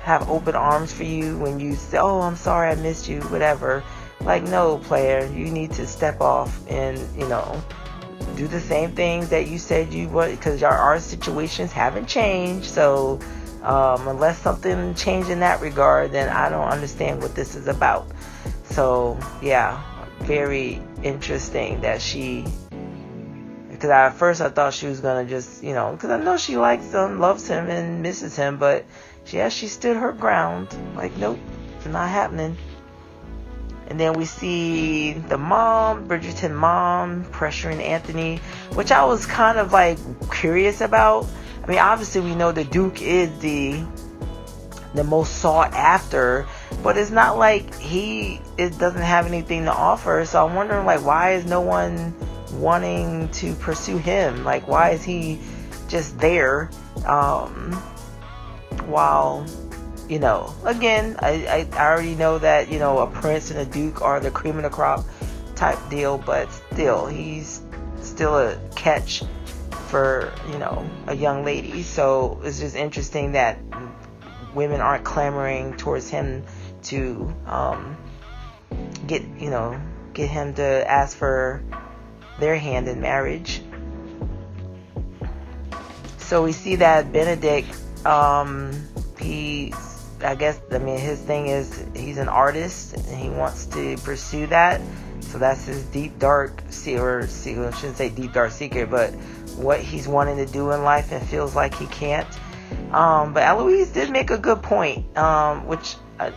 have 0.02 0.30
open 0.30 0.54
arms 0.54 0.92
for 0.92 1.02
you 1.02 1.36
when 1.38 1.58
you 1.58 1.74
say, 1.74 1.98
"Oh, 1.98 2.20
I'm 2.20 2.36
sorry, 2.36 2.70
I 2.70 2.76
missed 2.76 3.08
you," 3.08 3.20
whatever. 3.22 3.82
Like, 4.20 4.44
no, 4.44 4.78
player, 4.78 5.26
you 5.34 5.46
need 5.46 5.72
to 5.72 5.86
step 5.88 6.20
off 6.20 6.56
and, 6.70 6.96
you 7.18 7.26
know, 7.26 7.60
do 8.36 8.46
the 8.46 8.60
same 8.60 8.92
things 8.92 9.30
that 9.30 9.48
you 9.48 9.58
said 9.58 9.92
you 9.92 10.08
would 10.10 10.30
because 10.30 10.62
our, 10.62 10.78
our 10.78 11.00
situations 11.00 11.72
haven't 11.72 12.06
changed. 12.06 12.66
So, 12.66 13.18
um, 13.64 14.06
unless 14.06 14.38
something 14.38 14.94
changed 14.94 15.28
in 15.28 15.40
that 15.40 15.60
regard, 15.60 16.12
then 16.12 16.28
I 16.28 16.48
don't 16.48 16.68
understand 16.68 17.20
what 17.20 17.34
this 17.34 17.56
is 17.56 17.66
about. 17.66 18.06
So, 18.72 19.18
yeah, 19.42 19.82
very 20.20 20.80
interesting 21.02 21.80
that 21.82 22.00
she. 22.00 22.44
Because 23.70 23.90
at 23.90 24.10
first 24.10 24.40
I 24.40 24.48
thought 24.48 24.74
she 24.74 24.86
was 24.86 25.00
gonna 25.00 25.24
just, 25.24 25.62
you 25.62 25.74
know, 25.74 25.92
because 25.92 26.10
I 26.10 26.18
know 26.18 26.36
she 26.36 26.56
likes 26.56 26.92
him, 26.92 27.18
loves 27.20 27.46
him, 27.48 27.68
and 27.68 28.02
misses 28.02 28.36
him, 28.36 28.58
but 28.58 28.84
she 29.24 29.68
stood 29.68 29.96
her 29.96 30.12
ground. 30.12 30.68
Like, 30.96 31.16
nope, 31.16 31.38
it's 31.76 31.86
not 31.86 32.08
happening. 32.08 32.56
And 33.88 34.00
then 34.00 34.14
we 34.14 34.24
see 34.24 35.12
the 35.12 35.36
mom, 35.36 36.08
Bridgerton 36.08 36.54
mom, 36.54 37.24
pressuring 37.26 37.82
Anthony, 37.82 38.38
which 38.72 38.90
I 38.90 39.04
was 39.04 39.26
kind 39.26 39.58
of 39.58 39.72
like 39.72 39.98
curious 40.30 40.80
about. 40.80 41.26
I 41.62 41.66
mean, 41.66 41.78
obviously 41.78 42.22
we 42.22 42.34
know 42.34 42.52
the 42.52 42.64
Duke 42.64 43.02
is 43.02 43.36
the 43.40 43.84
the 44.94 45.04
most 45.04 45.38
sought 45.38 45.72
after, 45.74 46.46
but 46.82 46.96
it's 46.96 47.10
not 47.10 47.38
like 47.38 47.74
he 47.76 48.40
it 48.58 48.78
doesn't 48.78 49.02
have 49.02 49.26
anything 49.26 49.64
to 49.64 49.72
offer. 49.72 50.24
So 50.24 50.46
I'm 50.46 50.54
wondering 50.54 50.84
like 50.86 51.04
why 51.04 51.32
is 51.32 51.44
no 51.44 51.60
one 51.60 52.14
wanting 52.54 53.28
to 53.30 53.54
pursue 53.54 53.98
him? 53.98 54.44
Like 54.44 54.66
why 54.68 54.90
is 54.90 55.02
he 55.02 55.38
just 55.88 56.18
there 56.18 56.70
um, 57.06 57.72
while 58.86 59.46
you 60.08 60.18
know, 60.18 60.54
again, 60.64 61.16
I, 61.20 61.66
I, 61.72 61.88
already 61.88 62.14
know 62.14 62.38
that, 62.38 62.70
you 62.70 62.78
know, 62.78 62.98
a 62.98 63.06
prince 63.06 63.50
and 63.50 63.60
a 63.60 63.64
duke 63.64 64.02
are 64.02 64.20
the 64.20 64.30
cream 64.30 64.58
of 64.58 64.62
the 64.62 64.68
crop 64.68 65.06
type 65.54 65.78
deal, 65.88 66.18
but 66.18 66.52
still, 66.52 67.06
he's 67.06 67.62
still 68.02 68.36
a 68.36 68.58
catch 68.74 69.22
for, 69.88 70.30
you 70.50 70.58
know, 70.58 70.86
a 71.06 71.16
young 71.16 71.44
lady. 71.46 71.82
So 71.82 72.40
it's 72.44 72.58
just 72.58 72.76
interesting 72.76 73.32
that 73.32 73.58
women 74.54 74.82
aren't 74.82 75.04
clamoring 75.04 75.76
towards 75.78 76.10
him 76.10 76.44
to 76.84 77.34
um, 77.46 77.96
get, 79.06 79.22
you 79.38 79.50
know, 79.50 79.80
get 80.14 80.28
him 80.28 80.54
to 80.54 80.90
ask 80.90 81.16
for 81.16 81.62
their 82.38 82.56
hand 82.56 82.88
in 82.88 83.00
marriage. 83.00 83.62
So 86.18 86.42
we 86.42 86.52
see 86.52 86.76
that 86.76 87.12
Benedict, 87.12 87.68
um, 88.06 88.72
he's 89.18 89.92
I 90.24 90.34
guess 90.34 90.60
I 90.70 90.78
mean 90.78 90.98
his 90.98 91.20
thing 91.20 91.48
is 91.48 91.84
he's 91.94 92.18
an 92.18 92.28
artist 92.28 92.94
and 92.94 93.16
he 93.16 93.28
wants 93.28 93.66
to 93.66 93.96
pursue 93.98 94.46
that. 94.48 94.80
So 95.20 95.38
that's 95.38 95.64
his 95.64 95.84
deep 95.86 96.18
dark 96.18 96.62
or 96.86 97.22
I 97.22 97.26
shouldn't 97.26 97.96
say 97.96 98.08
deep 98.08 98.32
dark 98.32 98.50
secret, 98.52 98.90
but 98.90 99.10
what 99.56 99.80
he's 99.80 100.08
wanting 100.08 100.36
to 100.36 100.46
do 100.46 100.72
in 100.72 100.82
life 100.82 101.12
and 101.12 101.26
feels 101.26 101.54
like 101.54 101.74
he 101.74 101.86
can't. 101.86 102.28
Um, 102.92 103.32
but 103.32 103.42
Eloise 103.42 103.90
did 103.90 104.10
make 104.10 104.30
a 104.30 104.38
good 104.38 104.62
point, 104.62 105.16
um, 105.16 105.66
which 105.66 105.96
uh, 106.18 106.30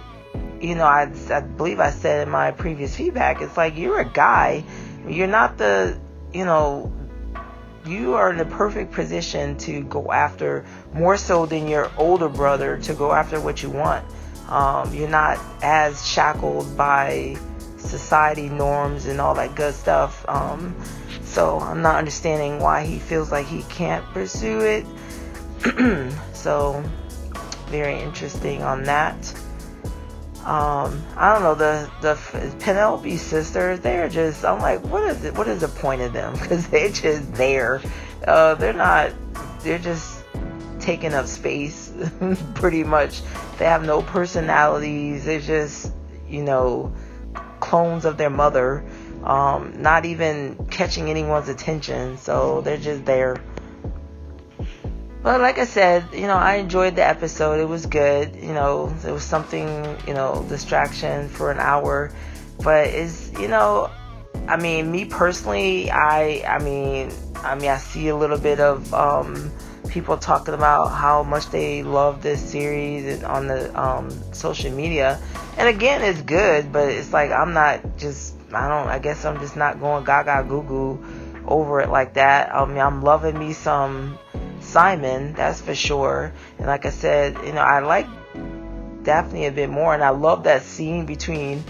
you 0.61 0.75
know 0.75 0.85
I, 0.85 1.11
I 1.29 1.41
believe 1.41 1.79
I 1.79 1.91
said 1.91 2.27
in 2.27 2.31
my 2.31 2.51
previous 2.51 2.95
feedback. 2.95 3.41
It's 3.41 3.57
like 3.57 3.77
you're 3.77 3.99
a 3.99 4.09
guy, 4.09 4.63
you're 5.07 5.27
not 5.27 5.57
the 5.57 5.97
you 6.33 6.45
know 6.45 6.91
you 7.85 8.15
are 8.15 8.31
in 8.31 8.37
the 8.37 8.45
perfect 8.45 8.91
position 8.91 9.57
to 9.57 9.83
go 9.83 10.11
after 10.11 10.65
more 10.93 11.17
so 11.17 11.45
than 11.45 11.67
your 11.67 11.91
older 11.97 12.29
brother 12.29 12.77
to 12.77 12.93
go 12.93 13.11
after 13.13 13.39
what 13.39 13.61
you 13.61 13.69
want. 13.69 14.03
Um, 14.49 14.93
you're 14.93 15.09
not 15.09 15.39
as 15.61 16.07
shackled 16.07 16.75
by 16.75 17.37
society 17.77 18.49
norms 18.49 19.05
and 19.05 19.21
all 19.21 19.35
that 19.35 19.55
good 19.55 19.73
stuff. 19.73 20.25
Um, 20.27 20.75
so 21.23 21.59
I'm 21.59 21.81
not 21.81 21.95
understanding 21.95 22.59
why 22.59 22.85
he 22.85 22.99
feels 22.99 23.31
like 23.31 23.45
he 23.45 23.63
can't 23.63 24.05
pursue 24.05 24.61
it. 24.61 24.85
so 26.33 26.83
very 27.67 27.99
interesting 27.99 28.61
on 28.63 28.83
that. 28.83 29.33
Um, 30.45 31.03
I 31.17 31.33
don't 31.33 31.41
know 31.41 31.55
the 31.55 31.89
the 32.01 32.55
Penelope 32.59 33.17
sisters. 33.17 33.79
They're 33.79 34.07
just. 34.09 34.45
I'm 34.45 34.61
like, 34.61 34.83
what 34.85 35.01
is 35.03 35.23
it? 35.25 35.33
What 35.35 35.47
is 35.47 35.61
the 35.61 35.67
point 35.67 36.01
of 36.01 36.13
them? 36.13 36.33
Because 36.39 36.67
they're 36.67 36.91
just 36.91 37.33
there. 37.33 37.81
Uh, 38.27 38.53
they're 38.53 38.73
not. 38.73 39.11
They're 39.63 39.79
just 39.79 40.23
taking 40.79 41.15
up 41.15 41.25
space, 41.25 41.91
pretty 42.53 42.83
much. 42.83 43.21
They 43.57 43.65
have 43.65 43.83
no 43.83 44.03
personalities. 44.03 45.25
They're 45.25 45.39
just, 45.39 45.91
you 46.29 46.43
know, 46.43 46.93
clones 47.59 48.05
of 48.05 48.17
their 48.17 48.29
mother. 48.29 48.85
Um, 49.23 49.81
not 49.81 50.05
even 50.05 50.67
catching 50.69 51.09
anyone's 51.09 51.49
attention. 51.49 52.19
So 52.19 52.61
they're 52.61 52.77
just 52.77 53.03
there. 53.05 53.41
But 55.25 55.41
like 55.41 55.57
I 55.57 55.65
said, 55.65 56.05
you 56.13 56.27
know, 56.27 56.35
I 56.35 56.57
enjoyed 56.57 56.95
the 56.95 57.03
episode. 57.03 57.59
It 57.59 57.67
was 57.67 57.87
good. 57.87 58.35
You 58.35 58.53
know, 58.53 58.95
it 59.03 59.09
was 59.09 59.23
something, 59.23 59.67
you 60.05 60.13
know, 60.13 60.45
distraction 60.47 61.29
for 61.29 61.49
an 61.49 61.57
hour. 61.57 62.11
But 62.61 62.89
it's, 62.89 63.31
you 63.39 63.47
know, 63.47 63.89
I 64.47 64.57
mean, 64.57 64.91
me 64.91 65.05
personally, 65.05 65.89
I, 65.89 66.43
I 66.47 66.59
mean, 66.59 67.11
I 67.37 67.55
mean, 67.55 67.71
I 67.71 67.77
see 67.77 68.09
a 68.09 68.15
little 68.15 68.37
bit 68.37 68.59
of 68.59 68.93
um, 68.93 69.51
people 69.89 70.15
talking 70.15 70.53
about 70.53 70.89
how 70.89 71.23
much 71.23 71.49
they 71.49 71.81
love 71.81 72.21
this 72.21 72.39
series 72.39 73.23
on 73.23 73.47
the 73.47 73.81
um, 73.81 74.11
social 74.31 74.71
media. 74.71 75.19
And 75.57 75.67
again, 75.67 76.03
it's 76.03 76.21
good, 76.21 76.71
but 76.71 76.89
it's 76.89 77.13
like 77.13 77.31
I'm 77.31 77.51
not 77.51 77.97
just, 77.97 78.35
I 78.53 78.67
don't, 78.67 78.89
I 78.89 78.99
guess 78.99 79.25
I'm 79.25 79.39
just 79.39 79.55
not 79.55 79.79
going 79.79 80.05
gaga 80.05 80.47
goo 80.47 80.61
goo 80.61 81.05
over 81.47 81.81
it 81.81 81.89
like 81.89 82.13
that. 82.13 82.53
I 82.53 82.63
mean, 82.65 82.77
I'm 82.77 83.01
loving 83.01 83.39
me 83.39 83.53
some 83.53 84.19
Simon, 84.75 85.31
that's 85.31 85.61
for 85.61 85.73
sure. 85.73 86.33
And 86.57 86.67
like 86.67 86.85
I 86.85 86.89
said, 86.89 87.37
you 87.45 87.53
know, 87.53 87.61
I 87.61 87.79
like 87.79 88.07
Daphne 89.03 89.45
a 89.45 89.51
bit 89.53 89.69
more, 89.69 89.93
and 89.93 90.03
I 90.03 90.09
love 90.09 90.43
that 90.43 90.63
scene 90.63 91.05
between 91.05 91.63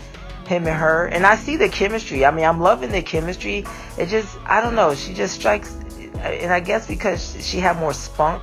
him 0.48 0.66
and 0.66 0.76
her. 0.76 1.06
And 1.06 1.24
I 1.24 1.36
see 1.36 1.56
the 1.56 1.70
chemistry. 1.70 2.26
I 2.26 2.32
mean, 2.32 2.46
I'm 2.46 2.60
loving 2.60 2.92
the 2.92 3.04
chemistry. 3.04 3.64
It 4.00 4.08
just, 4.08 4.36
I 4.46 4.60
don't 4.60 4.74
know, 4.74 4.96
she 4.96 5.14
just 5.14 5.36
strikes, 5.36 5.76
and 6.16 6.52
I 6.52 6.60
guess 6.62 6.88
because 6.88 7.38
she 7.48 7.60
had 7.60 7.78
more 7.78 7.94
spunk, 7.94 8.42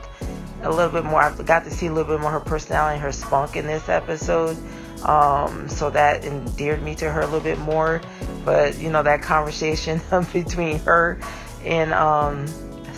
a 0.62 0.70
little 0.70 0.92
bit 0.92 1.05
more, 1.05 1.20
I 1.20 1.35
got 1.42 1.64
to 1.64 1.70
see 1.72 1.88
a 1.88 1.92
little 1.92 2.16
bit 2.16 2.20
more 2.20 2.31
her 2.31 2.38
personality 2.38 2.94
and 2.94 3.03
her 3.03 3.11
spunk 3.11 3.57
in 3.57 3.66
this 3.66 3.88
episode. 3.88 4.57
Um, 5.03 5.69
so 5.69 5.90
that 5.90 6.25
endeared 6.25 6.85
me 6.85 6.94
to 6.94 7.10
her 7.10 7.23
a 7.23 7.25
little 7.25 7.40
bit 7.40 7.58
more. 7.58 8.00
But, 8.44 8.79
you 8.79 8.90
know, 8.90 9.02
that 9.02 9.23
conversation 9.23 10.00
between 10.33 10.79
her 10.79 11.19
and, 11.65 11.92
um, 11.92 12.46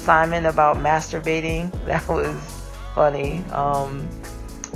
Simon 0.05 0.47
about 0.47 0.77
masturbating. 0.77 1.73
That 1.87 2.07
was 2.09 2.37
funny. 2.95 3.43
Um, 3.51 4.09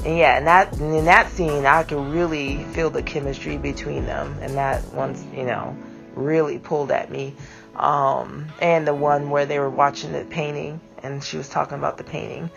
and 0.04 0.16
yeah, 0.16 0.38
and 0.38 0.46
that 0.46 0.72
in 0.78 1.04
that 1.04 1.30
scene, 1.30 1.66
I 1.66 1.82
could 1.82 2.04
really 2.12 2.64
feel 2.64 2.90
the 2.90 3.02
chemistry 3.02 3.58
between 3.58 4.06
them, 4.06 4.36
and 4.40 4.54
that 4.54 4.84
once 4.94 5.24
you 5.34 5.44
know 5.44 5.76
really 6.14 6.58
pulled 6.58 6.90
at 6.90 7.10
me. 7.10 7.34
Um, 7.76 8.46
and 8.60 8.86
the 8.86 8.94
one 8.94 9.30
where 9.30 9.46
they 9.46 9.58
were 9.58 9.70
watching 9.70 10.12
the 10.12 10.24
painting, 10.24 10.80
and 11.02 11.22
she 11.22 11.36
was 11.36 11.48
talking 11.48 11.78
about 11.78 11.96
the 11.96 12.04
painting. 12.04 12.50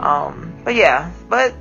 Um, 0.00 0.52
but 0.64 0.74
yeah, 0.74 1.12
but 1.28 1.54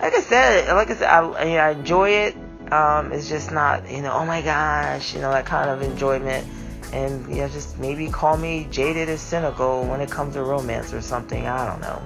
like 0.00 0.14
I 0.14 0.20
said, 0.20 0.72
like 0.74 0.90
I 0.90 0.94
said, 0.94 1.08
I, 1.08 1.20
I 1.20 1.70
enjoy 1.70 2.10
it. 2.10 2.36
Um, 2.70 3.12
it's 3.12 3.28
just 3.28 3.50
not, 3.50 3.90
you 3.90 4.02
know, 4.02 4.12
oh 4.12 4.24
my 4.24 4.40
gosh, 4.42 5.14
you 5.14 5.20
know, 5.20 5.30
that 5.30 5.44
kind 5.46 5.68
of 5.68 5.82
enjoyment 5.82 6.46
and 6.92 7.34
yeah, 7.34 7.48
just 7.48 7.78
maybe 7.78 8.08
call 8.08 8.36
me 8.36 8.68
jaded 8.70 9.08
or 9.08 9.16
cynical 9.16 9.84
when 9.84 10.00
it 10.00 10.10
comes 10.10 10.34
to 10.34 10.42
romance 10.42 10.92
or 10.92 11.00
something. 11.00 11.46
I 11.46 11.66
don't 11.66 11.80
know. 11.80 12.02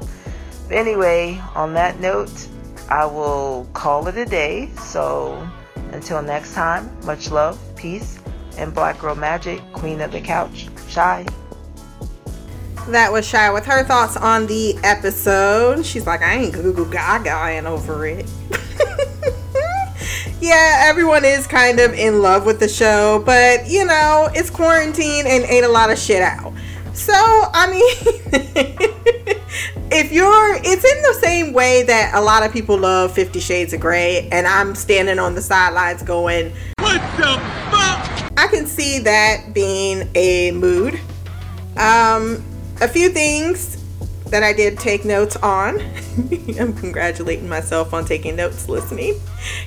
But 0.69 0.79
anyway, 0.79 1.41
on 1.55 1.75
that 1.75 2.01
note, 2.01 2.49
I 2.89 3.05
will 3.07 3.69
call 3.73 4.07
it 4.09 4.17
a 4.17 4.25
day. 4.25 4.71
So 4.79 5.47
until 5.93 6.23
next 6.23 6.55
time, 6.55 6.91
much 7.05 7.31
love, 7.31 7.59
peace, 7.77 8.19
and 8.59 8.73
Black 8.73 8.99
Girl 8.99 9.15
Magic, 9.15 9.61
Queen 9.73 10.01
of 10.01 10.13
the 10.13 10.21
Couch, 10.21 10.69
Shy. 10.89 11.27
That 12.89 13.13
was 13.13 13.27
Shy 13.27 13.51
with 13.51 13.67
her 13.67 13.85
thoughts 13.85 14.17
on 14.17 14.47
the 14.47 14.77
episode. 14.85 15.85
She's 15.85 16.07
like, 16.07 16.23
I 16.23 16.35
ain't 16.35 16.55
Google 16.55 16.85
Gaga 16.85 17.67
over 17.67 18.07
it. 18.07 18.31
yeah, 20.41 20.85
everyone 20.85 21.25
is 21.25 21.47
kind 21.47 21.81
of 21.81 21.93
in 21.95 22.21
love 22.21 22.45
with 22.45 22.61
the 22.61 22.69
show, 22.69 23.23
but 23.25 23.67
you 23.67 23.85
know, 23.85 24.29
it's 24.35 24.51
quarantine 24.51 25.27
and 25.27 25.45
ate 25.45 25.65
a 25.65 25.69
lot 25.69 25.91
of 25.91 25.99
shit 25.99 26.23
out. 26.23 26.53
So, 26.93 27.13
I 27.15 27.71
mean, 27.71 27.83
if 29.93 30.13
you're, 30.13 30.55
it's 30.57 30.85
in 30.85 31.03
the 31.03 31.19
same 31.21 31.53
way 31.53 31.83
that 31.85 32.13
a 32.15 32.21
lot 32.21 32.43
of 32.45 32.53
people 32.53 32.79
love 32.79 33.13
Fifty 33.13 33.41
Shades 33.41 33.73
of 33.73 33.81
Grey, 33.81 34.29
and 34.31 34.47
I'm 34.47 34.75
standing 34.75 35.19
on 35.19 35.35
the 35.35 35.43
sidelines 35.43 36.03
going, 36.03 36.53
What 36.79 37.01
the 37.17 37.41
fuck? 37.71 38.33
I 38.39 38.49
can 38.51 38.67
see 38.67 38.99
that 39.01 39.53
being 39.55 40.09
a 40.15 40.53
mood. 40.53 41.01
Um, 41.77 42.43
a 42.81 42.89
few 42.89 43.09
things 43.11 43.76
that 44.31 44.43
I 44.43 44.53
did 44.53 44.79
take 44.79 45.05
notes 45.05 45.37
on. 45.37 45.81
I'm 46.59 46.75
congratulating 46.75 47.49
myself 47.49 47.95
on 47.95 48.05
taking 48.05 48.37
notes 48.37 48.69
listening 48.69 49.21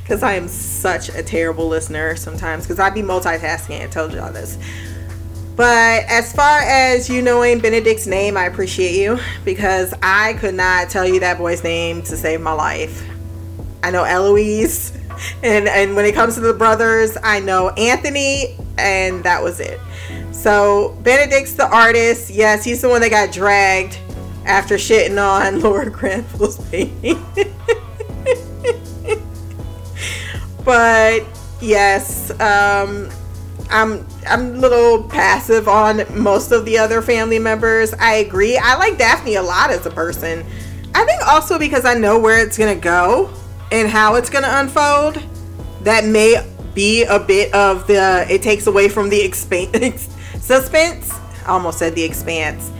because 0.03 0.21
I 0.23 0.33
am 0.33 0.47
such 0.47 1.09
a 1.09 1.23
terrible 1.23 1.67
listener 1.67 2.15
sometimes 2.15 2.65
because 2.65 2.79
I'd 2.79 2.93
be 2.93 3.01
multitasking. 3.01 3.81
I 3.81 3.87
told 3.87 4.13
y'all 4.13 4.31
this. 4.31 4.57
But 5.55 6.05
as 6.05 6.31
far 6.33 6.59
as 6.59 7.09
you 7.09 7.21
knowing 7.21 7.59
Benedict's 7.59 8.07
name, 8.07 8.37
I 8.37 8.45
appreciate 8.45 8.95
you 8.95 9.19
because 9.43 9.93
I 10.01 10.33
could 10.35 10.55
not 10.55 10.89
tell 10.89 11.05
you 11.05 11.19
that 11.19 11.37
boy's 11.37 11.63
name 11.63 12.01
to 12.03 12.15
save 12.15 12.39
my 12.41 12.53
life. 12.53 13.05
I 13.83 13.91
know 13.91 14.03
Eloise, 14.03 14.97
and 15.43 15.67
and 15.67 15.95
when 15.95 16.05
it 16.05 16.15
comes 16.15 16.35
to 16.35 16.41
the 16.41 16.53
brothers, 16.53 17.17
I 17.23 17.39
know 17.39 17.69
Anthony, 17.71 18.57
and 18.77 19.23
that 19.23 19.43
was 19.43 19.59
it. 19.59 19.79
So 20.31 20.97
Benedict's 21.03 21.53
the 21.53 21.67
artist. 21.67 22.29
Yes, 22.29 22.63
he's 22.63 22.81
the 22.81 22.87
one 22.87 23.01
that 23.01 23.09
got 23.09 23.33
dragged 23.33 23.97
after 24.45 24.75
shitting 24.75 25.21
on 25.21 25.59
Lord 25.61 25.93
Granville's 25.93 26.57
painting. 26.69 27.23
but 30.63 31.23
yes, 31.61 32.31
um, 32.39 33.09
I'm 33.69 34.05
I'm 34.27 34.55
a 34.55 34.57
little 34.57 35.03
passive 35.03 35.67
on 35.67 36.03
most 36.21 36.51
of 36.51 36.65
the 36.65 36.77
other 36.77 37.01
family 37.01 37.39
members. 37.39 37.93
I 37.93 38.15
agree. 38.15 38.57
I 38.57 38.75
like 38.75 38.97
Daphne 38.97 39.35
a 39.35 39.43
lot 39.43 39.71
as 39.71 39.85
a 39.85 39.91
person. 39.91 40.45
I 40.95 41.05
think 41.05 41.25
also 41.27 41.59
because 41.59 41.85
I 41.85 41.93
know 41.93 42.19
where 42.19 42.43
it's 42.43 42.57
gonna 42.57 42.75
go 42.75 43.31
and 43.71 43.87
how 43.87 44.15
it's 44.15 44.29
gonna 44.29 44.49
unfold. 44.49 45.23
That 45.83 46.05
may 46.05 46.43
be 46.73 47.03
a 47.03 47.19
bit 47.19 47.53
of 47.53 47.87
the. 47.87 48.25
It 48.29 48.41
takes 48.41 48.67
away 48.67 48.89
from 48.89 49.09
the 49.09 49.21
expanse, 49.25 50.09
suspense. 50.39 51.11
I 51.45 51.51
almost 51.51 51.79
said 51.79 51.95
the 51.95 52.03
expanse. 52.03 52.71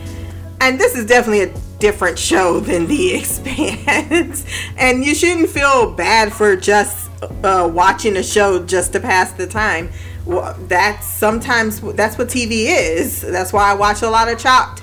And 0.60 0.78
this 0.78 0.94
is 0.94 1.06
definitely 1.06 1.42
a 1.42 1.54
different 1.78 2.18
show 2.18 2.60
than 2.60 2.86
the 2.86 3.14
expanse. 3.18 4.44
and 4.76 5.04
you 5.04 5.14
shouldn't 5.14 5.48
feel 5.48 5.92
bad 5.92 6.32
for 6.32 6.54
just 6.56 7.10
uh, 7.42 7.70
watching 7.72 8.16
a 8.16 8.22
show 8.22 8.64
just 8.64 8.92
to 8.92 9.00
pass 9.00 9.32
the 9.32 9.46
time 9.46 9.90
well, 10.26 10.54
that's 10.68 11.06
sometimes 11.06 11.80
that's 11.80 12.18
what 12.18 12.28
TV 12.28 12.66
is. 12.68 13.20
That's 13.20 13.52
why 13.52 13.70
I 13.70 13.74
watch 13.74 14.02
a 14.02 14.10
lot 14.10 14.28
of 14.28 14.38
Chopped, 14.38 14.82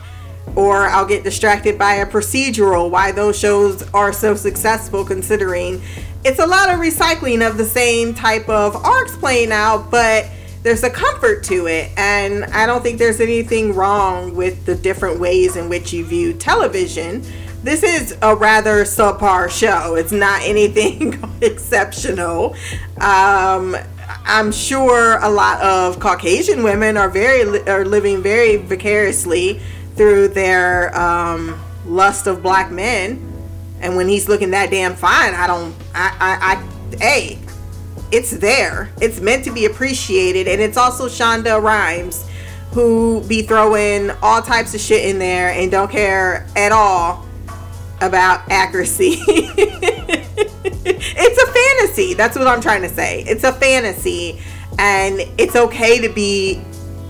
or 0.56 0.88
I'll 0.88 1.06
get 1.06 1.24
distracted 1.24 1.78
by 1.78 1.96
a 1.96 2.06
procedural. 2.06 2.90
Why 2.90 3.12
those 3.12 3.38
shows 3.38 3.84
are 3.94 4.12
so 4.12 4.36
successful, 4.36 5.06
considering 5.06 5.82
it's 6.26 6.40
a 6.40 6.46
lot 6.46 6.70
of 6.70 6.80
recycling 6.80 7.48
of 7.48 7.58
the 7.58 7.66
same 7.66 8.14
type 8.14 8.50
of 8.50 8.76
arcs 8.76 9.16
playing 9.16 9.52
out, 9.52 9.92
but 9.92 10.26
there's 10.68 10.84
a 10.84 10.90
comfort 10.90 11.46
to 11.46 11.66
it, 11.68 11.90
and 11.96 12.44
I 12.44 12.66
don't 12.66 12.84
think 12.84 13.00
there's 13.00 13.22
anything 13.22 13.74
wrong 13.74 14.36
with 14.36 14.66
the 14.66 14.76
different 14.76 15.18
ways 15.18 15.56
in 15.56 15.70
which 15.70 15.94
you 15.94 16.04
view 16.04 16.34
television. 16.34 17.24
This 17.64 17.84
is 17.84 18.18
a 18.22 18.36
rather 18.36 18.84
subpar 18.84 19.50
show. 19.50 19.96
It's 19.96 20.12
not 20.12 20.42
anything 20.44 21.24
exceptional. 21.42 22.54
Um, 23.00 23.78
I'm 24.26 24.52
sure 24.52 25.20
a 25.20 25.30
lot 25.30 25.62
of 25.62 26.02
Caucasian 26.02 26.64
women 26.64 26.98
are 26.98 27.10
very 27.10 27.44
are 27.66 27.86
living 27.86 28.22
very 28.22 28.58
vicariously 28.58 29.62
through 29.96 30.28
their 30.28 30.94
um, 31.00 31.58
lust 31.86 32.28
of 32.28 32.44
black 32.44 32.72
men. 32.72 33.24
And 33.80 33.96
when 33.96 34.10
he's 34.10 34.28
looking 34.28 34.52
that 34.52 34.70
damn 34.70 34.96
fine, 34.96 35.34
I 35.34 35.48
don't. 35.48 35.74
I. 35.96 36.12
I. 36.20 36.56
I 36.56 36.98
hey, 36.98 37.40
it's 38.12 38.32
there. 38.32 38.90
It's 39.02 39.20
meant 39.20 39.44
to 39.46 39.52
be 39.52 39.66
appreciated, 39.66 40.48
and 40.48 40.62
it's 40.62 40.78
also 40.78 41.08
Shonda 41.08 41.62
Rhimes 41.62 42.26
who 42.72 43.24
be 43.28 43.42
throwing 43.42 44.12
all 44.22 44.42
types 44.42 44.76
of 44.76 44.82
shit 44.82 45.06
in 45.06 45.18
there 45.18 45.50
and 45.50 45.72
don't 45.72 45.90
care 45.90 46.46
at 46.56 46.72
all 46.72 47.26
about 48.02 48.50
accuracy. 48.52 49.18
it's 49.28 51.44
a 51.44 51.52
fantasy. 51.52 52.14
That's 52.14 52.38
what 52.38 52.48
I'm 52.48 52.62
trying 52.62 52.84
to 52.84 52.90
say. 52.90 53.24
It's 53.24 53.44
a 53.44 53.54
fantasy, 53.54 54.40
and 54.78 55.22
it's 55.38 55.56
okay 55.56 56.00
to 56.00 56.14
be 56.14 56.62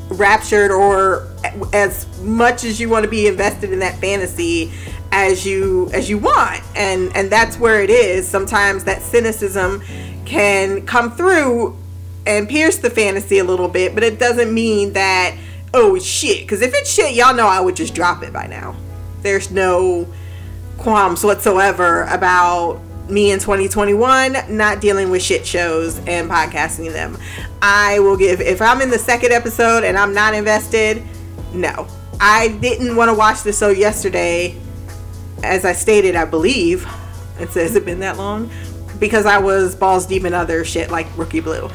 raptured 0.09 0.71
or 0.71 1.27
as 1.73 2.07
much 2.21 2.63
as 2.63 2.79
you 2.79 2.87
want 2.87 3.03
to 3.03 3.11
be 3.11 3.27
invested 3.27 3.73
in 3.73 3.79
that 3.79 3.99
fantasy 3.99 4.71
as 5.11 5.45
you 5.45 5.89
as 5.93 6.09
you 6.09 6.17
want 6.17 6.61
and 6.75 7.15
and 7.15 7.29
that's 7.29 7.57
where 7.57 7.81
it 7.81 7.89
is 7.89 8.27
sometimes 8.27 8.85
that 8.85 9.01
cynicism 9.01 9.81
can 10.28 10.86
come 10.86 11.11
through 11.11 11.78
and 12.25 12.49
pierce 12.49 12.78
the 12.78 12.89
fantasy 12.89 13.39
a 13.39 13.43
little 13.43 13.69
bit 13.69 13.93
but 13.95 14.03
it 14.03 14.19
doesn't 14.19 14.53
mean 14.53 14.93
that 14.93 15.36
oh 15.73 15.97
shit 15.97 16.41
because 16.41 16.61
if 16.61 16.73
it's 16.73 16.93
shit 16.93 17.15
y'all 17.15 17.34
know 17.34 17.47
i 17.47 17.61
would 17.61 17.75
just 17.75 17.95
drop 17.95 18.21
it 18.21 18.34
by 18.34 18.45
now 18.45 18.75
there's 19.21 19.49
no 19.51 20.05
qualms 20.78 21.23
whatsoever 21.23 22.03
about 22.03 22.82
me 23.09 23.32
in 23.32 23.39
2021 23.39 24.38
not 24.49 24.82
dealing 24.82 25.09
with 25.09 25.21
shit 25.21 25.45
shows 25.45 25.97
and 26.07 26.30
podcasting 26.30 26.91
them. 26.91 27.17
I 27.61 27.99
will 27.99 28.17
give 28.17 28.41
if 28.41 28.61
I'm 28.61 28.82
in 28.82 28.89
the 28.89 28.99
second 28.99 29.32
episode 29.32 29.84
and 29.84 29.97
I'm 29.97 30.13
not 30.13 30.34
invested, 30.34 31.03
no. 31.53 31.88
I 32.19 32.49
didn't 32.59 32.95
want 32.95 33.09
to 33.09 33.13
watch 33.13 33.43
the 33.43 33.53
show 33.53 33.69
yesterday 33.69 34.59
as 35.43 35.65
I 35.65 35.73
stated, 35.73 36.15
I 36.15 36.25
believe. 36.25 36.88
It 37.39 37.51
says 37.51 37.75
it 37.75 37.86
been 37.86 37.99
that 37.99 38.17
long 38.17 38.49
because 38.99 39.25
I 39.25 39.37
was 39.37 39.75
balls 39.75 40.05
deep 40.05 40.25
in 40.25 40.33
other 40.33 40.65
shit 40.65 40.91
like 40.91 41.07
Rookie 41.17 41.39
Blue. 41.39 41.69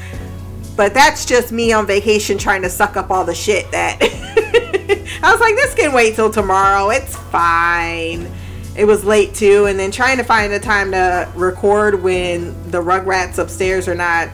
But 0.76 0.94
that's 0.94 1.26
just 1.26 1.52
me 1.52 1.72
on 1.72 1.86
vacation 1.86 2.38
trying 2.38 2.62
to 2.62 2.70
suck 2.70 2.96
up 2.96 3.10
all 3.10 3.24
the 3.24 3.34
shit 3.34 3.70
that 3.72 3.98
I 5.22 5.30
was 5.30 5.40
like 5.40 5.54
this 5.54 5.74
can 5.74 5.92
wait 5.92 6.14
till 6.14 6.30
tomorrow. 6.30 6.90
It's 6.90 7.16
fine 7.16 8.30
it 8.74 8.86
was 8.86 9.04
late 9.04 9.34
too 9.34 9.66
and 9.66 9.78
then 9.78 9.90
trying 9.90 10.16
to 10.16 10.24
find 10.24 10.52
a 10.52 10.58
time 10.58 10.92
to 10.92 11.30
record 11.34 12.02
when 12.02 12.70
the 12.70 12.82
rugrats 12.82 13.38
upstairs 13.38 13.86
are 13.86 13.94
not 13.94 14.28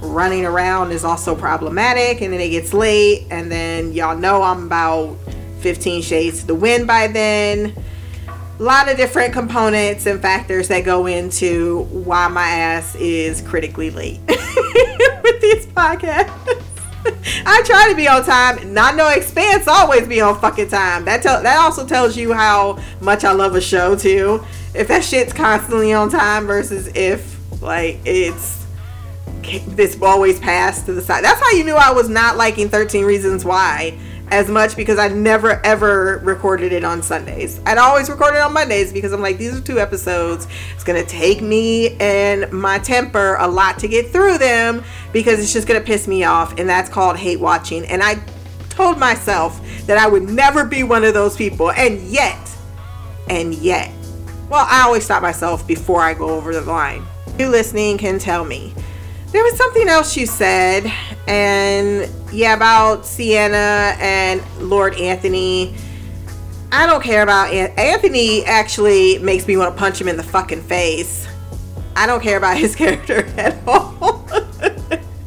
running 0.00 0.44
around 0.44 0.90
is 0.90 1.04
also 1.04 1.34
problematic 1.34 2.20
and 2.20 2.32
then 2.32 2.40
it 2.40 2.50
gets 2.50 2.72
late 2.74 3.26
and 3.30 3.50
then 3.50 3.92
y'all 3.92 4.16
know 4.16 4.42
i'm 4.42 4.64
about 4.64 5.16
15 5.60 6.02
shades 6.02 6.40
to 6.40 6.46
the 6.48 6.54
wind 6.54 6.86
by 6.86 7.06
then 7.06 7.74
a 8.58 8.62
lot 8.62 8.88
of 8.90 8.96
different 8.96 9.32
components 9.32 10.06
and 10.06 10.20
factors 10.20 10.68
that 10.68 10.84
go 10.84 11.06
into 11.06 11.84
why 11.84 12.28
my 12.28 12.48
ass 12.48 12.94
is 12.96 13.42
critically 13.42 13.90
late 13.90 14.20
with 14.28 15.40
these 15.40 15.66
podcasts 15.66 16.62
I 17.44 17.62
try 17.64 17.88
to 17.90 17.96
be 17.96 18.08
on 18.08 18.24
time. 18.24 18.74
Not 18.74 18.96
no 18.96 19.08
expense. 19.10 19.68
Always 19.68 20.08
be 20.08 20.20
on 20.20 20.40
fucking 20.40 20.68
time. 20.68 21.04
That 21.04 21.22
tell 21.22 21.42
that 21.42 21.58
also 21.58 21.86
tells 21.86 22.16
you 22.16 22.32
how 22.32 22.78
much 23.00 23.24
I 23.24 23.32
love 23.32 23.54
a 23.54 23.60
show 23.60 23.96
too. 23.96 24.44
If 24.74 24.88
that 24.88 25.04
shit's 25.04 25.32
constantly 25.32 25.92
on 25.92 26.10
time 26.10 26.46
versus 26.46 26.88
if 26.94 27.36
like 27.62 28.00
it's 28.04 28.66
this 29.68 30.00
always 30.02 30.40
passed 30.40 30.86
to 30.86 30.92
the 30.92 31.02
side. 31.02 31.22
That's 31.22 31.40
how 31.40 31.50
you 31.52 31.64
knew 31.64 31.76
I 31.76 31.92
was 31.92 32.08
not 32.08 32.36
liking 32.36 32.68
13 32.68 33.04
Reasons 33.04 33.44
Why 33.44 33.96
as 34.28 34.48
much 34.48 34.76
because 34.76 34.98
I 34.98 35.08
never 35.08 35.64
ever 35.64 36.20
recorded 36.24 36.72
it 36.72 36.84
on 36.84 37.02
Sundays. 37.02 37.60
I'd 37.64 37.78
always 37.78 38.08
record 38.10 38.34
it 38.34 38.40
on 38.40 38.52
Mondays 38.52 38.92
because 38.92 39.12
I'm 39.12 39.20
like, 39.20 39.38
these 39.38 39.56
are 39.56 39.60
two 39.60 39.78
episodes. 39.78 40.48
It's 40.74 40.84
gonna 40.84 41.04
take 41.04 41.40
me 41.40 41.96
and 41.98 42.50
my 42.52 42.78
temper 42.78 43.36
a 43.38 43.46
lot 43.46 43.78
to 43.80 43.88
get 43.88 44.10
through 44.10 44.38
them 44.38 44.82
because 45.12 45.38
it's 45.38 45.52
just 45.52 45.68
gonna 45.68 45.80
piss 45.80 46.08
me 46.08 46.24
off, 46.24 46.58
and 46.58 46.68
that's 46.68 46.90
called 46.90 47.16
hate 47.16 47.40
watching. 47.40 47.84
And 47.86 48.02
I 48.02 48.20
told 48.68 48.98
myself 48.98 49.60
that 49.86 49.98
I 49.98 50.06
would 50.06 50.24
never 50.24 50.64
be 50.64 50.82
one 50.82 51.04
of 51.04 51.14
those 51.14 51.36
people, 51.36 51.70
and 51.70 52.00
yet, 52.02 52.38
and 53.28 53.54
yet, 53.54 53.90
well, 54.48 54.66
I 54.68 54.82
always 54.82 55.04
stop 55.04 55.22
myself 55.22 55.66
before 55.66 56.00
I 56.00 56.14
go 56.14 56.28
over 56.28 56.52
the 56.52 56.60
line. 56.60 57.04
You 57.38 57.48
listening 57.48 57.98
can 57.98 58.18
tell 58.18 58.44
me 58.44 58.74
there 59.32 59.42
was 59.42 59.56
something 59.56 59.88
else 59.88 60.16
you 60.16 60.26
said, 60.26 60.92
and 61.26 62.10
yeah, 62.32 62.54
about 62.54 63.06
Siena 63.06 63.94
and 63.98 64.42
Lord 64.58 64.94
Anthony. 64.94 65.74
I 66.72 66.86
don't 66.86 67.02
care 67.02 67.22
about 67.22 67.52
An- 67.52 67.72
Anthony. 67.78 68.44
Actually, 68.44 69.18
makes 69.18 69.46
me 69.46 69.56
want 69.56 69.74
to 69.74 69.78
punch 69.78 70.00
him 70.00 70.08
in 70.08 70.16
the 70.16 70.22
fucking 70.22 70.62
face. 70.62 71.26
I 71.94 72.06
don't 72.06 72.22
care 72.22 72.36
about 72.36 72.56
his 72.56 72.74
character 72.76 73.26
at 73.36 73.56
all. 73.66 74.24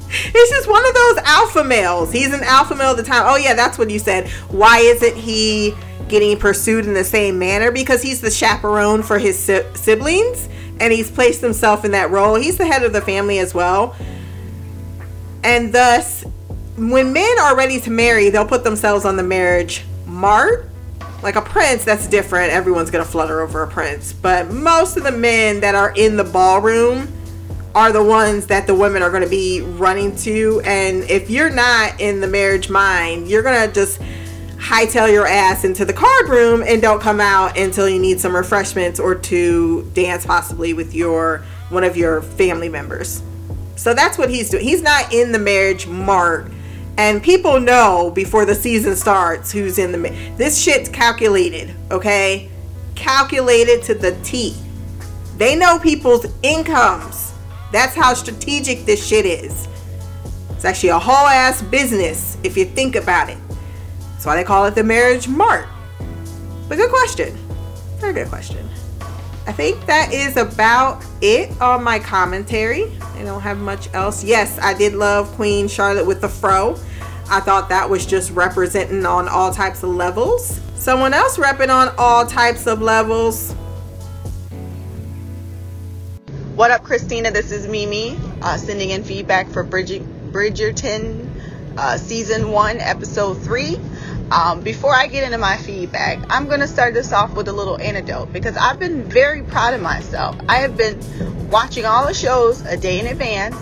He's 0.10 0.50
just 0.50 0.68
one 0.70 0.86
of 0.88 0.93
those 0.93 1.18
alpha 1.26 1.64
males. 1.64 2.12
He's 2.12 2.34
an 2.34 2.43
alpha 2.43 2.76
male 2.76 2.91
at 2.91 2.97
the 2.97 3.04
time. 3.04 3.24
Oh 3.26 3.36
yeah, 3.38 3.54
that's 3.54 3.78
what 3.78 3.89
you 3.89 4.00
said. 4.00 4.28
Why 4.50 4.80
isn't 4.80 5.16
he 5.16 5.74
getting 6.08 6.38
pursued 6.38 6.86
in 6.86 6.93
the 6.93 7.04
same 7.04 7.38
manner? 7.39 7.72
Because 7.72 8.02
he's 8.02 8.20
the 8.22 8.32
chaperone 8.32 9.04
for 9.04 9.20
his 9.20 9.38
si- 9.38 9.64
siblings, 9.76 10.50
and 10.80 10.91
he's 10.91 11.10
placed 11.12 11.41
himself 11.41 11.86
in 11.86 11.91
that 11.91 12.10
role. 12.10 12.36
He's 12.36 12.58
the 12.58 12.66
head 12.66 12.84
of 12.84 12.93
the 12.93 13.02
family 13.02 13.39
as 13.39 13.54
well, 13.54 13.95
and 15.43 15.74
thus, 15.74 16.26
when 16.80 17.12
men 17.12 17.40
are 17.40 17.58
ready 17.58 17.80
to 17.82 17.92
marry, 17.92 18.30
they'll 18.30 18.46
put 18.46 18.64
themselves 18.64 19.06
on 19.06 19.18
the 19.18 19.24
marriage 19.24 19.84
mart. 20.06 20.70
Like 21.22 21.36
a 21.36 21.42
prince, 21.42 21.84
that's 21.84 22.08
different. 22.08 22.54
Everyone's 22.54 22.90
gonna 22.90 23.04
flutter 23.04 23.42
over 23.42 23.62
a 23.64 23.68
prince, 23.68 24.14
but 24.14 24.50
most 24.50 24.96
of 24.96 25.04
the 25.04 25.12
men 25.12 25.60
that 25.60 25.76
are 25.76 25.92
in 25.96 26.16
the 26.16 26.24
ballroom 26.24 27.12
are 27.76 27.92
the 27.92 28.04
ones 28.04 28.48
that 28.48 28.68
the 28.68 28.74
women 28.74 29.04
are 29.04 29.12
to 29.20 29.30
be 29.30 29.62
running 29.62 30.16
to. 30.16 30.62
And 30.64 31.04
if 31.04 31.30
you're 31.30 31.50
not 31.50 32.00
in 32.00 32.22
the 32.22 32.28
marriage 32.28 32.70
mind, 32.70 33.28
you're 33.28 33.44
to 33.68 33.74
just 33.74 34.00
hightail 34.58 35.12
your 35.12 35.28
ass 35.28 35.64
into 35.64 35.86
the 35.86 35.94
card 35.94 36.30
room 36.30 36.64
and 36.66 36.82
don't 36.82 37.02
come 37.02 37.20
out 37.20 37.58
until 37.58 37.88
you 37.88 38.00
need 38.00 38.20
some 38.20 38.36
refreshments 38.36 39.00
or 39.00 39.16
to 39.16 39.90
dance 39.94 40.26
possibly 40.26 40.74
with 40.74 40.94
your 40.94 41.44
one 41.70 41.84
of 41.84 41.96
your 41.96 42.22
family 42.22 42.70
members. 42.70 43.22
So 43.76 43.94
that's 43.94 44.18
what 44.18 44.30
he's 44.30 44.50
doing. 44.50 44.64
He's 44.64 44.82
not 44.82 45.14
in 45.14 45.32
the 45.32 45.40
marriage 45.40 45.88
mart. 45.88 46.52
And 47.00 47.24
people 47.24 47.62
know 47.62 48.12
before 48.14 48.43
the 48.43 48.54
season 48.54 48.93
starts 48.93 49.54
who's 49.54 49.80
in 49.80 49.93
the 49.93 50.10
this 50.36 50.62
shit's 50.62 50.89
calculated, 50.89 51.74
okay? 51.91 52.50
Calculated 52.93 53.82
to 53.84 53.93
the 53.93 54.20
T. 54.22 54.54
They 55.38 55.56
know 55.56 55.80
people's 55.80 56.26
incomes. 56.43 57.32
That's 57.72 57.95
how 57.95 58.14
strategic 58.16 58.84
this 58.84 59.08
shit 59.08 59.26
is. 59.26 59.70
It's 60.50 60.66
actually 60.66 60.89
a 60.89 61.00
whole 61.00 61.26
ass 61.26 61.62
business 61.62 62.38
if 62.43 62.58
you 62.58 62.66
think 62.66 62.97
about 62.97 63.30
it. 63.30 63.38
That's 64.12 64.26
why 64.26 64.36
they 64.36 64.43
call 64.43 64.66
it 64.66 64.76
the 64.76 64.84
marriage 64.84 65.30
mart. 65.30 65.70
But 66.68 66.76
good 66.76 66.89
question. 66.89 67.34
Very 68.00 68.12
good 68.12 68.28
question. 68.28 68.70
I 69.47 69.54
think 69.54 69.86
that 69.86 70.14
is 70.14 70.36
about 70.36 71.02
it 71.22 71.62
on 71.62 71.82
my 71.82 71.97
commentary. 71.97 72.91
I 73.16 73.24
don't 73.24 73.39
have 73.39 73.58
much 73.58 73.88
else. 73.93 74.22
Yes, 74.22 74.60
I 74.60 74.74
did 74.74 74.95
love 74.95 75.32
Queen 75.36 75.70
Charlotte 75.70 76.06
with 76.06 76.20
the 76.20 76.28
fro. 76.28 76.78
I 77.32 77.40
thought 77.40 77.70
that 77.70 77.90
was 77.90 78.06
just 78.06 78.32
representing 78.32 79.06
on 79.06 79.28
all 79.28 79.52
types 79.52 79.84
of 79.84 79.90
levels. 79.90 80.60
Someone 80.76 81.14
else 81.14 81.38
repping 81.38 81.70
on 81.70 81.94
all 81.98 82.26
types 82.26 82.68
of 82.68 82.82
levels 82.82 83.56
What 86.60 86.72
up, 86.72 86.84
Christina? 86.84 87.32
This 87.32 87.54
is 87.54 87.70
Mimi, 87.70 88.20
uh, 88.42 88.58
sending 88.58 88.90
in 88.90 89.06
feedback 89.06 89.48
for 89.48 89.64
Bridget, 89.64 90.04
Bridgerton 90.34 91.30
uh, 91.78 91.96
season 91.96 92.52
one, 92.52 92.82
episode 92.82 93.36
three. 93.36 93.80
Um, 94.30 94.60
before 94.60 94.94
I 94.94 95.08
get 95.08 95.24
into 95.24 95.38
my 95.38 95.56
feedback, 95.56 96.20
I'm 96.30 96.48
going 96.48 96.60
to 96.60 96.68
start 96.68 96.94
this 96.94 97.14
off 97.14 97.34
with 97.34 97.48
a 97.48 97.54
little 97.54 97.80
anecdote 97.80 98.34
because 98.34 98.58
I've 98.58 98.78
been 98.78 99.06
very 99.06 99.42
proud 99.44 99.74
of 99.74 99.82
myself. 99.82 100.36
I 100.50 100.58
have 100.58 100.76
been 100.76 101.00
watching 101.50 101.86
all 101.86 102.06
the 102.06 102.14
shows 102.14 102.60
a 102.66 102.76
day 102.76 103.00
in 103.00 103.08
advance 103.08 103.56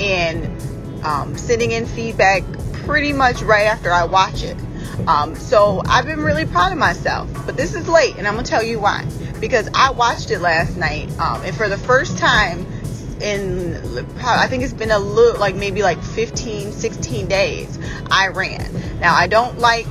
and 0.00 1.04
um, 1.04 1.38
sending 1.38 1.70
in 1.70 1.86
feedback 1.86 2.42
pretty 2.84 3.12
much 3.12 3.42
right 3.42 3.66
after 3.66 3.90
I 3.90 4.04
watch 4.04 4.42
it. 4.42 4.56
Um, 5.06 5.34
so 5.34 5.82
I've 5.86 6.06
been 6.06 6.20
really 6.20 6.44
proud 6.44 6.72
of 6.72 6.78
myself, 6.78 7.30
but 7.46 7.56
this 7.56 7.74
is 7.74 7.88
late 7.88 8.16
and 8.16 8.26
I'm 8.26 8.34
going 8.34 8.44
to 8.44 8.50
tell 8.50 8.62
you 8.62 8.78
why 8.78 9.06
because 9.42 9.68
I 9.74 9.90
watched 9.90 10.30
it 10.30 10.38
last 10.38 10.76
night, 10.76 11.10
um, 11.18 11.42
and 11.42 11.54
for 11.54 11.68
the 11.68 11.76
first 11.76 12.16
time 12.16 12.64
in 13.20 13.74
I 14.20 14.46
think 14.46 14.62
it's 14.62 14.72
been 14.72 14.92
a 14.92 14.98
little 14.98 15.38
like 15.38 15.56
maybe 15.56 15.82
like 15.82 16.00
15, 16.02 16.70
16 16.70 17.26
days, 17.26 17.78
I 18.10 18.28
ran. 18.28 19.00
Now 19.00 19.14
I 19.14 19.26
don't 19.26 19.58
like 19.58 19.88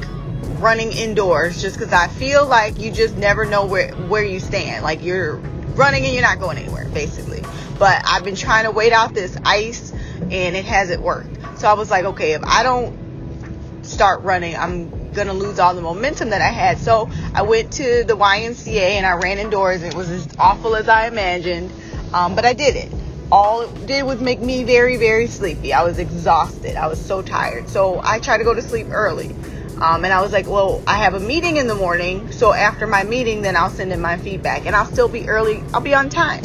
running 0.60 0.94
indoors 0.94 1.62
just 1.62 1.78
because 1.78 1.92
I 1.92 2.08
feel 2.08 2.46
like 2.46 2.80
you 2.80 2.92
just 2.92 3.18
never 3.18 3.46
know 3.46 3.66
where 3.66 3.92
where 3.94 4.24
you 4.24 4.40
stand. 4.40 4.84
Like 4.84 5.04
you're 5.04 5.36
running 5.76 6.06
and 6.06 6.14
you're 6.14 6.24
not 6.24 6.40
going 6.40 6.58
anywhere, 6.58 6.88
basically. 6.90 7.44
But 7.78 8.04
I've 8.06 8.24
been 8.24 8.36
trying 8.36 8.66
to 8.66 8.72
wait 8.72 8.94
out 8.94 9.14
this 9.14 9.36
ice, 9.44 9.92
and 9.92 10.56
it 10.56 10.64
hasn't 10.64 11.02
worked. 11.02 11.41
So 11.58 11.68
I 11.68 11.74
was 11.74 11.92
like, 11.92 12.06
okay, 12.06 12.34
if 12.34 12.44
I 12.44 12.64
don't 12.64 13.86
start 13.86 14.24
running, 14.24 14.56
I'm 14.56 15.12
gonna 15.14 15.34
lose 15.34 15.60
all 15.60 15.76
the 15.76 15.82
momentum 15.82 16.30
that 16.30 16.42
I 16.42 16.50
had. 16.50 16.78
So 16.78 17.10
I 17.34 17.42
went 17.44 17.74
to 17.74 18.04
the 18.04 18.16
YMCA 18.16 18.96
and 18.98 19.06
I 19.06 19.14
ran 19.14 19.38
indoors. 19.38 19.84
It 19.84 19.94
was 19.94 20.10
as 20.10 20.28
awful 20.40 20.76
as 20.76 20.88
I 20.88 21.08
imagined, 21.08 21.72
um, 22.14 22.36
but 22.36 22.46
I 22.46 22.54
did 22.54 22.76
it. 22.76 22.92
All 23.32 23.62
it 23.62 23.88
did 23.88 24.04
was 24.04 24.20
make 24.20 24.42
me 24.42 24.64
very, 24.64 24.98
very 24.98 25.28
sleepy. 25.28 25.74
I 25.74 25.84
was 25.84 26.00
exhausted. 26.00 26.76
I 26.76 26.88
was 26.88 27.04
so 27.04 27.22
tired. 27.22 27.70
So 27.70 28.02
I 28.04 28.20
tried 28.20 28.40
to 28.40 28.44
go 28.44 28.54
to 28.54 28.62
sleep 28.62 28.88
early. 28.92 29.36
Um, 29.82 30.04
and 30.04 30.14
I 30.14 30.22
was 30.22 30.32
like, 30.32 30.48
well, 30.48 30.84
I 30.86 30.98
have 30.98 31.16
a 31.16 31.20
meeting 31.20 31.58
in 31.58 31.68
the 31.68 31.74
morning. 31.76 32.32
So 32.32 32.54
after 32.54 32.86
my 32.86 33.04
meeting, 33.04 33.42
then 33.42 33.56
I'll 33.56 33.70
send 33.70 33.92
in 33.92 34.02
my 34.02 34.18
feedback 34.18 34.66
and 34.66 34.76
I'll 34.76 34.86
still 34.86 35.08
be 35.08 35.28
early. 35.28 35.64
I'll 35.74 35.82
be 35.82 35.96
on 35.96 36.10
time. 36.10 36.44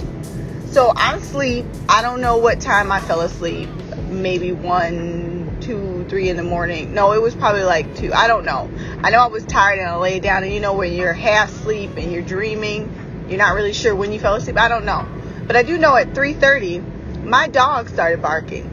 So 0.69 0.93
I'm 0.97 1.19
asleep. 1.19 1.67
I 1.89 2.03
don't 2.03 2.21
know 2.21 2.39
what 2.39 2.61
time 2.61 2.91
I 2.91 3.01
fell 3.01 3.21
asleep. 3.21 3.69
Maybe 4.17 4.51
one, 4.51 5.59
two, 5.61 6.07
three 6.09 6.31
in 6.31 6.37
the 6.37 6.43
morning. 6.43 6.95
No, 6.95 7.13
it 7.13 7.21
was 7.21 7.35
probably 7.35 7.65
like 7.65 7.95
two. 7.97 8.13
I 8.13 8.27
don't 8.27 8.45
know. 8.45 8.71
I 9.03 9.11
know 9.11 9.19
I 9.19 9.27
was 9.27 9.45
tired 9.45 9.79
and 9.79 9.89
I 9.89 9.97
laid 9.97 10.23
down. 10.23 10.43
And 10.43 10.53
you 10.53 10.61
know, 10.61 10.73
when 10.73 10.95
you're 10.95 11.13
half 11.13 11.51
asleep 11.51 11.91
and 11.97 12.11
you're 12.11 12.23
dreaming, 12.23 13.27
you're 13.29 13.39
not 13.39 13.55
really 13.55 13.75
sure 13.75 13.95
when 13.95 14.13
you 14.13 14.19
fell 14.19 14.35
asleep. 14.35 14.59
I 14.59 14.69
don't 14.69 14.87
know. 14.87 15.07
But 15.47 15.57
I 15.57 15.63
do 15.63 15.77
know 15.77 15.95
at 15.97 16.15
3:30, 16.15 17.25
my 17.25 17.47
dog 17.47 17.89
started 17.89 18.23
barking, 18.23 18.71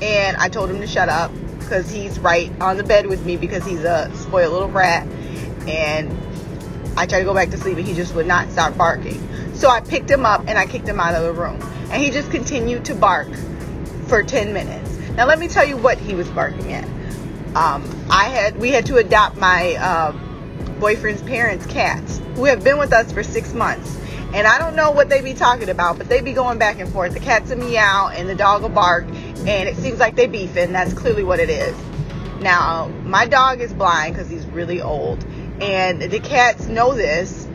and 0.00 0.36
I 0.36 0.48
told 0.48 0.70
him 0.70 0.80
to 0.80 0.86
shut 0.86 1.08
up 1.08 1.32
because 1.58 1.90
he's 1.90 2.18
right 2.20 2.50
on 2.60 2.76
the 2.76 2.84
bed 2.84 3.06
with 3.06 3.26
me 3.26 3.36
because 3.36 3.64
he's 3.64 3.82
a 3.82 4.10
spoiled 4.14 4.52
little 4.52 4.68
brat. 4.68 5.06
And 5.66 6.16
I 6.96 7.06
tried 7.06 7.18
to 7.18 7.24
go 7.24 7.34
back 7.34 7.50
to 7.50 7.58
sleep, 7.58 7.78
and 7.78 7.86
he 7.86 7.94
just 7.94 8.14
would 8.14 8.26
not 8.26 8.50
stop 8.52 8.76
barking. 8.76 9.26
So 9.54 9.68
I 9.68 9.80
picked 9.80 10.08
him 10.08 10.24
up 10.24 10.44
and 10.46 10.56
I 10.56 10.66
kicked 10.66 10.88
him 10.88 11.00
out 11.00 11.14
of 11.14 11.24
the 11.24 11.32
room, 11.32 11.60
and 11.90 12.00
he 12.00 12.10
just 12.10 12.30
continued 12.30 12.84
to 12.86 12.94
bark 12.94 13.28
for 14.08 14.22
10 14.22 14.52
minutes. 14.52 14.98
Now 15.10 15.26
let 15.26 15.38
me 15.38 15.48
tell 15.48 15.66
you 15.66 15.76
what 15.76 15.98
he 15.98 16.14
was 16.14 16.28
barking 16.30 16.72
at. 16.72 16.84
Um, 17.54 18.06
I 18.10 18.24
had 18.24 18.58
we 18.58 18.70
had 18.70 18.86
to 18.86 18.96
adopt 18.96 19.36
my 19.36 19.74
uh, 19.74 20.12
boyfriend's 20.78 21.22
parents' 21.22 21.66
cats 21.66 22.20
who 22.34 22.44
have 22.44 22.62
been 22.62 22.78
with 22.78 22.92
us 22.92 23.12
for 23.12 23.22
six 23.22 23.52
months. 23.52 23.98
And 24.34 24.46
I 24.46 24.58
don't 24.58 24.76
know 24.76 24.90
what 24.90 25.08
they 25.08 25.22
be 25.22 25.32
talking 25.32 25.70
about, 25.70 25.96
but 25.96 26.08
they 26.08 26.20
be 26.20 26.34
going 26.34 26.58
back 26.58 26.78
and 26.78 26.92
forth. 26.92 27.14
The 27.14 27.20
cats 27.20 27.50
will 27.50 27.58
meow 27.58 28.08
and 28.08 28.28
the 28.28 28.34
dog 28.34 28.62
will 28.62 28.68
bark, 28.68 29.06
and 29.06 29.68
it 29.68 29.76
seems 29.76 29.98
like 29.98 30.16
they 30.16 30.26
beefing. 30.26 30.72
That's 30.72 30.92
clearly 30.92 31.24
what 31.24 31.40
it 31.40 31.48
is. 31.48 31.74
Now, 32.40 32.88
my 33.04 33.26
dog 33.26 33.60
is 33.60 33.72
blind 33.72 34.14
because 34.14 34.28
he's 34.28 34.44
really 34.46 34.82
old, 34.82 35.24
and 35.60 36.02
the 36.02 36.20
cats 36.20 36.66
know 36.66 36.94
this. 36.94 37.48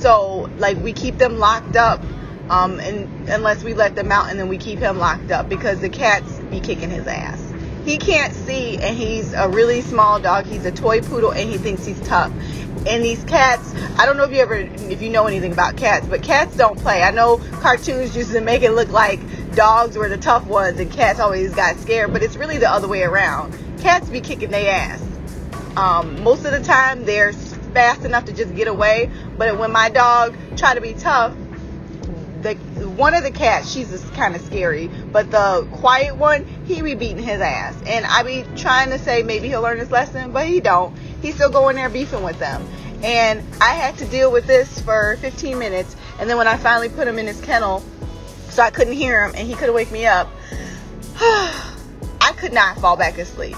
So, 0.00 0.50
like, 0.58 0.76
we 0.78 0.92
keep 0.92 1.16
them 1.16 1.38
locked 1.38 1.76
up, 1.76 2.02
um, 2.50 2.80
and 2.80 3.28
unless 3.28 3.62
we 3.62 3.74
let 3.74 3.94
them 3.94 4.12
out, 4.12 4.30
and 4.30 4.38
then 4.38 4.48
we 4.48 4.58
keep 4.58 4.80
him 4.80 4.98
locked 4.98 5.30
up 5.30 5.48
because 5.48 5.80
the 5.80 5.88
cats 5.88 6.38
be 6.50 6.60
kicking 6.60 6.90
his 6.90 7.06
ass. 7.06 7.46
He 7.84 7.96
can't 7.96 8.34
see, 8.34 8.76
and 8.76 8.96
he's 8.96 9.32
a 9.32 9.48
really 9.48 9.80
small 9.80 10.20
dog. 10.20 10.44
He's 10.44 10.66
a 10.66 10.72
toy 10.72 11.00
poodle, 11.00 11.30
and 11.30 11.48
he 11.48 11.56
thinks 11.56 11.86
he's 11.86 12.00
tough 12.00 12.32
and 12.86 13.04
these 13.04 13.22
cats 13.24 13.74
i 13.98 14.06
don't 14.06 14.16
know 14.16 14.24
if 14.24 14.32
you 14.32 14.38
ever 14.38 14.54
if 14.54 15.02
you 15.02 15.10
know 15.10 15.26
anything 15.26 15.52
about 15.52 15.76
cats 15.76 16.06
but 16.06 16.22
cats 16.22 16.56
don't 16.56 16.78
play 16.78 17.02
i 17.02 17.10
know 17.10 17.36
cartoons 17.60 18.16
used 18.16 18.32
to 18.32 18.40
make 18.40 18.62
it 18.62 18.72
look 18.72 18.88
like 18.88 19.20
dogs 19.54 19.96
were 19.98 20.08
the 20.08 20.16
tough 20.16 20.46
ones 20.46 20.80
and 20.80 20.90
cats 20.90 21.20
always 21.20 21.54
got 21.54 21.76
scared 21.76 22.12
but 22.12 22.22
it's 22.22 22.36
really 22.36 22.56
the 22.56 22.70
other 22.70 22.88
way 22.88 23.02
around 23.02 23.52
cats 23.80 24.08
be 24.08 24.20
kicking 24.20 24.50
their 24.50 24.70
ass 24.72 25.02
um, 25.76 26.22
most 26.22 26.44
of 26.44 26.52
the 26.52 26.60
time 26.60 27.04
they're 27.04 27.32
fast 27.32 28.04
enough 28.04 28.24
to 28.24 28.32
just 28.32 28.54
get 28.54 28.66
away 28.66 29.10
but 29.36 29.58
when 29.58 29.70
my 29.70 29.90
dog 29.90 30.34
try 30.56 30.74
to 30.74 30.80
be 30.80 30.94
tough 30.94 31.34
the 32.42 32.54
one 32.96 33.14
of 33.14 33.22
the 33.22 33.30
cats 33.30 33.70
she's 33.70 34.04
kind 34.10 34.34
of 34.34 34.40
scary 34.42 34.88
but 35.12 35.30
the 35.30 35.66
quiet 35.72 36.16
one 36.16 36.44
he 36.66 36.80
be 36.82 36.94
beating 36.94 37.22
his 37.22 37.40
ass 37.40 37.76
and 37.86 38.06
i 38.06 38.22
be 38.22 38.44
trying 38.56 38.90
to 38.90 38.98
say 38.98 39.22
maybe 39.22 39.48
he'll 39.48 39.62
learn 39.62 39.78
his 39.78 39.90
lesson 39.90 40.32
but 40.32 40.46
he 40.46 40.60
don't 40.60 40.94
he's 41.22 41.34
still 41.34 41.50
going 41.50 41.76
there 41.76 41.88
beefing 41.88 42.22
with 42.22 42.38
them. 42.38 42.66
And 43.02 43.42
I 43.60 43.74
had 43.74 43.96
to 43.98 44.04
deal 44.06 44.30
with 44.30 44.46
this 44.46 44.80
for 44.80 45.16
15 45.20 45.58
minutes. 45.58 45.96
And 46.18 46.28
then 46.28 46.36
when 46.36 46.46
I 46.46 46.56
finally 46.56 46.88
put 46.88 47.08
him 47.08 47.18
in 47.18 47.26
his 47.26 47.40
kennel, 47.40 47.82
so 48.50 48.62
I 48.62 48.70
couldn't 48.70 48.94
hear 48.94 49.24
him 49.24 49.32
and 49.34 49.46
he 49.46 49.54
could 49.54 49.72
wake 49.72 49.90
me 49.90 50.06
up, 50.06 50.28
I 51.20 52.32
could 52.36 52.52
not 52.52 52.78
fall 52.78 52.96
back 52.96 53.18
asleep. 53.18 53.56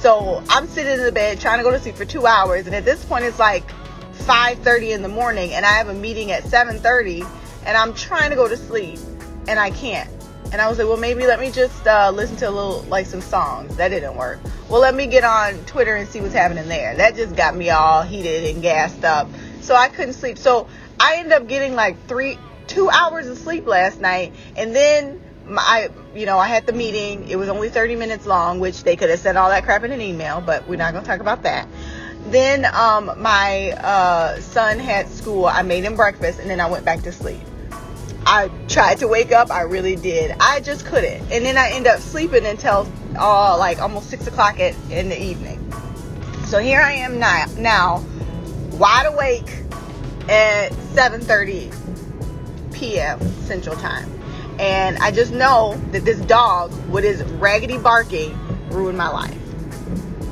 So 0.00 0.42
I'm 0.48 0.66
sitting 0.66 0.92
in 0.92 1.04
the 1.04 1.12
bed 1.12 1.40
trying 1.40 1.58
to 1.58 1.64
go 1.64 1.70
to 1.70 1.80
sleep 1.80 1.96
for 1.96 2.04
two 2.04 2.26
hours. 2.26 2.66
And 2.66 2.74
at 2.74 2.84
this 2.84 3.04
point, 3.04 3.24
it's 3.24 3.38
like 3.38 3.64
5:30 4.12 4.90
in 4.90 5.02
the 5.02 5.08
morning, 5.08 5.52
and 5.54 5.64
I 5.64 5.72
have 5.72 5.88
a 5.88 5.94
meeting 5.94 6.30
at 6.30 6.44
7:30, 6.44 7.26
and 7.68 7.76
I'm 7.76 7.92
trying 7.92 8.30
to 8.30 8.36
go 8.36 8.48
to 8.48 8.56
sleep, 8.56 8.98
and 9.46 9.60
I 9.60 9.70
can't. 9.70 10.08
And 10.52 10.62
I 10.62 10.68
was 10.70 10.78
like, 10.78 10.88
well, 10.88 10.96
maybe 10.96 11.26
let 11.26 11.38
me 11.38 11.50
just 11.50 11.86
uh, 11.86 12.10
listen 12.10 12.36
to 12.38 12.48
a 12.48 12.50
little, 12.50 12.80
like 12.84 13.04
some 13.04 13.20
songs. 13.20 13.76
That 13.76 13.90
didn't 13.90 14.16
work. 14.16 14.40
Well, 14.70 14.80
let 14.80 14.94
me 14.94 15.06
get 15.06 15.22
on 15.22 15.54
Twitter 15.66 15.94
and 15.94 16.08
see 16.08 16.22
what's 16.22 16.32
happening 16.32 16.66
there. 16.68 16.96
That 16.96 17.14
just 17.14 17.36
got 17.36 17.54
me 17.54 17.68
all 17.68 18.02
heated 18.02 18.54
and 18.54 18.62
gassed 18.62 19.04
up. 19.04 19.28
So 19.60 19.74
I 19.74 19.88
couldn't 19.88 20.14
sleep. 20.14 20.38
So 20.38 20.66
I 20.98 21.16
ended 21.16 21.34
up 21.34 21.46
getting 21.46 21.74
like 21.74 22.06
three, 22.06 22.38
two 22.68 22.88
hours 22.88 23.26
of 23.26 23.36
sleep 23.36 23.66
last 23.66 24.00
night, 24.00 24.32
and 24.56 24.74
then 24.74 25.20
my, 25.46 25.90
you 26.14 26.24
know, 26.24 26.38
I 26.38 26.48
had 26.48 26.66
the 26.66 26.72
meeting. 26.72 27.28
It 27.28 27.36
was 27.36 27.50
only 27.50 27.68
30 27.68 27.96
minutes 27.96 28.24
long, 28.24 28.60
which 28.60 28.82
they 28.82 28.96
could 28.96 29.10
have 29.10 29.20
said 29.20 29.36
all 29.36 29.50
that 29.50 29.64
crap 29.64 29.84
in 29.84 29.92
an 29.92 30.00
email, 30.00 30.40
but 30.40 30.66
we're 30.66 30.76
not 30.76 30.94
gonna 30.94 31.04
talk 31.04 31.20
about 31.20 31.42
that. 31.42 31.68
Then 32.28 32.64
um, 32.64 33.12
my 33.18 33.72
uh, 33.72 34.40
son 34.40 34.78
had 34.78 35.10
school. 35.10 35.44
I 35.44 35.60
made 35.60 35.84
him 35.84 35.96
breakfast, 35.96 36.40
and 36.40 36.48
then 36.48 36.60
I 36.60 36.70
went 36.70 36.86
back 36.86 37.02
to 37.02 37.12
sleep. 37.12 37.40
I 38.30 38.50
tried 38.68 38.98
to 38.98 39.08
wake 39.08 39.32
up. 39.32 39.50
I 39.50 39.62
really 39.62 39.96
did. 39.96 40.36
I 40.38 40.60
just 40.60 40.84
couldn't. 40.84 41.32
And 41.32 41.46
then 41.46 41.56
I 41.56 41.70
end 41.70 41.86
up 41.86 41.98
sleeping 41.98 42.44
until 42.44 42.86
uh, 43.18 43.56
like 43.56 43.80
almost 43.80 44.10
six 44.10 44.26
o'clock 44.26 44.60
at, 44.60 44.74
in 44.90 45.08
the 45.08 45.18
evening. 45.18 45.58
So 46.44 46.58
here 46.58 46.82
I 46.82 46.92
am 46.92 47.18
now, 47.18 47.46
now 47.56 48.04
wide 48.72 49.06
awake 49.06 49.48
at 50.28 50.72
7:30 50.92 51.72
p.m. 52.74 53.18
Central 53.44 53.76
Time, 53.76 54.10
and 54.60 54.98
I 54.98 55.10
just 55.10 55.32
know 55.32 55.80
that 55.92 56.04
this 56.04 56.20
dog, 56.20 56.70
with 56.90 57.04
his 57.04 57.22
raggedy 57.22 57.78
barking, 57.78 58.38
ruined 58.68 58.98
my 58.98 59.08
life. 59.08 59.34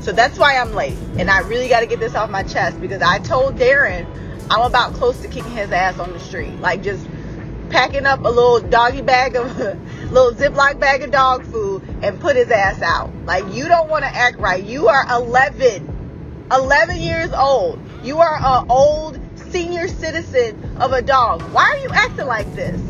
So 0.02 0.12
that's 0.12 0.38
why 0.38 0.58
I'm 0.58 0.74
late, 0.74 0.98
and 1.16 1.30
I 1.30 1.38
really 1.40 1.68
got 1.68 1.80
to 1.80 1.86
get 1.86 1.98
this 1.98 2.14
off 2.14 2.28
my 2.28 2.42
chest 2.42 2.78
because 2.78 3.00
I 3.00 3.20
told 3.20 3.56
Darren 3.56 4.06
I'm 4.50 4.60
about 4.60 4.92
close 4.92 5.18
to 5.22 5.28
kicking 5.28 5.52
his 5.52 5.72
ass 5.72 5.98
on 5.98 6.12
the 6.12 6.20
street, 6.20 6.60
like 6.60 6.82
just 6.82 7.06
packing 7.70 8.06
up 8.06 8.20
a 8.20 8.28
little 8.28 8.60
doggy 8.60 9.02
bag 9.02 9.36
of 9.36 9.56
little 10.12 10.32
Ziploc 10.32 10.78
bag 10.78 11.02
of 11.02 11.10
dog 11.10 11.44
food 11.44 11.82
and 12.02 12.20
put 12.20 12.36
his 12.36 12.50
ass 12.50 12.80
out. 12.82 13.10
Like 13.24 13.44
you 13.54 13.68
don't 13.68 13.88
want 13.88 14.04
to 14.04 14.08
act 14.08 14.38
right. 14.38 14.62
You 14.62 14.88
are 14.88 15.04
11, 15.10 16.46
11 16.52 16.96
years 16.96 17.32
old. 17.32 17.80
You 18.02 18.18
are 18.18 18.36
an 18.36 18.70
old 18.70 19.18
senior 19.50 19.88
citizen 19.88 20.76
of 20.78 20.92
a 20.92 21.02
dog. 21.02 21.42
Why 21.52 21.64
are 21.64 21.78
you 21.78 21.90
acting 21.90 22.26
like 22.26 22.52
this? 22.54 22.80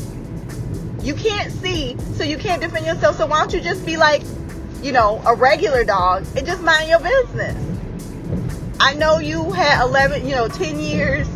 You 1.03 1.15
can't 1.15 1.53
see, 1.53 1.97
so 2.15 2.25
you 2.25 2.37
can't 2.37 2.61
defend 2.61 2.85
yourself. 2.87 3.17
So 3.17 3.27
why 3.27 3.39
don't 3.39 3.53
you 3.53 3.61
just 3.61 3.87
be 3.87 3.97
like, 3.97 4.23
you 4.83 4.93
know, 4.93 5.23
a 5.25 5.35
regular 5.35 5.85
dog 5.85 6.27
and 6.37 6.47
just 6.47 6.63
mind 6.63 6.89
your 6.89 7.01
business? 7.01 7.57
I 8.81 8.95
know 8.95 9.19
you 9.19 9.53
had 9.53 9.83
11, 9.83 10.27
you 10.27 10.35
know, 10.35 10.49
10 10.49 10.79
years 10.81 11.29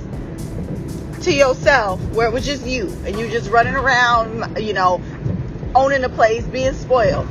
to 1.22 1.32
yourself 1.32 2.00
where 2.10 2.26
it 2.26 2.32
was 2.32 2.44
just 2.44 2.66
you 2.66 2.88
and 3.04 3.18
you 3.18 3.28
just 3.28 3.50
running 3.50 3.74
around, 3.74 4.58
you 4.58 4.72
know, 4.72 5.02
owning 5.74 6.02
the 6.02 6.08
place, 6.08 6.44
being 6.46 6.74
spoiled. 6.74 7.28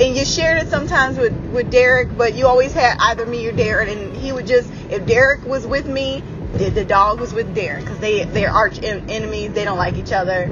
And 0.00 0.16
you 0.16 0.24
shared 0.24 0.62
it 0.62 0.68
sometimes 0.68 1.18
with, 1.18 1.32
with 1.52 1.70
Derek, 1.70 2.16
but 2.16 2.34
you 2.34 2.46
always 2.46 2.72
had 2.72 2.96
either 2.98 3.26
me 3.26 3.46
or 3.46 3.52
Derek, 3.52 3.88
and 3.88 4.16
he 4.16 4.32
would 4.32 4.46
just, 4.46 4.68
if 4.90 5.06
Derek 5.06 5.44
was 5.44 5.66
with 5.66 5.86
me, 5.86 6.22
the, 6.54 6.70
the 6.70 6.84
dog 6.84 7.20
was 7.20 7.32
with 7.32 7.54
Darren 7.54 7.80
because 7.80 7.98
they 7.98 8.24
they're 8.24 8.50
arch 8.50 8.82
en- 8.82 9.08
enemies. 9.10 9.52
They 9.52 9.64
don't 9.64 9.78
like 9.78 9.94
each 9.94 10.12
other. 10.12 10.48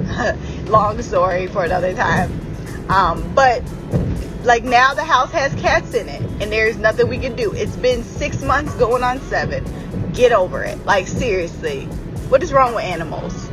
Long 0.65 1.01
story 1.01 1.47
for 1.47 1.63
another 1.63 1.93
time. 1.93 2.31
Um, 2.89 3.33
but 3.33 3.63
like 4.43 4.63
now 4.63 4.93
the 4.93 5.03
house 5.03 5.31
has 5.31 5.53
cats 5.55 5.93
in 5.93 6.09
it, 6.09 6.21
and 6.41 6.51
there's 6.51 6.77
nothing 6.77 7.07
we 7.07 7.17
can 7.17 7.35
do. 7.35 7.53
It's 7.53 7.75
been 7.77 8.03
six 8.03 8.41
months 8.41 8.73
going 8.75 9.03
on 9.03 9.21
seven. 9.21 9.63
Get 10.11 10.31
over 10.33 10.63
it. 10.63 10.85
Like 10.85 11.07
seriously, 11.07 11.87
what 12.33 12.41
is 12.41 12.51
wrong 12.51 12.73
with 12.73 12.83
animals? 12.83 13.47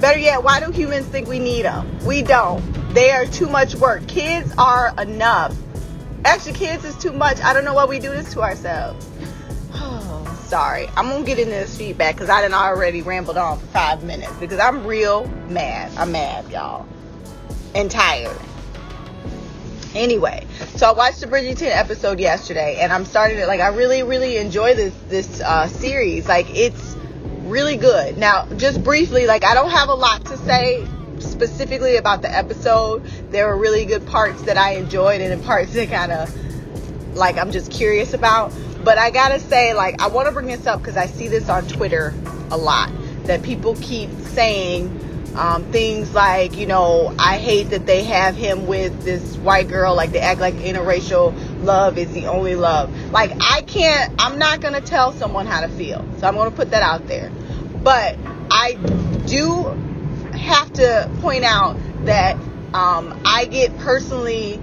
Better 0.00 0.18
yet, 0.18 0.42
why 0.42 0.60
do 0.60 0.72
humans 0.72 1.04
think 1.08 1.28
we 1.28 1.38
need 1.38 1.66
them? 1.66 1.86
We 2.06 2.22
don't. 2.22 2.62
They 2.94 3.10
are 3.10 3.26
too 3.26 3.50
much 3.50 3.74
work. 3.74 4.08
Kids 4.08 4.50
are 4.56 4.94
enough. 4.98 5.54
Actually, 6.24 6.54
kids 6.54 6.86
is 6.86 6.96
too 6.96 7.12
much. 7.12 7.38
I 7.42 7.52
don't 7.52 7.66
know 7.66 7.74
why 7.74 7.84
we 7.84 7.98
do 7.98 8.08
this 8.08 8.32
to 8.32 8.40
ourselves. 8.40 9.06
Oh, 9.74 10.40
sorry. 10.46 10.88
I'm 10.96 11.10
gonna 11.10 11.22
get 11.22 11.38
into 11.38 11.50
this 11.50 11.76
feedback 11.76 12.14
because 12.14 12.30
I 12.30 12.40
didn't 12.40 12.54
already 12.54 13.02
rambled 13.02 13.36
on 13.36 13.58
for 13.58 13.66
five 13.66 14.02
minutes 14.04 14.32
because 14.40 14.58
I'm 14.58 14.86
real 14.86 15.26
mad. 15.50 15.92
I'm 15.98 16.12
mad, 16.12 16.50
y'all, 16.50 16.88
and 17.74 17.90
tired. 17.90 18.40
Anyway, 19.94 20.46
so 20.76 20.88
I 20.88 20.92
watched 20.92 21.20
the 21.20 21.26
Bridgerton 21.26 21.68
episode 21.68 22.20
yesterday, 22.20 22.78
and 22.80 22.90
I'm 22.90 23.04
starting 23.04 23.36
to 23.36 23.46
like. 23.46 23.60
I 23.60 23.68
really, 23.68 24.02
really 24.02 24.38
enjoy 24.38 24.72
this 24.72 24.94
this 25.10 25.42
uh, 25.42 25.68
series. 25.68 26.26
Like, 26.26 26.46
it's 26.56 26.96
really 27.44 27.76
good. 27.76 28.18
Now, 28.18 28.46
just 28.56 28.82
briefly, 28.82 29.26
like 29.26 29.44
I 29.44 29.54
don't 29.54 29.70
have 29.70 29.88
a 29.88 29.94
lot 29.94 30.24
to 30.26 30.36
say 30.38 30.86
specifically 31.18 31.96
about 31.96 32.22
the 32.22 32.34
episode. 32.34 33.04
There 33.30 33.48
were 33.48 33.56
really 33.56 33.84
good 33.84 34.06
parts 34.06 34.42
that 34.42 34.56
I 34.56 34.72
enjoyed, 34.72 35.20
and 35.20 35.42
parts 35.44 35.72
that 35.74 35.90
kind 35.90 36.12
of 36.12 36.34
like 37.14 37.36
I'm 37.38 37.52
just 37.52 37.70
curious 37.70 38.14
about. 38.14 38.52
But 38.84 38.98
I 38.98 39.10
gotta 39.10 39.38
say, 39.38 39.74
like, 39.74 40.00
I 40.00 40.08
want 40.08 40.26
to 40.26 40.32
bring 40.32 40.46
this 40.46 40.66
up 40.66 40.80
because 40.80 40.96
I 40.96 41.06
see 41.06 41.28
this 41.28 41.48
on 41.48 41.66
Twitter 41.68 42.14
a 42.50 42.56
lot 42.56 42.90
that 43.24 43.42
people 43.42 43.76
keep 43.76 44.10
saying 44.10 44.90
um, 45.34 45.64
things 45.72 46.12
like, 46.12 46.56
you 46.56 46.66
know, 46.66 47.14
I 47.18 47.38
hate 47.38 47.70
that 47.70 47.86
they 47.86 48.04
have 48.04 48.36
him 48.36 48.66
with 48.66 49.02
this 49.02 49.36
white 49.38 49.68
girl. 49.68 49.94
Like, 49.94 50.12
they 50.12 50.20
act 50.20 50.40
like 50.40 50.54
interracial 50.54 51.34
love 51.62 51.96
is 51.98 52.12
the 52.12 52.26
only 52.26 52.54
love. 52.54 52.94
Like, 53.10 53.32
I 53.40 53.62
can't, 53.62 54.12
I'm 54.18 54.38
not 54.38 54.60
gonna 54.60 54.80
tell 54.80 55.12
someone 55.12 55.46
how 55.46 55.60
to 55.60 55.68
feel. 55.68 56.04
So 56.18 56.26
I'm 56.26 56.34
gonna 56.34 56.50
put 56.50 56.70
that 56.70 56.82
out 56.82 57.06
there. 57.06 57.30
But 57.82 58.16
I 58.50 58.74
do 59.26 59.64
have 60.32 60.72
to 60.74 61.10
point 61.20 61.44
out 61.44 61.76
that 62.04 62.36
um, 62.74 63.20
I 63.24 63.46
get 63.46 63.76
personally, 63.78 64.60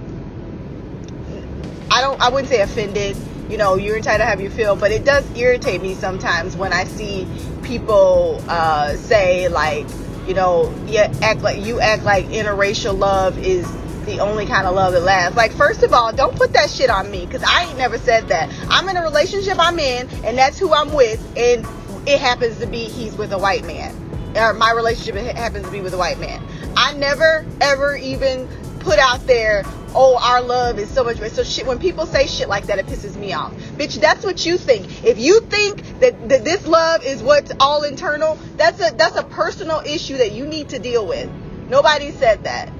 I 1.90 2.00
don't, 2.00 2.20
I 2.20 2.28
wouldn't 2.28 2.48
say 2.48 2.60
offended. 2.60 3.16
You 3.48 3.56
know, 3.56 3.74
you're 3.74 3.96
entitled 3.96 4.20
to 4.20 4.26
have 4.26 4.40
your 4.40 4.52
feel, 4.52 4.76
but 4.76 4.92
it 4.92 5.04
does 5.04 5.24
irritate 5.36 5.82
me 5.82 5.94
sometimes 5.94 6.56
when 6.56 6.72
I 6.72 6.84
see 6.84 7.26
people 7.64 8.40
uh, 8.48 8.94
say 8.94 9.48
like, 9.48 9.86
you 10.30 10.36
know, 10.36 10.72
you 10.86 10.98
act 10.98 11.42
like 11.42 11.60
you 11.60 11.80
act 11.80 12.04
like 12.04 12.24
interracial 12.26 12.96
love 12.96 13.36
is 13.36 13.66
the 14.06 14.20
only 14.20 14.46
kind 14.46 14.64
of 14.64 14.76
love 14.76 14.92
that 14.92 15.00
lasts. 15.00 15.36
Like, 15.36 15.50
first 15.50 15.82
of 15.82 15.92
all, 15.92 16.12
don't 16.12 16.36
put 16.36 16.52
that 16.52 16.70
shit 16.70 16.88
on 16.88 17.10
me 17.10 17.26
because 17.26 17.42
I 17.42 17.64
ain't 17.64 17.76
never 17.76 17.98
said 17.98 18.28
that. 18.28 18.48
I'm 18.68 18.88
in 18.88 18.96
a 18.96 19.02
relationship 19.02 19.56
I'm 19.58 19.80
in, 19.80 20.08
and 20.24 20.38
that's 20.38 20.56
who 20.56 20.72
I'm 20.72 20.92
with, 20.94 21.20
and 21.36 21.66
it 22.06 22.20
happens 22.20 22.60
to 22.60 22.68
be 22.68 22.84
he's 22.84 23.16
with 23.16 23.32
a 23.32 23.38
white 23.38 23.64
man. 23.64 23.92
Or 24.36 24.54
my 24.54 24.70
relationship 24.70 25.16
happens 25.16 25.64
to 25.64 25.72
be 25.72 25.80
with 25.80 25.94
a 25.94 25.98
white 25.98 26.20
man. 26.20 26.40
I 26.76 26.92
never 26.92 27.44
ever 27.60 27.96
even 27.96 28.48
put 28.80 28.98
out 28.98 29.26
there, 29.26 29.62
oh, 29.94 30.18
our 30.20 30.42
love 30.42 30.78
is 30.78 30.90
so 30.90 31.04
much 31.04 31.18
better. 31.18 31.34
So 31.34 31.44
shit, 31.44 31.66
when 31.66 31.78
people 31.78 32.06
say 32.06 32.26
shit 32.26 32.48
like 32.48 32.66
that, 32.66 32.78
it 32.78 32.86
pisses 32.86 33.16
me 33.16 33.32
off. 33.32 33.52
Bitch, 33.76 34.00
that's 34.00 34.24
what 34.24 34.44
you 34.44 34.58
think. 34.58 35.04
If 35.04 35.18
you 35.18 35.40
think 35.40 36.00
that, 36.00 36.28
that 36.28 36.44
this 36.44 36.66
love 36.66 37.04
is 37.04 37.22
what's 37.22 37.52
all 37.60 37.82
internal, 37.82 38.38
that's 38.56 38.80
a 38.80 38.94
that's 38.94 39.16
a 39.16 39.24
personal 39.24 39.80
issue 39.80 40.16
that 40.18 40.32
you 40.32 40.46
need 40.46 40.70
to 40.70 40.78
deal 40.78 41.06
with. 41.06 41.30
Nobody 41.68 42.10
said 42.10 42.44
that. 42.44 42.72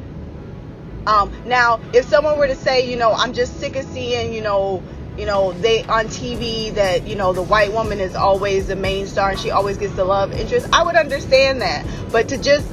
Um, 1.07 1.33
now, 1.47 1.81
if 1.95 2.05
someone 2.07 2.39
were 2.39 2.47
to 2.47 2.57
say, 2.57 2.91
you 2.91 2.97
know, 2.97 3.13
I'm 3.13 3.33
just 3.33 3.59
sick 3.59 3.77
of 3.77 3.85
seeing, 3.87 4.35
you 4.35 4.43
know, 4.43 4.83
you 5.17 5.27
know, 5.27 5.53
they 5.53 5.83
on 5.85 6.07
TV 6.07 6.75
that, 6.75 7.07
you 7.07 7.17
know, 7.17 7.33
the 7.33 7.43
white 7.43 7.73
woman 7.73 8.01
is 8.01 8.15
always 8.15 8.69
the 8.69 8.77
main 8.77 9.07
star 9.07 9.31
and 9.31 9.39
she 9.39 9.51
always 9.51 9.77
gets 9.77 9.95
the 9.95 10.05
love 10.05 10.33
interest, 10.33 10.69
I 10.73 10.83
would 10.83 10.97
understand 10.97 11.63
that. 11.63 11.85
But 12.13 12.29
to 12.29 12.39
just 12.39 12.67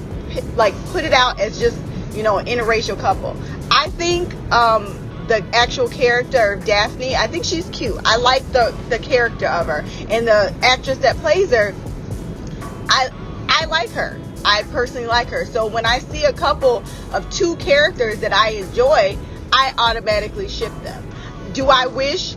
like 0.55 0.73
put 0.87 1.03
it 1.03 1.13
out 1.13 1.39
as 1.39 1.59
just, 1.59 1.77
you 2.17 2.23
know, 2.23 2.39
an 2.39 2.47
interracial 2.47 2.99
couple. 2.99 3.37
I 3.71 3.89
think 3.91 4.33
um 4.51 5.03
the 5.27 5.45
actual 5.53 5.89
character 5.89 6.53
of 6.53 6.65
Daphne, 6.65 7.15
I 7.15 7.27
think 7.27 7.43
she's 7.43 7.67
cute. 7.69 7.99
I 8.05 8.17
like 8.17 8.49
the 8.51 8.75
the 8.89 8.97
character 8.97 9.45
of 9.47 9.67
her. 9.67 9.85
And 10.09 10.27
the 10.27 10.53
actress 10.63 10.97
that 10.99 11.15
plays 11.17 11.51
her, 11.51 11.73
I 12.89 13.09
I 13.47 13.65
like 13.65 13.89
her. 13.91 14.19
I 14.43 14.63
personally 14.71 15.07
like 15.07 15.27
her. 15.29 15.45
So 15.45 15.67
when 15.67 15.85
I 15.85 15.99
see 15.99 16.23
a 16.23 16.33
couple 16.33 16.83
of 17.13 17.29
two 17.29 17.55
characters 17.57 18.19
that 18.21 18.33
I 18.33 18.51
enjoy, 18.51 19.17
I 19.51 19.73
automatically 19.77 20.47
ship 20.47 20.71
them. 20.83 21.07
Do 21.53 21.67
I 21.67 21.87
wish 21.87 22.35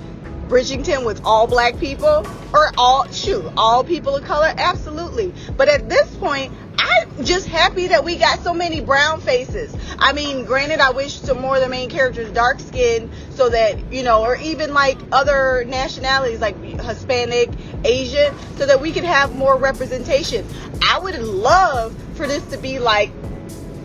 Bridgerton 0.48 1.06
with 1.06 1.20
all 1.24 1.46
black 1.46 1.78
people 1.78 2.26
or 2.52 2.72
all 2.76 3.06
shoot 3.12 3.44
all 3.56 3.84
people 3.84 4.16
of 4.16 4.24
color? 4.24 4.52
Absolutely. 4.56 5.32
But 5.56 5.68
at 5.68 5.88
this 5.88 6.12
point, 6.16 6.52
I'm 6.82 7.24
just 7.24 7.46
happy 7.46 7.88
that 7.88 8.04
we 8.04 8.16
got 8.16 8.40
so 8.40 8.54
many 8.54 8.80
brown 8.80 9.20
faces. 9.20 9.76
I 9.98 10.12
mean, 10.12 10.46
granted, 10.46 10.80
I 10.80 10.90
wish 10.90 11.20
some 11.20 11.40
more 11.40 11.56
of 11.56 11.62
the 11.62 11.68
main 11.68 11.90
characters 11.90 12.30
dark 12.32 12.58
skinned 12.60 13.10
so 13.34 13.50
that, 13.50 13.92
you 13.92 14.02
know, 14.02 14.22
or 14.22 14.36
even 14.36 14.72
like 14.72 14.96
other 15.12 15.64
nationalities 15.66 16.40
like 16.40 16.56
Hispanic, 16.62 17.50
Asian, 17.84 18.34
so 18.56 18.64
that 18.64 18.80
we 18.80 18.92
could 18.92 19.04
have 19.04 19.36
more 19.36 19.58
representation. 19.58 20.46
I 20.88 20.98
would 20.98 21.18
love 21.18 21.94
for 22.14 22.26
this 22.26 22.44
to 22.46 22.56
be 22.56 22.78
like 22.78 23.10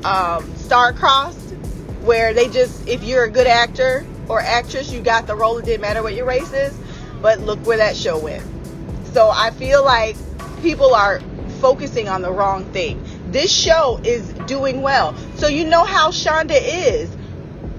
um, 0.06 0.56
star-crossed, 0.56 1.52
where 2.04 2.34
they 2.34 2.48
just, 2.48 2.88
if 2.88 3.04
you're 3.04 3.26
a 3.26 3.30
good 3.30 3.48
actor 3.48 4.06
or 4.30 4.40
actress, 4.40 4.92
you 4.92 5.02
got 5.02 5.28
the 5.28 5.36
role. 5.36 5.58
It 5.58 5.66
didn't 5.66 5.82
matter 5.82 6.02
what 6.02 6.14
your 6.14 6.26
race 6.26 6.54
is. 6.54 6.74
But 7.22 7.40
look 7.40 7.60
where 7.66 7.78
that 7.78 7.96
show 7.98 8.20
went. 8.20 8.44
So 9.14 9.30
I 9.30 9.50
feel 9.52 9.84
like 9.84 10.16
people 10.62 10.94
are 10.94 11.20
focusing 11.66 12.08
on 12.08 12.22
the 12.22 12.32
wrong 12.32 12.64
thing. 12.74 13.04
This 13.32 13.52
show 13.52 14.00
is 14.04 14.32
doing 14.46 14.84
well. 14.84 15.16
So 15.34 15.48
you 15.48 15.66
know 15.66 15.84
how 15.84 16.12
Shonda 16.12 16.60
is. 16.62 17.10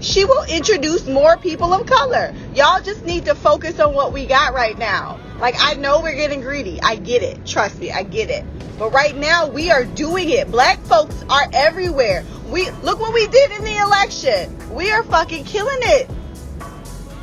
She 0.00 0.24
will 0.24 0.42
introduce 0.48 1.06
more 1.06 1.36
people 1.36 1.72
of 1.72 1.86
color. 1.86 2.34
Y'all 2.52 2.82
just 2.82 3.04
need 3.04 3.26
to 3.26 3.36
focus 3.36 3.78
on 3.78 3.94
what 3.94 4.12
we 4.12 4.26
got 4.26 4.54
right 4.54 4.76
now. 4.76 5.20
Like 5.38 5.54
I 5.60 5.74
know 5.74 6.00
we're 6.00 6.16
getting 6.16 6.40
greedy. 6.40 6.80
I 6.82 6.96
get 6.96 7.22
it. 7.22 7.46
Trust 7.46 7.78
me, 7.78 7.92
I 7.92 8.02
get 8.02 8.28
it. 8.28 8.44
But 8.76 8.92
right 8.92 9.16
now 9.16 9.46
we 9.46 9.70
are 9.70 9.84
doing 9.84 10.30
it. 10.30 10.50
Black 10.50 10.80
folks 10.80 11.24
are 11.30 11.48
everywhere. 11.52 12.24
We 12.48 12.68
look 12.82 12.98
what 12.98 13.14
we 13.14 13.28
did 13.28 13.52
in 13.52 13.62
the 13.62 13.76
election. 13.76 14.74
We 14.74 14.90
are 14.90 15.04
fucking 15.04 15.44
killing 15.44 15.78
it. 15.82 16.10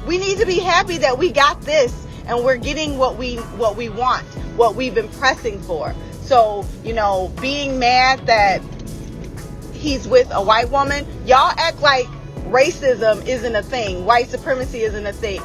We 0.07 0.17
need 0.17 0.37
to 0.37 0.45
be 0.45 0.59
happy 0.59 0.99
that 0.99 1.17
we 1.17 1.29
got 1.29 1.61
this 1.63 2.07
and 2.25 2.41
we're 2.45 2.55
getting 2.55 2.97
what 2.97 3.17
we 3.17 3.35
what 3.57 3.75
we 3.75 3.89
want, 3.89 4.23
what 4.55 4.75
we've 4.75 4.95
been 4.95 5.09
pressing 5.09 5.61
for. 5.63 5.93
So, 6.23 6.65
you 6.83 6.93
know, 6.93 7.31
being 7.41 7.79
mad 7.79 8.25
that 8.27 8.61
he's 9.73 10.07
with 10.07 10.29
a 10.31 10.41
white 10.41 10.69
woman, 10.69 11.05
y'all 11.25 11.53
act 11.57 11.81
like 11.81 12.07
racism 12.47 13.25
isn't 13.27 13.55
a 13.55 13.63
thing, 13.63 14.05
white 14.05 14.29
supremacy 14.29 14.81
isn't 14.81 15.05
a 15.05 15.13
thing. 15.13 15.41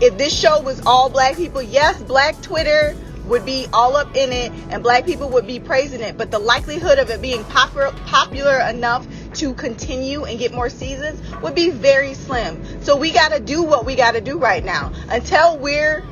If 0.00 0.18
this 0.18 0.36
show 0.36 0.60
was 0.60 0.84
all 0.86 1.08
black 1.08 1.36
people, 1.36 1.62
yes, 1.62 2.02
black 2.02 2.40
Twitter 2.42 2.96
would 3.26 3.44
be 3.44 3.66
all 3.72 3.96
up 3.96 4.16
in 4.16 4.32
it 4.32 4.50
and 4.70 4.82
black 4.82 5.04
people 5.04 5.28
would 5.28 5.46
be 5.46 5.60
praising 5.60 6.00
it, 6.00 6.16
but 6.16 6.30
the 6.30 6.38
likelihood 6.38 6.98
of 6.98 7.10
it 7.10 7.20
being 7.20 7.44
popular 7.44 7.90
popular 8.06 8.58
enough 8.68 9.06
to 9.34 9.54
continue 9.54 10.24
and 10.24 10.38
get 10.38 10.52
more 10.52 10.70
seasons 10.70 11.20
would 11.42 11.54
be 11.54 11.70
very 11.70 12.14
slim. 12.14 12.82
So 12.82 12.96
we 12.96 13.12
got 13.12 13.32
to 13.32 13.40
do 13.40 13.62
what 13.62 13.84
we 13.84 13.94
got 13.94 14.12
to 14.12 14.20
do 14.20 14.38
right 14.38 14.64
now 14.64 14.92
until 15.10 15.58
we're 15.58 16.04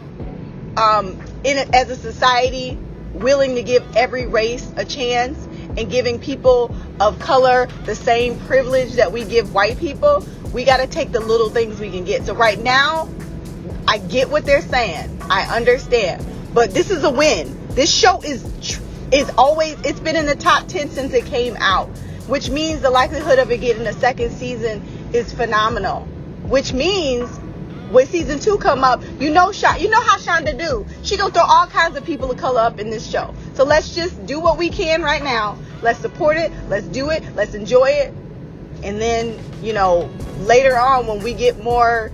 um, 0.76 1.18
in 1.42 1.56
it 1.56 1.74
as 1.74 1.90
a 1.90 1.96
society 1.96 2.78
willing 3.18 3.54
to 3.56 3.62
give 3.62 3.84
every 3.96 4.26
race 4.26 4.70
a 4.76 4.84
chance 4.84 5.38
and 5.76 5.90
giving 5.90 6.18
people 6.18 6.74
of 7.00 7.18
color 7.18 7.68
the 7.84 7.94
same 7.94 8.38
privilege 8.40 8.94
that 8.94 9.12
we 9.12 9.24
give 9.24 9.52
white 9.52 9.78
people. 9.78 10.24
We 10.52 10.64
got 10.64 10.78
to 10.78 10.86
take 10.86 11.12
the 11.12 11.20
little 11.20 11.50
things 11.50 11.78
we 11.80 11.90
can 11.90 12.04
get. 12.04 12.24
So 12.24 12.34
right 12.34 12.58
now, 12.58 13.08
I 13.86 13.98
get 13.98 14.30
what 14.30 14.44
they're 14.44 14.62
saying. 14.62 15.18
I 15.22 15.56
understand. 15.56 16.24
But 16.54 16.72
this 16.72 16.90
is 16.90 17.04
a 17.04 17.10
win. 17.10 17.56
This 17.70 17.92
show 17.92 18.20
is 18.22 18.44
is 19.12 19.30
always 19.38 19.80
it's 19.82 20.00
been 20.00 20.16
in 20.16 20.26
the 20.26 20.34
top 20.34 20.66
10 20.66 20.90
since 20.90 21.12
it 21.12 21.24
came 21.26 21.56
out 21.60 21.88
which 22.26 22.50
means 22.50 22.80
the 22.80 22.90
likelihood 22.90 23.38
of 23.38 23.50
it 23.50 23.60
getting 23.60 23.86
a 23.86 23.92
second 23.92 24.32
season 24.32 24.82
is 25.12 25.32
phenomenal. 25.32 26.00
Which 26.48 26.72
means 26.72 27.28
when 27.90 28.06
season 28.06 28.38
two 28.38 28.58
come 28.58 28.84
up, 28.84 29.02
you 29.20 29.30
know 29.30 29.52
Sha- 29.52 29.76
you 29.76 29.88
know 29.88 30.00
how 30.00 30.18
Shonda 30.18 30.58
do. 30.58 30.86
She 31.02 31.16
gonna 31.16 31.32
throw 31.32 31.44
all 31.44 31.66
kinds 31.66 31.96
of 31.96 32.04
people 32.04 32.30
of 32.30 32.36
color 32.36 32.60
up 32.60 32.78
in 32.78 32.90
this 32.90 33.08
show. 33.08 33.34
So 33.54 33.64
let's 33.64 33.94
just 33.94 34.26
do 34.26 34.40
what 34.40 34.58
we 34.58 34.70
can 34.70 35.02
right 35.02 35.22
now. 35.22 35.58
Let's 35.82 35.98
support 35.98 36.36
it. 36.36 36.52
Let's 36.68 36.86
do 36.86 37.10
it. 37.10 37.22
Let's 37.34 37.54
enjoy 37.54 37.86
it. 37.86 38.14
And 38.82 39.00
then, 39.00 39.38
you 39.62 39.72
know, 39.72 40.10
later 40.40 40.76
on 40.78 41.06
when 41.06 41.22
we 41.22 41.34
get 41.34 41.62
more 41.62 42.12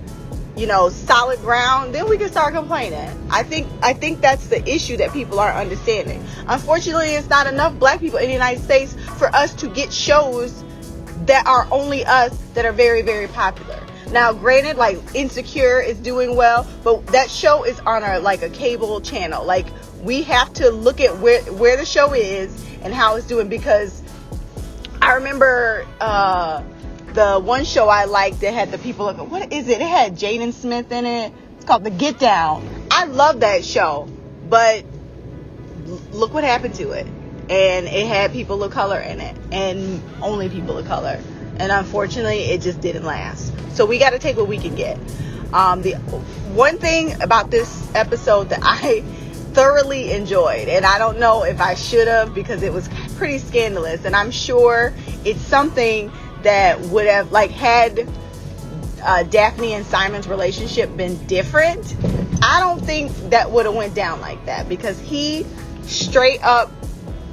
you 0.55 0.67
know, 0.67 0.89
solid 0.89 1.39
ground, 1.39 1.95
then 1.95 2.07
we 2.07 2.17
can 2.17 2.29
start 2.29 2.53
complaining. 2.53 3.09
I 3.31 3.43
think 3.43 3.67
I 3.81 3.93
think 3.93 4.21
that's 4.21 4.47
the 4.47 4.67
issue 4.69 4.97
that 4.97 5.11
people 5.11 5.39
are 5.39 5.51
understanding. 5.51 6.23
Unfortunately, 6.47 7.07
it's 7.07 7.29
not 7.29 7.47
enough 7.47 7.77
black 7.79 7.99
people 7.99 8.19
in 8.19 8.27
the 8.27 8.33
United 8.33 8.63
States 8.63 8.95
for 9.17 9.33
us 9.35 9.53
to 9.55 9.67
get 9.69 9.91
shows 9.91 10.63
that 11.25 11.47
are 11.47 11.67
only 11.71 12.05
us 12.05 12.37
that 12.53 12.65
are 12.65 12.71
very 12.71 13.01
very 13.01 13.27
popular. 13.27 13.82
Now, 14.13 14.31
granted, 14.31 14.77
like 14.77 14.99
Insecure 15.15 15.81
is 15.81 15.97
doing 15.97 16.35
well, 16.35 16.67
but 16.83 17.03
that 17.07 17.31
show 17.31 17.63
is 17.63 17.79
on 17.79 18.03
a 18.03 18.19
like 18.19 18.43
a 18.43 18.49
cable 18.49 19.01
channel. 19.01 19.43
Like 19.43 19.65
we 20.03 20.21
have 20.21 20.53
to 20.53 20.69
look 20.69 21.01
at 21.01 21.17
where 21.17 21.41
where 21.45 21.75
the 21.77 21.85
show 21.85 22.13
is 22.13 22.63
and 22.83 22.93
how 22.93 23.15
it's 23.15 23.25
doing 23.25 23.49
because 23.49 24.03
I 25.01 25.15
remember 25.15 25.87
uh 25.99 26.61
the 27.13 27.39
one 27.39 27.65
show 27.65 27.89
I 27.89 28.05
liked 28.05 28.41
that 28.41 28.53
had 28.53 28.69
the 28.69 28.77
people 28.77 29.09
of 29.09 29.31
what 29.31 29.51
is 29.51 29.67
it? 29.67 29.81
It 29.81 29.87
had 29.87 30.13
Jaden 30.15 30.53
Smith 30.53 30.91
in 30.91 31.07
it. 31.07 31.33
It's 31.55 31.65
called 31.65 31.83
The 31.83 31.89
Get 31.89 32.19
Down. 32.19 32.69
I 32.91 33.05
love 33.05 33.39
that 33.39 33.65
show, 33.65 34.07
but 34.47 34.85
look 36.11 36.35
what 36.35 36.43
happened 36.43 36.75
to 36.75 36.91
it. 36.91 37.07
And 37.49 37.87
it 37.87 38.05
had 38.05 38.31
people 38.31 38.63
of 38.63 38.71
color 38.71 38.99
in 38.99 39.19
it, 39.19 39.35
and 39.51 40.01
only 40.21 40.49
people 40.49 40.77
of 40.77 40.85
color. 40.85 41.19
And 41.59 41.71
unfortunately, 41.71 42.39
it 42.45 42.61
just 42.61 42.81
didn't 42.81 43.03
last. 43.03 43.53
So 43.75 43.85
we 43.85 43.99
got 43.99 44.11
to 44.11 44.19
take 44.19 44.37
what 44.37 44.47
we 44.47 44.57
can 44.57 44.75
get. 44.75 44.99
Um, 45.53 45.81
the 45.81 45.93
one 46.53 46.77
thing 46.77 47.21
about 47.21 47.51
this 47.51 47.87
episode 47.95 48.49
that 48.49 48.59
I 48.63 49.01
thoroughly 49.53 50.11
enjoyed, 50.11 50.67
and 50.67 50.85
I 50.85 50.97
don't 50.97 51.19
know 51.19 51.43
if 51.43 51.61
I 51.61 51.75
should 51.75 52.07
have 52.07 52.33
because 52.33 52.63
it 52.63 52.73
was 52.73 52.89
pretty 53.17 53.37
scandalous, 53.37 54.03
and 54.05 54.15
I'm 54.15 54.31
sure 54.31 54.93
it's 55.23 55.41
something 55.41 56.11
that 56.41 56.79
would 56.81 57.05
have 57.05 57.31
like 57.31 57.51
had 57.51 58.07
uh, 59.03 59.23
Daphne 59.23 59.73
and 59.73 59.85
Simon's 59.85 60.27
relationship 60.27 60.95
been 60.95 61.23
different, 61.27 61.95
I 62.41 62.59
don't 62.59 62.83
think 62.83 63.11
that 63.29 63.51
would 63.51 63.65
have 63.65 63.75
went 63.75 63.93
down 63.93 64.21
like 64.21 64.43
that 64.45 64.67
because 64.69 64.99
he 64.99 65.45
straight 65.83 66.43
up 66.43 66.71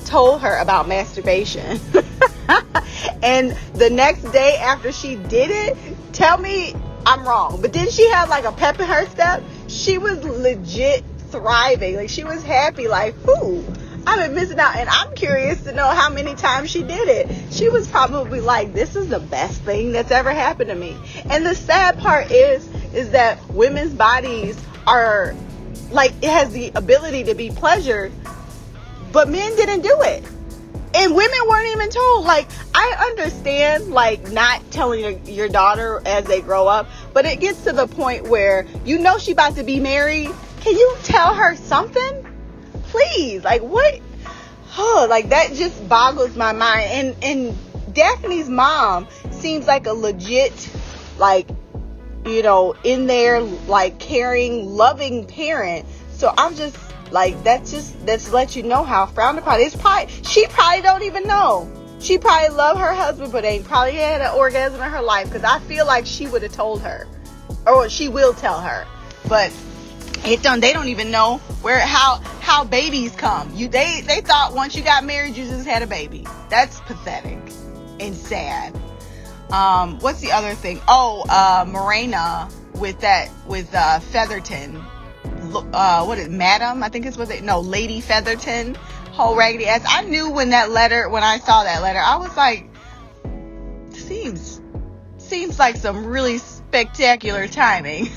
told 0.04 0.40
her 0.42 0.56
about 0.58 0.88
masturbation. 0.88 1.80
and 3.22 3.56
the 3.74 3.90
next 3.90 4.22
day 4.32 4.56
after 4.56 4.92
she 4.92 5.16
did 5.16 5.50
it, 5.50 5.76
tell 6.12 6.38
me 6.38 6.74
I'm 7.06 7.26
wrong. 7.26 7.60
But 7.60 7.72
did 7.72 7.90
she 7.90 8.08
have 8.10 8.28
like 8.28 8.44
a 8.44 8.52
pep 8.52 8.78
in 8.80 8.86
her 8.86 9.06
step? 9.06 9.42
She 9.68 9.98
was 9.98 10.22
legit 10.24 11.04
thriving. 11.30 11.96
Like 11.96 12.10
she 12.10 12.24
was 12.24 12.42
happy, 12.42 12.88
like, 12.88 13.14
whoo, 13.26 13.64
I've 14.06 14.18
been 14.18 14.34
missing 14.34 14.58
out. 14.58 14.76
And 14.76 14.88
I'm 14.88 15.14
curious 15.14 15.62
to 15.64 15.72
know 15.72 15.88
how 15.88 16.10
many 16.10 16.34
times 16.34 16.70
she 16.70 16.82
did 16.82 17.08
it. 17.08 17.52
She 17.52 17.68
was 17.68 17.88
probably 17.88 18.40
like, 18.40 18.72
this 18.74 18.96
is 18.96 19.08
the 19.08 19.20
best 19.20 19.62
thing 19.62 19.92
that's 19.92 20.10
ever 20.10 20.32
happened 20.32 20.70
to 20.70 20.74
me. 20.74 20.96
And 21.28 21.44
the 21.44 21.54
sad 21.54 21.98
part 21.98 22.30
is, 22.30 22.68
is 22.92 23.10
that 23.10 23.38
women's 23.50 23.94
bodies 23.94 24.60
are 24.86 25.34
like, 25.90 26.12
it 26.22 26.30
has 26.30 26.52
the 26.52 26.72
ability 26.74 27.24
to 27.24 27.34
be 27.34 27.50
pleasured, 27.50 28.12
but 29.12 29.28
men 29.28 29.54
didn't 29.56 29.82
do 29.82 29.96
it. 30.02 30.24
And 30.92 31.14
women 31.14 31.38
weren't 31.48 31.68
even 31.68 31.88
told. 31.88 32.24
Like, 32.24 32.48
I 32.74 33.10
understand, 33.10 33.90
like, 33.90 34.32
not 34.32 34.60
telling 34.72 35.00
your, 35.00 35.12
your 35.24 35.48
daughter 35.48 36.02
as 36.04 36.24
they 36.24 36.40
grow 36.40 36.66
up, 36.66 36.88
but 37.12 37.24
it 37.24 37.38
gets 37.38 37.62
to 37.64 37.72
the 37.72 37.86
point 37.86 38.28
where 38.28 38.66
you 38.84 38.98
know 38.98 39.18
she 39.18 39.32
about 39.32 39.54
to 39.56 39.62
be 39.62 39.78
married. 39.78 40.30
Can 40.60 40.74
you 40.76 40.96
tell 41.04 41.34
her 41.34 41.54
something? 41.54 42.26
please, 42.90 43.44
like 43.44 43.62
what? 43.62 44.00
Oh, 44.76 45.06
like 45.08 45.30
that 45.30 45.54
just 45.54 45.88
boggles 45.88 46.36
my 46.36 46.52
mind. 46.52 46.90
And 46.90 47.24
and 47.24 47.94
Daphne's 47.94 48.48
mom 48.48 49.08
seems 49.30 49.66
like 49.66 49.86
a 49.86 49.92
legit, 49.92 50.70
like, 51.18 51.48
you 52.26 52.42
know, 52.42 52.74
in 52.84 53.06
there, 53.06 53.40
like 53.40 53.98
caring, 53.98 54.66
loving 54.66 55.26
parent. 55.26 55.86
So 56.12 56.32
I'm 56.36 56.54
just 56.54 56.76
like 57.10 57.42
that's 57.42 57.70
just 57.70 58.06
that's 58.06 58.30
let 58.32 58.56
you 58.56 58.62
know 58.62 58.84
how 58.84 59.06
frowned 59.06 59.38
upon. 59.38 59.60
It's 59.60 59.76
probably 59.76 60.12
she 60.24 60.46
probably 60.48 60.82
don't 60.82 61.02
even 61.02 61.26
know. 61.26 61.70
She 62.00 62.18
probably 62.18 62.56
love 62.56 62.78
her 62.78 62.94
husband, 62.94 63.32
but 63.32 63.44
ain't 63.44 63.64
probably 63.64 63.94
had 63.94 64.20
an 64.22 64.34
orgasm 64.34 64.80
in 64.80 64.90
her 64.90 65.02
life 65.02 65.26
because 65.26 65.44
I 65.44 65.58
feel 65.60 65.86
like 65.86 66.06
she 66.06 66.26
would 66.26 66.42
have 66.42 66.52
told 66.52 66.80
her, 66.80 67.06
or 67.66 67.88
she 67.90 68.08
will 68.08 68.32
tell 68.32 68.60
her. 68.60 68.86
But 69.28 69.52
it 70.24 70.42
don't 70.42 70.60
they 70.60 70.72
don't 70.72 70.88
even 70.88 71.10
know 71.10 71.38
where 71.62 71.78
how 71.80 72.16
how 72.40 72.64
babies 72.64 73.14
come 73.16 73.50
you 73.54 73.68
they 73.68 74.02
they 74.02 74.20
thought 74.20 74.54
once 74.54 74.76
you 74.76 74.82
got 74.82 75.04
married 75.04 75.36
you 75.36 75.44
just 75.44 75.66
had 75.66 75.82
a 75.82 75.86
baby 75.86 76.26
that's 76.50 76.80
pathetic 76.80 77.38
and 78.00 78.14
sad 78.14 78.74
um 79.50 79.98
what's 80.00 80.20
the 80.20 80.30
other 80.30 80.54
thing 80.54 80.78
oh 80.88 81.24
uh 81.30 81.64
Marina 81.66 82.48
with 82.74 83.00
that 83.00 83.30
with 83.46 83.74
uh 83.74 83.98
Featherington 84.00 84.84
uh 85.54 86.04
what 86.04 86.18
is 86.18 86.28
madam 86.28 86.82
i 86.82 86.88
think 86.88 87.06
it's 87.06 87.16
what 87.16 87.28
they 87.28 87.40
no 87.40 87.60
lady 87.60 88.00
Featherington 88.00 88.74
whole 89.12 89.36
raggedy 89.36 89.66
ass 89.66 89.84
i 89.88 90.02
knew 90.02 90.30
when 90.30 90.50
that 90.50 90.70
letter 90.70 91.08
when 91.08 91.22
i 91.22 91.38
saw 91.38 91.64
that 91.64 91.82
letter 91.82 91.98
i 91.98 92.16
was 92.16 92.36
like 92.36 92.68
seems 93.92 94.60
seems 95.18 95.58
like 95.58 95.76
some 95.76 96.06
really 96.06 96.38
spectacular 96.38 97.46
timing 97.46 98.08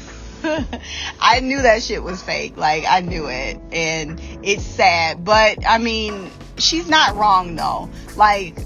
I 1.20 1.40
knew 1.40 1.62
that 1.62 1.84
shit 1.84 2.04
was 2.04 2.22
fake. 2.22 2.58
Like, 2.58 2.86
I 2.88 3.02
knew 3.02 3.28
it. 3.28 3.60
And 3.72 4.20
it's 4.44 4.66
sad. 4.66 5.24
But, 5.24 5.60
I 5.68 5.78
mean, 5.78 6.30
she's 6.58 6.90
not 6.90 7.16
wrong, 7.16 7.56
though. 7.56 7.90
Like, 8.16 8.58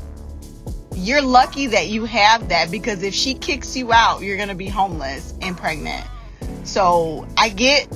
you're 0.95 1.21
lucky 1.21 1.67
that 1.67 1.87
you 1.87 2.05
have 2.05 2.49
that 2.49 2.71
because 2.71 3.03
if 3.03 3.13
she 3.13 3.35
kicks 3.35 3.77
you 3.77 3.93
out, 3.93 4.21
you're 4.21 4.37
to 4.49 4.55
be 4.55 4.67
homeless 4.67 5.33
and 5.41 5.55
pregnant. 5.55 6.05
So, 6.63 7.27
I 7.37 7.49
get 7.49 7.87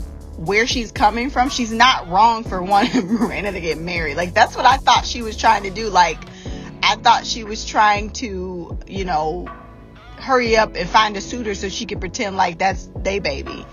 where 0.42 0.66
she's 0.66 0.92
coming 0.92 1.30
from. 1.30 1.50
She's 1.50 1.72
not 1.72 2.10
wrong 2.10 2.44
for 2.44 2.62
wanting 2.64 3.14
Miranda 3.14 3.52
to 3.52 3.62
get 3.62 3.78
married. 3.78 4.18
Like, 4.18 4.34
that's 4.34 4.56
what 4.56 4.66
I 4.66 4.78
thought 4.78 5.06
she 5.06 5.22
was 5.22 5.38
trying 5.38 5.64
to 5.64 5.70
do. 5.70 5.90
Like, 5.90 6.18
I 6.84 6.96
thought 6.96 7.26
she 7.26 7.44
was 7.44 7.64
trying 7.64 8.10
to, 8.14 8.78
you 8.88 9.06
know, 9.06 9.48
hurry 10.18 10.58
up 10.58 10.76
and 10.76 10.90
find 10.90 11.16
a 11.18 11.22
suitor 11.22 11.56
so 11.56 11.70
she 11.70 11.86
could 11.86 12.00
pretend 12.00 12.38
like 12.38 12.60
that's 12.60 12.90
they 12.96 13.20
baby. 13.20 13.66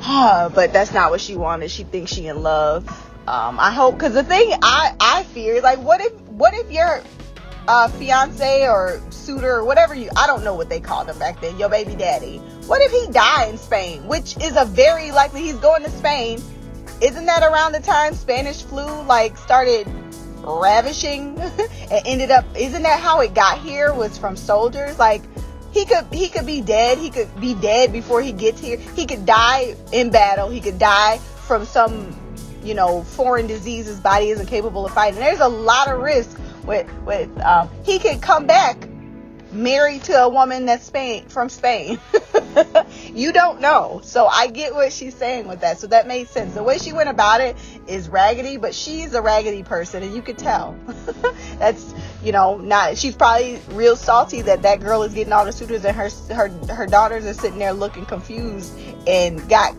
but 0.06 0.72
that's 0.72 0.92
not 0.92 1.10
what 1.10 1.20
she 1.20 1.36
wanted. 1.36 1.70
She 1.70 1.84
thinks 1.84 2.12
she 2.12 2.26
in 2.26 2.42
love. 2.42 2.88
Um, 3.26 3.60
I 3.60 3.70
hope 3.70 3.94
because 3.94 4.14
the 4.14 4.24
thing 4.24 4.52
I 4.62 4.94
I 4.98 5.22
fear 5.24 5.60
like 5.60 5.78
what 5.78 6.00
if 6.00 6.12
what 6.22 6.54
if 6.54 6.70
your 6.72 7.02
uh, 7.68 7.88
fiance 7.88 8.66
or 8.68 9.00
suitor 9.10 9.56
or 9.56 9.64
whatever 9.64 9.94
you 9.94 10.10
I 10.16 10.26
don't 10.26 10.44
know 10.44 10.54
what 10.54 10.68
they 10.68 10.80
called 10.80 11.08
him 11.08 11.18
back 11.18 11.40
then 11.40 11.58
your 11.58 11.68
baby 11.68 11.94
daddy. 11.94 12.38
What 12.66 12.82
if 12.82 12.90
he 12.90 13.12
die 13.12 13.46
in 13.46 13.58
Spain 13.58 14.06
which 14.06 14.36
is 14.42 14.56
a 14.56 14.64
very 14.64 15.12
likely 15.12 15.42
he's 15.42 15.56
going 15.56 15.82
to 15.84 15.90
Spain. 15.90 16.42
Isn't 17.00 17.26
that 17.26 17.42
around 17.42 17.72
the 17.72 17.80
time 17.80 18.14
Spanish 18.14 18.62
flu 18.62 19.02
like 19.02 19.36
started 19.36 19.86
ravishing 20.44 21.38
and 21.90 22.06
ended 22.06 22.30
up 22.30 22.44
isn't 22.56 22.82
that 22.82 23.00
how 23.00 23.20
it 23.20 23.34
got 23.34 23.58
here 23.58 23.94
was 23.94 24.18
from 24.18 24.36
soldiers? 24.36 24.98
Like 24.98 25.22
he 25.72 25.84
could 25.84 26.06
he 26.12 26.28
could 26.28 26.46
be 26.46 26.60
dead 26.60 26.98
he 26.98 27.10
could 27.10 27.28
be 27.40 27.54
dead 27.54 27.92
before 27.92 28.22
he 28.22 28.32
gets 28.32 28.60
here. 28.60 28.76
He 28.76 29.06
could 29.06 29.24
die 29.24 29.76
in 29.92 30.10
battle 30.10 30.50
he 30.50 30.60
could 30.60 30.78
die 30.78 31.18
from 31.46 31.64
some 31.64 32.18
you 32.64 32.74
know 32.74 33.02
foreign 33.02 33.46
disease 33.46 33.86
his 33.86 34.00
body 34.00 34.30
isn't 34.30 34.46
capable 34.46 34.84
of 34.84 34.92
fighting. 34.92 35.20
There's 35.20 35.40
a 35.40 35.48
lot 35.48 35.88
of 35.88 36.00
risk 36.00 36.38
with 36.64 36.92
with 37.04 37.40
um, 37.40 37.68
he 37.84 37.98
could 37.98 38.20
come 38.22 38.46
back 38.46 38.88
married 39.52 40.02
to 40.04 40.14
a 40.14 40.28
woman 40.28 40.66
that's 40.66 40.84
Spain 40.84 41.26
from 41.26 41.48
Spain. 41.48 41.98
you 43.14 43.32
don't 43.32 43.60
know. 43.60 44.00
So 44.02 44.26
I 44.26 44.48
get 44.48 44.74
what 44.74 44.92
she's 44.92 45.14
saying 45.14 45.46
with 45.46 45.60
that. 45.60 45.78
So 45.78 45.86
that 45.88 46.06
made 46.06 46.28
sense. 46.28 46.54
The 46.54 46.62
way 46.62 46.78
she 46.78 46.92
went 46.92 47.08
about 47.08 47.40
it 47.40 47.56
is 47.86 48.08
raggedy, 48.08 48.56
but 48.56 48.74
she's 48.74 49.14
a 49.14 49.22
raggedy 49.22 49.62
person 49.62 50.02
and 50.02 50.14
you 50.14 50.22
could 50.22 50.38
tell. 50.38 50.76
that's, 51.58 51.94
you 52.22 52.32
know, 52.32 52.56
not 52.56 52.96
she's 52.96 53.14
probably 53.14 53.60
real 53.70 53.96
salty 53.96 54.42
that 54.42 54.62
that 54.62 54.80
girl 54.80 55.02
is 55.02 55.12
getting 55.14 55.32
all 55.32 55.44
the 55.44 55.52
suitors 55.52 55.84
and 55.84 55.96
her 55.96 56.08
her 56.34 56.48
her 56.72 56.86
daughters 56.86 57.26
are 57.26 57.34
sitting 57.34 57.58
there 57.58 57.72
looking 57.72 58.06
confused 58.06 58.76
and 59.06 59.48
got 59.48 59.74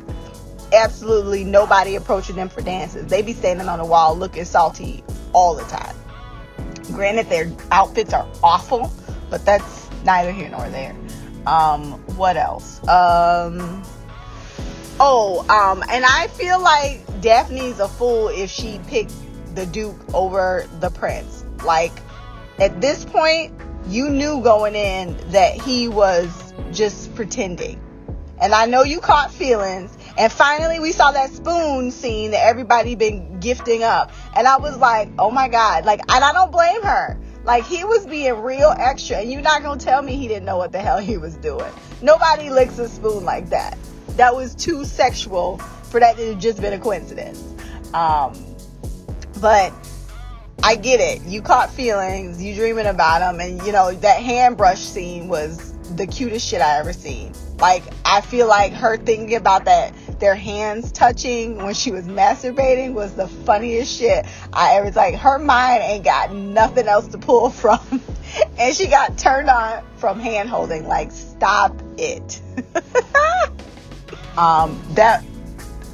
absolutely 0.73 1.43
nobody 1.43 1.95
approaching 1.95 2.35
them 2.35 2.49
for 2.49 2.61
dances. 2.61 3.07
They 3.07 3.21
be 3.21 3.33
standing 3.33 3.67
on 3.67 3.79
the 3.79 3.85
wall 3.85 4.15
looking 4.15 4.45
salty 4.45 5.03
all 5.33 5.55
the 5.55 5.63
time. 5.63 5.95
Granted 6.91 7.29
their 7.29 7.51
outfits 7.71 8.13
are 8.13 8.27
awful 8.43 8.91
but 9.33 9.43
that's 9.45 9.89
neither 10.03 10.31
here 10.31 10.47
nor 10.47 10.69
there. 10.69 10.95
Um, 11.47 11.93
what 12.17 12.37
else? 12.37 12.79
Um, 12.87 13.81
oh, 14.99 15.43
um, 15.49 15.83
and 15.89 16.05
I 16.05 16.27
feel 16.27 16.61
like 16.61 17.01
Daphne's 17.19 17.79
a 17.79 17.87
fool 17.87 18.27
if 18.27 18.51
she 18.51 18.79
picked 18.85 19.11
the 19.55 19.65
Duke 19.65 19.99
over 20.13 20.67
the 20.79 20.91
Prince. 20.91 21.43
Like, 21.65 21.93
at 22.59 22.79
this 22.79 23.05
point, 23.05 23.59
you 23.87 24.07
knew 24.11 24.39
going 24.43 24.75
in 24.75 25.17
that 25.31 25.59
he 25.59 25.87
was 25.87 26.53
just 26.71 27.15
pretending. 27.15 27.81
And 28.39 28.53
I 28.53 28.67
know 28.67 28.83
you 28.83 28.99
caught 28.99 29.31
feelings. 29.31 29.97
And 30.17 30.31
finally, 30.31 30.79
we 30.79 30.91
saw 30.91 31.11
that 31.11 31.31
spoon 31.31 31.91
scene 31.91 32.31
that 32.31 32.45
everybody 32.45 32.95
been 32.95 33.39
gifting 33.39 33.83
up. 33.83 34.11
And 34.35 34.47
I 34.47 34.57
was 34.57 34.77
like, 34.77 35.09
oh 35.17 35.31
my 35.31 35.47
God. 35.47 35.85
Like, 35.85 36.01
and 36.09 36.23
I 36.23 36.31
don't 36.31 36.51
blame 36.51 36.83
her. 36.83 37.17
Like 37.43 37.65
he 37.65 37.83
was 37.83 38.05
being 38.05 38.41
real 38.41 38.73
extra, 38.77 39.17
and 39.17 39.31
you're 39.31 39.41
not 39.41 39.63
gonna 39.63 39.79
tell 39.79 40.01
me 40.01 40.15
he 40.15 40.27
didn't 40.27 40.45
know 40.45 40.57
what 40.57 40.71
the 40.71 40.79
hell 40.79 40.99
he 40.99 41.17
was 41.17 41.35
doing. 41.35 41.71
Nobody 42.01 42.49
licks 42.49 42.79
a 42.79 42.87
spoon 42.87 43.25
like 43.25 43.49
that. 43.49 43.77
That 44.15 44.33
was 44.33 44.55
too 44.55 44.85
sexual 44.85 45.57
for 45.57 45.99
that 45.99 46.15
to 46.15 46.29
have 46.29 46.39
just 46.39 46.61
been 46.61 46.71
a 46.73 46.79
coincidence. 46.79 47.43
Um, 47.93 48.33
but 49.41 49.73
I 50.63 50.75
get 50.75 51.01
it. 51.01 51.21
You 51.23 51.41
caught 51.41 51.69
feelings. 51.69 52.41
You 52.41 52.55
dreaming 52.55 52.85
about 52.85 53.19
them, 53.19 53.41
and 53.41 53.61
you 53.65 53.73
know 53.73 53.91
that 53.91 54.21
hand 54.21 54.55
brush 54.55 54.79
scene 54.79 55.27
was 55.27 55.73
the 55.95 56.07
cutest 56.07 56.47
shit 56.47 56.61
I 56.61 56.79
ever 56.79 56.93
seen. 56.93 57.33
Like 57.59 57.83
I 58.05 58.21
feel 58.21 58.47
like 58.47 58.71
her 58.71 58.95
thinking 58.95 59.35
about 59.35 59.65
that 59.65 59.93
their 60.23 60.35
hands 60.35 60.89
touching 60.93 61.57
when 61.57 61.73
she 61.73 61.91
was 61.91 62.05
masturbating 62.07 62.93
was 62.93 63.13
the 63.13 63.27
funniest 63.27 63.99
shit. 63.99 64.25
I 64.53 64.75
ever 64.75 64.89
like 64.91 65.15
her 65.15 65.37
mind 65.37 65.83
ain't 65.83 66.05
got 66.05 66.33
nothing 66.33 66.87
else 66.87 67.09
to 67.09 67.17
pull 67.17 67.49
from. 67.61 68.01
And 68.57 68.73
she 68.73 68.87
got 68.87 69.17
turned 69.17 69.49
on 69.49 69.83
from 69.97 70.21
hand 70.21 70.47
holding. 70.47 70.87
Like 70.87 71.11
stop 71.11 71.75
it. 71.97 72.41
Um 74.35 74.81
that 74.95 75.23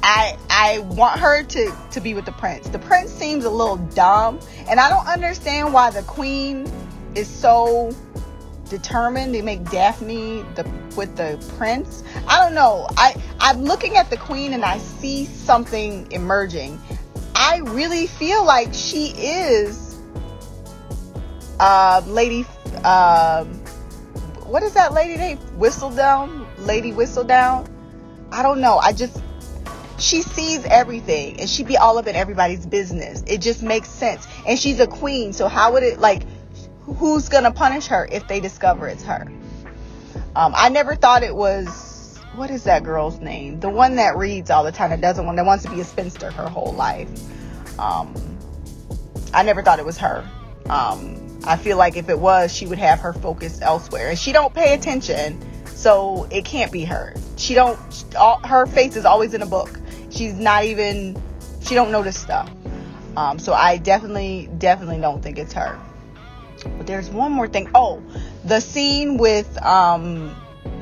I 0.02 0.34
I 0.48 0.78
want 0.78 1.20
her 1.20 1.42
to 1.42 1.76
to 1.90 2.00
be 2.00 2.14
with 2.14 2.24
the 2.24 2.32
prince. 2.32 2.70
The 2.70 2.78
prince 2.78 3.10
seems 3.10 3.44
a 3.44 3.50
little 3.50 3.76
dumb 3.76 4.40
and 4.66 4.80
I 4.80 4.88
don't 4.88 5.06
understand 5.06 5.74
why 5.74 5.90
the 5.90 6.00
queen 6.04 6.72
is 7.14 7.28
so 7.28 7.94
determined 8.70 9.34
to 9.34 9.42
make 9.42 9.62
Daphne 9.68 10.42
the 10.54 10.64
with 10.96 11.16
the 11.16 11.44
prince. 11.58 12.02
I 12.26 12.42
don't 12.42 12.54
know. 12.54 12.86
I 12.96 13.20
I'm 13.40 13.64
looking 13.64 13.96
at 13.96 14.08
the 14.08 14.16
queen 14.16 14.54
and 14.54 14.64
I 14.64 14.78
see 14.78 15.26
something 15.26 16.10
emerging. 16.12 16.80
I 17.34 17.58
really 17.58 18.06
feel 18.06 18.44
like 18.44 18.68
she 18.72 19.08
is 19.08 19.98
uh 21.58 22.00
lady 22.06 22.46
um 22.84 23.48
what 24.46 24.62
is 24.62 24.72
that 24.74 24.92
lady 24.94 25.16
name? 25.16 25.38
Whistledown? 25.58 26.46
Lady 26.58 26.92
Whistledown? 26.92 27.68
I 28.32 28.42
don't 28.42 28.60
know. 28.60 28.78
I 28.78 28.92
just 28.92 29.20
she 29.98 30.22
sees 30.22 30.64
everything 30.64 31.38
and 31.40 31.48
she 31.48 31.62
be 31.62 31.76
all 31.76 31.98
up 31.98 32.06
in 32.06 32.16
everybody's 32.16 32.64
business. 32.66 33.22
It 33.26 33.40
just 33.40 33.62
makes 33.62 33.88
sense. 33.88 34.26
And 34.46 34.58
she's 34.58 34.80
a 34.80 34.86
queen, 34.86 35.32
so 35.32 35.46
how 35.46 35.72
would 35.72 35.82
it 35.82 35.98
like 35.98 36.22
who's 36.84 37.28
gonna 37.28 37.52
punish 37.52 37.86
her 37.86 38.08
if 38.10 38.26
they 38.28 38.40
discover 38.40 38.88
it's 38.88 39.02
her? 39.04 39.26
Um, 40.36 40.52
I 40.56 40.68
never 40.68 40.94
thought 40.94 41.22
it 41.22 41.34
was 41.34 41.90
what 42.34 42.50
is 42.50 42.64
that 42.64 42.84
girl's 42.84 43.18
name? 43.18 43.60
The 43.60 43.68
one 43.68 43.96
that 43.96 44.16
reads 44.16 44.50
all 44.50 44.64
the 44.64 44.72
time 44.72 44.90
that 44.90 45.00
doesn't 45.00 45.24
want 45.24 45.36
that 45.36 45.46
wants 45.46 45.64
to 45.64 45.70
be 45.70 45.80
a 45.80 45.84
spinster 45.84 46.30
her 46.30 46.48
whole 46.48 46.72
life. 46.72 47.08
Um, 47.78 48.14
I 49.34 49.42
never 49.42 49.62
thought 49.62 49.78
it 49.78 49.84
was 49.84 49.98
her. 49.98 50.26
Um, 50.68 51.40
I 51.44 51.56
feel 51.56 51.76
like 51.76 51.96
if 51.96 52.08
it 52.08 52.18
was, 52.18 52.54
she 52.54 52.66
would 52.66 52.78
have 52.78 53.00
her 53.00 53.12
focus 53.12 53.60
elsewhere, 53.60 54.10
and 54.10 54.18
she 54.18 54.32
don't 54.32 54.54
pay 54.54 54.74
attention, 54.74 55.40
so 55.66 56.28
it 56.30 56.44
can't 56.44 56.70
be 56.70 56.84
her. 56.84 57.14
She 57.36 57.54
don't. 57.54 57.78
All, 58.16 58.38
her 58.44 58.66
face 58.66 58.96
is 58.96 59.04
always 59.04 59.34
in 59.34 59.42
a 59.42 59.46
book. 59.46 59.70
She's 60.10 60.34
not 60.34 60.64
even. 60.64 61.20
She 61.62 61.74
don't 61.74 61.90
notice 61.90 62.18
stuff. 62.18 62.50
Um, 63.16 63.38
so 63.38 63.52
I 63.52 63.76
definitely, 63.78 64.48
definitely 64.58 65.00
don't 65.00 65.20
think 65.20 65.38
it's 65.38 65.52
her. 65.54 65.78
But 66.64 66.86
there's 66.86 67.10
one 67.10 67.32
more 67.32 67.48
thing. 67.48 67.70
Oh, 67.74 68.02
the 68.44 68.60
scene 68.60 69.16
with 69.16 69.60
um, 69.62 70.34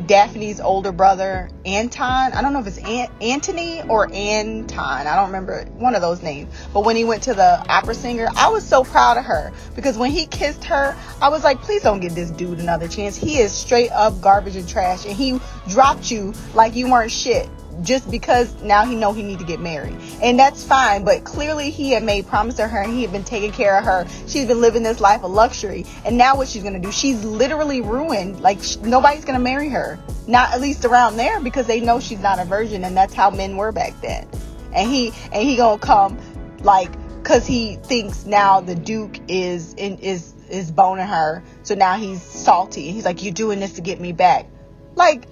Daphne's 0.07 0.61
older 0.61 0.93
brother, 0.93 1.51
Anton. 1.65 2.33
I 2.33 2.41
don't 2.41 2.53
know 2.53 2.61
if 2.61 2.67
it's 2.67 2.79
An- 2.79 3.11
Anthony 3.21 3.83
or 3.89 4.09
Anton. 4.13 5.07
I 5.07 5.15
don't 5.17 5.27
remember 5.27 5.65
one 5.77 5.95
of 5.95 6.01
those 6.01 6.23
names. 6.23 6.53
But 6.73 6.85
when 6.85 6.97
he 6.97 7.05
went 7.05 7.23
to 7.25 7.35
the 7.35 7.65
opera 7.69 7.95
singer, 7.95 8.29
I 8.37 8.49
was 8.49 8.67
so 8.67 8.85
proud 8.85 9.19
of 9.19 9.25
her 9.25 9.53
because 9.75 9.99
when 9.99 10.11
he 10.11 10.27
kissed 10.27 10.65
her, 10.65 10.97
I 11.21 11.29
was 11.29 11.45
like, 11.45 11.61
please 11.61 11.83
don't 11.83 12.01
give 12.01 12.15
this 12.15 12.31
dude 12.31 12.59
another 12.59 12.89
chance. 12.89 13.17
He 13.17 13.39
is 13.39 13.53
straight 13.53 13.91
up 13.91 14.21
garbage 14.21 14.57
and 14.57 14.69
trash, 14.69 15.05
and 15.05 15.15
he 15.15 15.41
dropped 15.69 16.11
you 16.11 16.33
like 16.55 16.75
you 16.75 16.91
weren't 16.91 17.13
shit 17.13 17.49
just 17.83 18.11
because 18.11 18.61
now 18.63 18.85
he 18.85 18.97
know 18.97 19.13
he 19.13 19.23
need 19.23 19.39
to 19.39 19.45
get 19.45 19.61
married. 19.61 19.97
And 20.23 20.39
that's 20.39 20.65
fine 20.65 21.05
but 21.05 21.25
clearly 21.25 21.71
he 21.71 21.91
had 21.91 22.03
made 22.03 22.27
promise 22.27 22.57
to 22.57 22.67
her 22.67 22.83
and 22.83 22.93
he 22.93 23.03
had 23.03 23.13
been 23.13 23.25
taking 23.25 23.53
care 23.53 23.79
of 23.79 23.85
her. 23.85 24.07
She's 24.27 24.47
been 24.47 24.61
living 24.61 24.83
this 24.83 25.01
life 25.01 25.23
of 25.23 25.31
luxury. 25.31 25.87
And 26.05 26.19
now 26.19 26.37
what 26.37 26.49
she's 26.49 26.63
gonna 26.63 26.79
do 26.79 26.93
she's 26.93 27.25
literally 27.25 27.81
ruined. 27.81 28.41
Like 28.41 28.63
sh- 28.63 28.77
nobody's 28.79 29.25
gonna 29.25 29.39
marry 29.39 29.69
her. 29.69 29.99
Not 30.27 30.53
at 30.53 30.61
least 30.61 30.85
around 30.85 31.17
there 31.17 31.41
because 31.41 31.67
they 31.67 31.81
know 31.81 32.01
she's 32.01 32.21
not 32.21 32.39
a 32.39 32.45
virgin 32.45 32.85
and 32.85 32.97
that's 32.97 33.15
how 33.15 33.31
men 33.31 33.57
were 33.57 33.73
back 33.73 34.01
then. 34.01 34.29
And 34.73 34.91
he 34.91 35.13
and 35.33 35.43
he 35.43 35.57
gonna 35.57 35.79
come 35.79 36.19
like 36.61 36.91
because 37.23 37.47
he 37.47 37.77
thinks 37.77 38.25
now 38.25 38.61
the 38.61 38.75
duke 38.75 39.19
is 39.29 39.75
in 39.75 39.99
is 39.99 40.35
is 40.49 40.71
boning 40.71 41.07
her. 41.07 41.43
So 41.63 41.75
now 41.75 41.97
he's 41.97 42.23
salty. 42.23 42.91
He's 42.91 43.05
like 43.05 43.23
you're 43.23 43.35
doing 43.35 43.61
this 43.61 43.75
to 43.75 43.83
get 43.83 44.01
me 44.01 44.13
back. 44.13 44.47
Like 44.95 45.27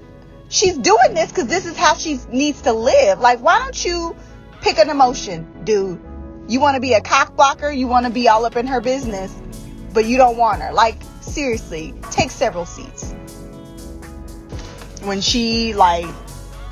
she's 0.49 0.77
doing 0.79 1.15
this 1.15 1.31
because 1.31 1.47
this 1.47 1.67
is 1.67 1.77
how 1.77 1.95
she 1.95 2.19
needs 2.31 2.63
to 2.63 2.73
live. 2.73 3.21
Like, 3.21 3.41
why 3.41 3.59
don't 3.59 3.85
you 3.85 4.17
pick 4.61 4.79
an 4.79 4.91
emotion, 4.91 5.65
dude? 5.65 6.01
You 6.49 6.61
want 6.61 6.77
to 6.77 6.81
be 6.81 6.93
a 6.93 7.01
cock 7.01 7.37
blocker? 7.37 7.71
You 7.71 7.89
want 7.89 8.07
to 8.07 8.13
be 8.13 8.29
all 8.29 8.45
up 8.45 8.57
in 8.57 8.67
her 8.67 8.81
business, 8.81 9.35
but 9.93 10.05
you 10.05 10.17
don't 10.17 10.37
want 10.37 10.63
her. 10.63 10.73
Like, 10.73 11.03
seriously, 11.21 11.95
take 12.11 12.31
several 12.31 12.67
seats. 12.67 13.13
When 15.03 15.21
she 15.21 15.75
like 15.75 16.07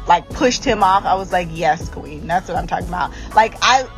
like 0.07 0.29
pushed 0.29 0.65
him 0.65 0.83
off, 0.83 1.05
I 1.05 1.15
was 1.15 1.33
like, 1.33 1.49
yes, 1.51 1.89
queen. 1.89 2.27
That's 2.27 2.49
what 2.49 2.57
I'm 2.57 2.67
talking 2.67 2.89
about. 2.89 3.13
Like 3.35 3.55
I 3.63 3.89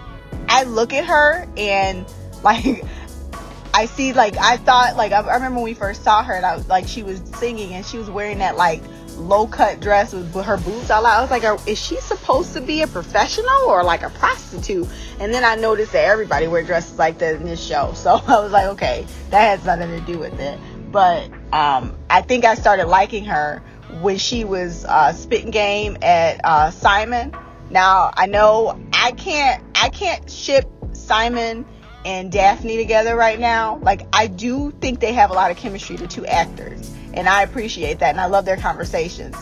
I 0.49 0.65
look 0.65 0.93
at 0.93 1.05
her 1.07 1.47
and 1.57 2.07
like 2.43 2.85
I 3.75 3.87
see 3.87 4.13
like 4.13 4.37
I 4.39 4.57
thought 4.57 4.97
like 4.97 5.13
I, 5.13 5.21
I 5.21 5.35
remember 5.35 5.57
when 5.57 5.65
we 5.65 5.75
first 5.75 6.03
saw 6.03 6.23
her 6.23 6.35
and 6.35 6.47
I 6.47 6.57
was 6.57 6.69
like 6.69 6.87
she 6.87 7.03
was 7.03 7.21
singing 7.37 7.75
and 7.75 7.85
she 7.85 7.99
was 7.99 8.11
wearing 8.11 8.39
that 8.39 8.57
like 8.57 8.83
low 9.17 9.47
cut 9.47 9.81
dress 9.81 10.13
with, 10.13 10.33
her 10.35 10.57
boots 10.59 10.91
all 10.91 11.07
out. 11.07 11.19
I 11.19 11.21
was 11.21 11.31
like, 11.31 11.69
is 11.69 11.79
she 11.79 12.01
supposed 12.01 12.53
to 12.55 12.61
be 12.61 12.83
a 12.83 12.87
professional 12.87 13.65
or 13.67 13.83
like 13.83 14.03
a 14.03 14.11
prostitute? 14.11 14.89
And 15.19 15.33
then 15.33 15.45
I 15.45 15.57
noticed 15.57 15.93
that 15.93 16.05
everybody 16.05 16.49
wear 16.49 16.63
dresses 16.63 16.99
like 16.99 17.19
that 17.19 17.37
in 17.37 17.45
this 17.45 17.63
show. 17.63 17.93
So 17.95 18.11
I 18.27 18.41
was 18.41 18.53
like, 18.53 18.67
okay, 18.69 19.07
that 19.31 19.59
has 19.59 19.65
nothing 19.65 19.91
to 19.91 20.01
do 20.01 20.19
with 20.19 20.39
it. 20.39 20.59
But 20.91 21.31
um, 21.53 21.97
I 22.09 22.23
think 22.23 22.45
I 22.45 22.55
started 22.55 22.87
liking 22.87 23.25
her 23.27 23.63
when 24.01 24.19
she 24.19 24.45
was 24.45 24.85
uh, 24.85 25.13
spitting 25.13 25.51
game 25.51 25.97
at 26.03 26.41
uh, 26.45 26.71
Simon. 26.71 27.35
Now 27.71 28.13
I 28.17 28.27
know 28.27 28.81
I 28.93 29.13
can't 29.13 29.63
I 29.75 29.89
can't 29.89 30.31
ship 30.31 30.71
Simon 30.93 31.67
and 32.05 32.31
Daphne 32.31 32.77
together 32.77 33.17
right 33.17 33.39
now. 33.39 33.79
Like 33.83 34.07
I 34.13 34.29
do 34.29 34.71
think 34.71 35.01
they 35.01 35.13
have 35.13 35.31
a 35.31 35.35
lot 35.35 35.51
of 35.51 35.57
chemistry, 35.57 35.97
the 35.97 36.07
two 36.07 36.25
actors 36.27 36.93
and 37.17 37.29
I 37.29 37.43
appreciate 37.43 37.99
that 38.01 38.11
and 38.11 38.21
I 38.21 38.27
love 38.27 38.45
their 38.45 38.57
conversations. 38.57 39.35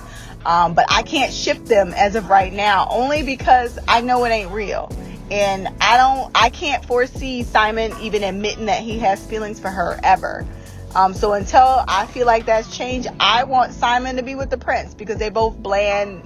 Um, 0.47 0.75
but 0.75 0.85
I 0.89 1.03
can't 1.03 1.33
ship 1.33 1.65
them 1.65 1.93
as 1.95 2.17
of 2.17 2.29
right 2.29 2.53
now, 2.53 2.87
only 2.91 3.23
because 3.23 3.79
I 3.89 4.03
know 4.03 4.25
it 4.25 4.31
ain't 4.31 4.51
real. 4.51 4.91
And 5.31 5.69
I 5.81 5.97
don't, 5.97 6.31
I 6.35 6.51
can't 6.51 6.85
foresee 6.85 7.43
Simon 7.43 7.93
even 8.01 8.23
admitting 8.23 8.67
that 8.67 8.83
he 8.83 8.99
has 8.99 9.25
feelings 9.27 9.59
for 9.59 9.71
her 9.71 9.99
ever. 10.03 10.47
Um, 10.95 11.15
so 11.15 11.33
until 11.33 11.85
I 11.89 12.07
feel 12.07 12.27
like 12.27 12.47
that's 12.47 12.75
changed, 12.75 13.09
I 13.19 13.45
want 13.45 13.73
Simon 13.73 14.17
to 14.17 14.23
be 14.23 14.35
with 14.35 14.51
the 14.51 14.59
prince 14.59 14.95
because 14.95 15.19
they 15.19 15.31
both 15.31 15.57
bland 15.57 16.23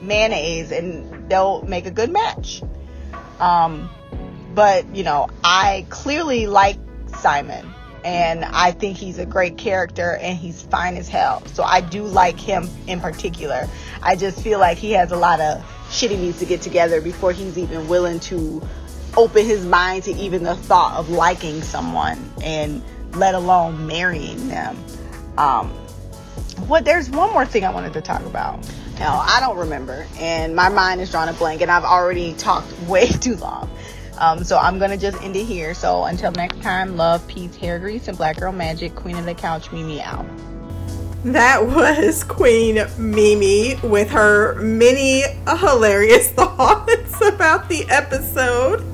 mayonnaise 0.00 0.70
and 0.70 1.28
they'll 1.28 1.62
make 1.62 1.86
a 1.86 1.90
good 1.90 2.10
match. 2.10 2.62
Um, 3.40 3.90
but 4.54 4.94
you 4.94 5.02
know, 5.02 5.28
I 5.44 5.86
clearly 5.90 6.46
like 6.46 6.78
Simon 7.18 7.66
and 8.06 8.44
I 8.44 8.70
think 8.70 8.96
he's 8.96 9.18
a 9.18 9.26
great 9.26 9.58
character 9.58 10.16
and 10.22 10.38
he's 10.38 10.62
fine 10.62 10.96
as 10.96 11.08
hell. 11.08 11.44
So 11.46 11.64
I 11.64 11.80
do 11.80 12.04
like 12.04 12.38
him 12.38 12.70
in 12.86 13.00
particular. 13.00 13.68
I 14.00 14.14
just 14.14 14.40
feel 14.40 14.60
like 14.60 14.78
he 14.78 14.92
has 14.92 15.10
a 15.10 15.16
lot 15.16 15.40
of 15.40 15.64
shit 15.90 16.12
he 16.12 16.16
needs 16.16 16.38
to 16.38 16.46
get 16.46 16.62
together 16.62 17.00
before 17.00 17.32
he's 17.32 17.58
even 17.58 17.88
willing 17.88 18.20
to 18.20 18.62
open 19.16 19.44
his 19.44 19.66
mind 19.66 20.04
to 20.04 20.12
even 20.12 20.44
the 20.44 20.54
thought 20.54 20.94
of 20.94 21.10
liking 21.10 21.62
someone 21.62 22.32
and 22.44 22.80
let 23.16 23.34
alone 23.34 23.88
marrying 23.88 24.46
them. 24.46 24.78
Um, 25.36 25.70
what 26.68 26.84
there's 26.84 27.10
one 27.10 27.32
more 27.32 27.44
thing 27.44 27.64
I 27.64 27.70
wanted 27.70 27.92
to 27.94 28.02
talk 28.02 28.24
about. 28.24 28.60
Now 29.00 29.18
I 29.18 29.40
don't 29.40 29.58
remember, 29.58 30.06
and 30.18 30.54
my 30.54 30.68
mind 30.68 31.00
is 31.00 31.10
drawn 31.10 31.28
a 31.28 31.32
blank, 31.32 31.60
and 31.60 31.72
I've 31.72 31.84
already 31.84 32.34
talked 32.34 32.72
way 32.88 33.08
too 33.08 33.34
long. 33.34 33.68
Um, 34.18 34.44
so 34.44 34.58
I'm 34.58 34.78
gonna 34.78 34.96
just 34.96 35.20
end 35.22 35.36
it 35.36 35.44
here. 35.44 35.74
So 35.74 36.04
until 36.04 36.32
next 36.32 36.60
time, 36.62 36.96
love, 36.96 37.26
peace, 37.28 37.54
hair 37.56 37.78
grease, 37.78 38.08
and 38.08 38.16
black 38.16 38.38
girl 38.38 38.52
magic. 38.52 38.94
Queen 38.94 39.16
of 39.16 39.24
the 39.24 39.34
couch, 39.34 39.72
Mimi 39.72 40.00
out. 40.00 40.26
That 41.24 41.66
was 41.66 42.22
Queen 42.22 42.86
Mimi 42.98 43.74
with 43.82 44.10
her 44.10 44.54
many 44.62 45.24
hilarious 45.58 46.30
thoughts 46.32 47.20
about 47.20 47.68
the 47.68 47.84
episode, 47.88 48.84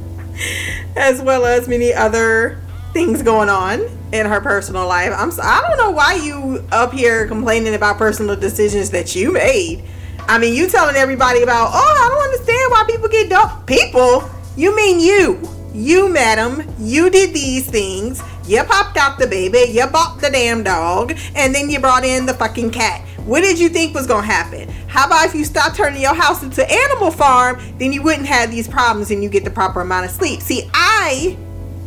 as 0.96 1.20
well 1.20 1.44
as 1.44 1.68
many 1.68 1.92
other 1.92 2.58
things 2.92 3.22
going 3.22 3.48
on 3.48 3.80
in 4.12 4.26
her 4.26 4.40
personal 4.40 4.86
life. 4.86 5.12
I'm 5.14 5.30
I 5.42 5.62
don't 5.66 5.78
know 5.78 5.90
why 5.90 6.14
you 6.14 6.66
up 6.72 6.92
here 6.92 7.26
complaining 7.26 7.74
about 7.74 7.98
personal 7.98 8.36
decisions 8.36 8.90
that 8.90 9.14
you 9.14 9.32
made. 9.32 9.84
I 10.28 10.38
mean, 10.38 10.54
you 10.54 10.68
telling 10.68 10.96
everybody 10.96 11.42
about, 11.42 11.70
oh, 11.72 11.76
I 11.76 12.08
don't 12.08 12.24
understand 12.24 12.70
why 12.70 12.84
people 12.88 13.08
get 13.08 13.28
dumped. 13.28 13.66
People, 13.66 14.22
you 14.56 14.74
mean 14.76 15.00
you. 15.00 15.40
You, 15.74 16.08
madam, 16.08 16.62
you 16.78 17.08
did 17.08 17.32
these 17.32 17.68
things. 17.68 18.22
You 18.46 18.62
popped 18.64 18.96
out 18.96 19.18
the 19.18 19.26
baby, 19.26 19.70
you 19.70 19.86
bought 19.86 20.20
the 20.20 20.28
damn 20.28 20.62
dog, 20.62 21.16
and 21.34 21.54
then 21.54 21.70
you 21.70 21.78
brought 21.78 22.04
in 22.04 22.26
the 22.26 22.34
fucking 22.34 22.72
cat. 22.72 23.00
What 23.24 23.42
did 23.42 23.58
you 23.58 23.68
think 23.68 23.94
was 23.94 24.06
gonna 24.06 24.26
happen? 24.26 24.68
How 24.88 25.06
about 25.06 25.26
if 25.26 25.34
you 25.34 25.44
stop 25.44 25.74
turning 25.74 26.02
your 26.02 26.14
house 26.14 26.42
into 26.42 26.68
animal 26.70 27.12
farm, 27.12 27.60
then 27.78 27.92
you 27.92 28.02
wouldn't 28.02 28.26
have 28.26 28.50
these 28.50 28.66
problems 28.66 29.12
and 29.12 29.22
you 29.22 29.28
get 29.28 29.44
the 29.44 29.50
proper 29.50 29.80
amount 29.80 30.06
of 30.06 30.10
sleep. 30.10 30.40
See, 30.40 30.68
I 30.74 31.36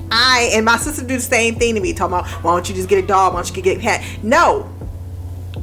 I 0.09 0.49
and 0.53 0.63
my 0.63 0.77
sister 0.77 1.05
do 1.05 1.15
the 1.15 1.21
same 1.21 1.55
thing 1.55 1.75
to 1.75 1.81
me, 1.81 1.93
talking 1.93 2.17
about 2.17 2.27
why 2.43 2.53
don't 2.53 2.67
you 2.69 2.73
just 2.73 2.87
get 2.87 3.03
a 3.03 3.07
dog, 3.07 3.33
why 3.33 3.41
don't 3.41 3.55
you 3.55 3.61
get 3.61 3.77
a 3.77 3.81
cat? 3.81 4.03
No. 4.23 4.71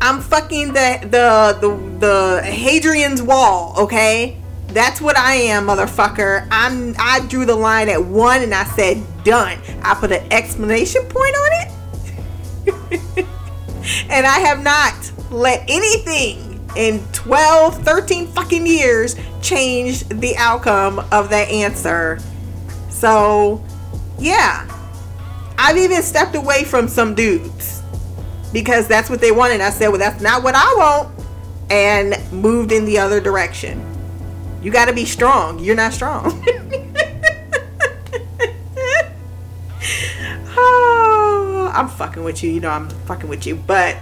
I'm 0.00 0.20
fucking 0.20 0.68
the 0.68 0.98
the 1.02 1.58
the 1.60 1.98
the 1.98 2.42
Hadrian's 2.44 3.22
wall, 3.22 3.74
okay? 3.78 4.41
That's 4.72 5.02
what 5.02 5.18
I 5.18 5.34
am, 5.34 5.66
motherfucker. 5.66 6.48
I'm 6.50 6.94
I 6.98 7.20
drew 7.28 7.44
the 7.44 7.54
line 7.54 7.90
at 7.90 8.02
one 8.02 8.40
and 8.42 8.54
I 8.54 8.64
said 8.64 9.02
done. 9.22 9.58
I 9.82 9.94
put 9.94 10.12
an 10.12 10.32
exclamation 10.32 11.02
point 11.08 11.34
on 11.34 11.50
it. 11.52 13.26
and 14.08 14.26
I 14.26 14.38
have 14.40 14.62
not 14.62 15.12
let 15.30 15.62
anything 15.68 16.48
in 16.74 17.04
12, 17.12 17.82
13 17.82 18.28
fucking 18.28 18.66
years 18.66 19.14
change 19.42 20.08
the 20.08 20.34
outcome 20.38 21.00
of 21.12 21.28
that 21.28 21.50
answer. 21.50 22.18
So, 22.88 23.62
yeah. 24.18 24.66
I've 25.58 25.76
even 25.76 26.02
stepped 26.02 26.34
away 26.34 26.64
from 26.64 26.88
some 26.88 27.14
dudes 27.14 27.82
because 28.54 28.88
that's 28.88 29.10
what 29.10 29.20
they 29.20 29.32
wanted. 29.32 29.60
I 29.60 29.68
said, 29.68 29.88
well, 29.88 29.98
that's 29.98 30.22
not 30.22 30.42
what 30.42 30.54
I 30.54 30.74
want. 30.78 31.26
And 31.70 32.16
moved 32.32 32.72
in 32.72 32.86
the 32.86 32.98
other 32.98 33.20
direction. 33.20 33.91
You 34.62 34.70
got 34.70 34.86
to 34.86 34.92
be 34.92 35.04
strong. 35.04 35.58
You're 35.58 35.74
not 35.74 35.92
strong. 35.92 36.26
oh, 40.56 41.72
I'm 41.74 41.88
fucking 41.88 42.22
with 42.22 42.44
you. 42.44 42.50
You 42.52 42.60
know, 42.60 42.70
I'm 42.70 42.88
fucking 42.88 43.28
with 43.28 43.44
you. 43.44 43.56
But 43.56 43.96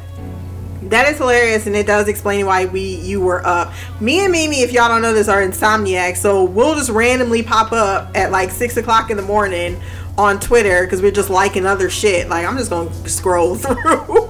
that 0.82 1.08
is 1.08 1.18
hilarious 1.18 1.66
and 1.66 1.76
it 1.76 1.86
does 1.86 2.08
explain 2.08 2.46
why 2.46 2.64
we 2.64 2.96
you 2.96 3.20
were 3.20 3.46
up 3.46 3.70
me 4.00 4.24
and 4.24 4.32
mimi 4.32 4.62
if 4.62 4.72
y'all 4.72 4.88
don't 4.88 5.02
know 5.02 5.12
this 5.12 5.28
are 5.28 5.42
insomniacs 5.42 6.16
so 6.16 6.42
we'll 6.42 6.74
just 6.74 6.88
randomly 6.88 7.42
pop 7.42 7.70
up 7.70 8.10
at 8.16 8.30
like 8.30 8.50
six 8.50 8.78
o'clock 8.78 9.10
in 9.10 9.16
the 9.18 9.22
morning 9.22 9.78
on 10.16 10.40
twitter 10.40 10.84
because 10.84 11.02
we're 11.02 11.10
just 11.10 11.28
liking 11.28 11.66
other 11.66 11.90
shit 11.90 12.30
like 12.30 12.46
i'm 12.46 12.56
just 12.56 12.70
gonna 12.70 12.92
scroll 13.06 13.54
through 13.56 14.26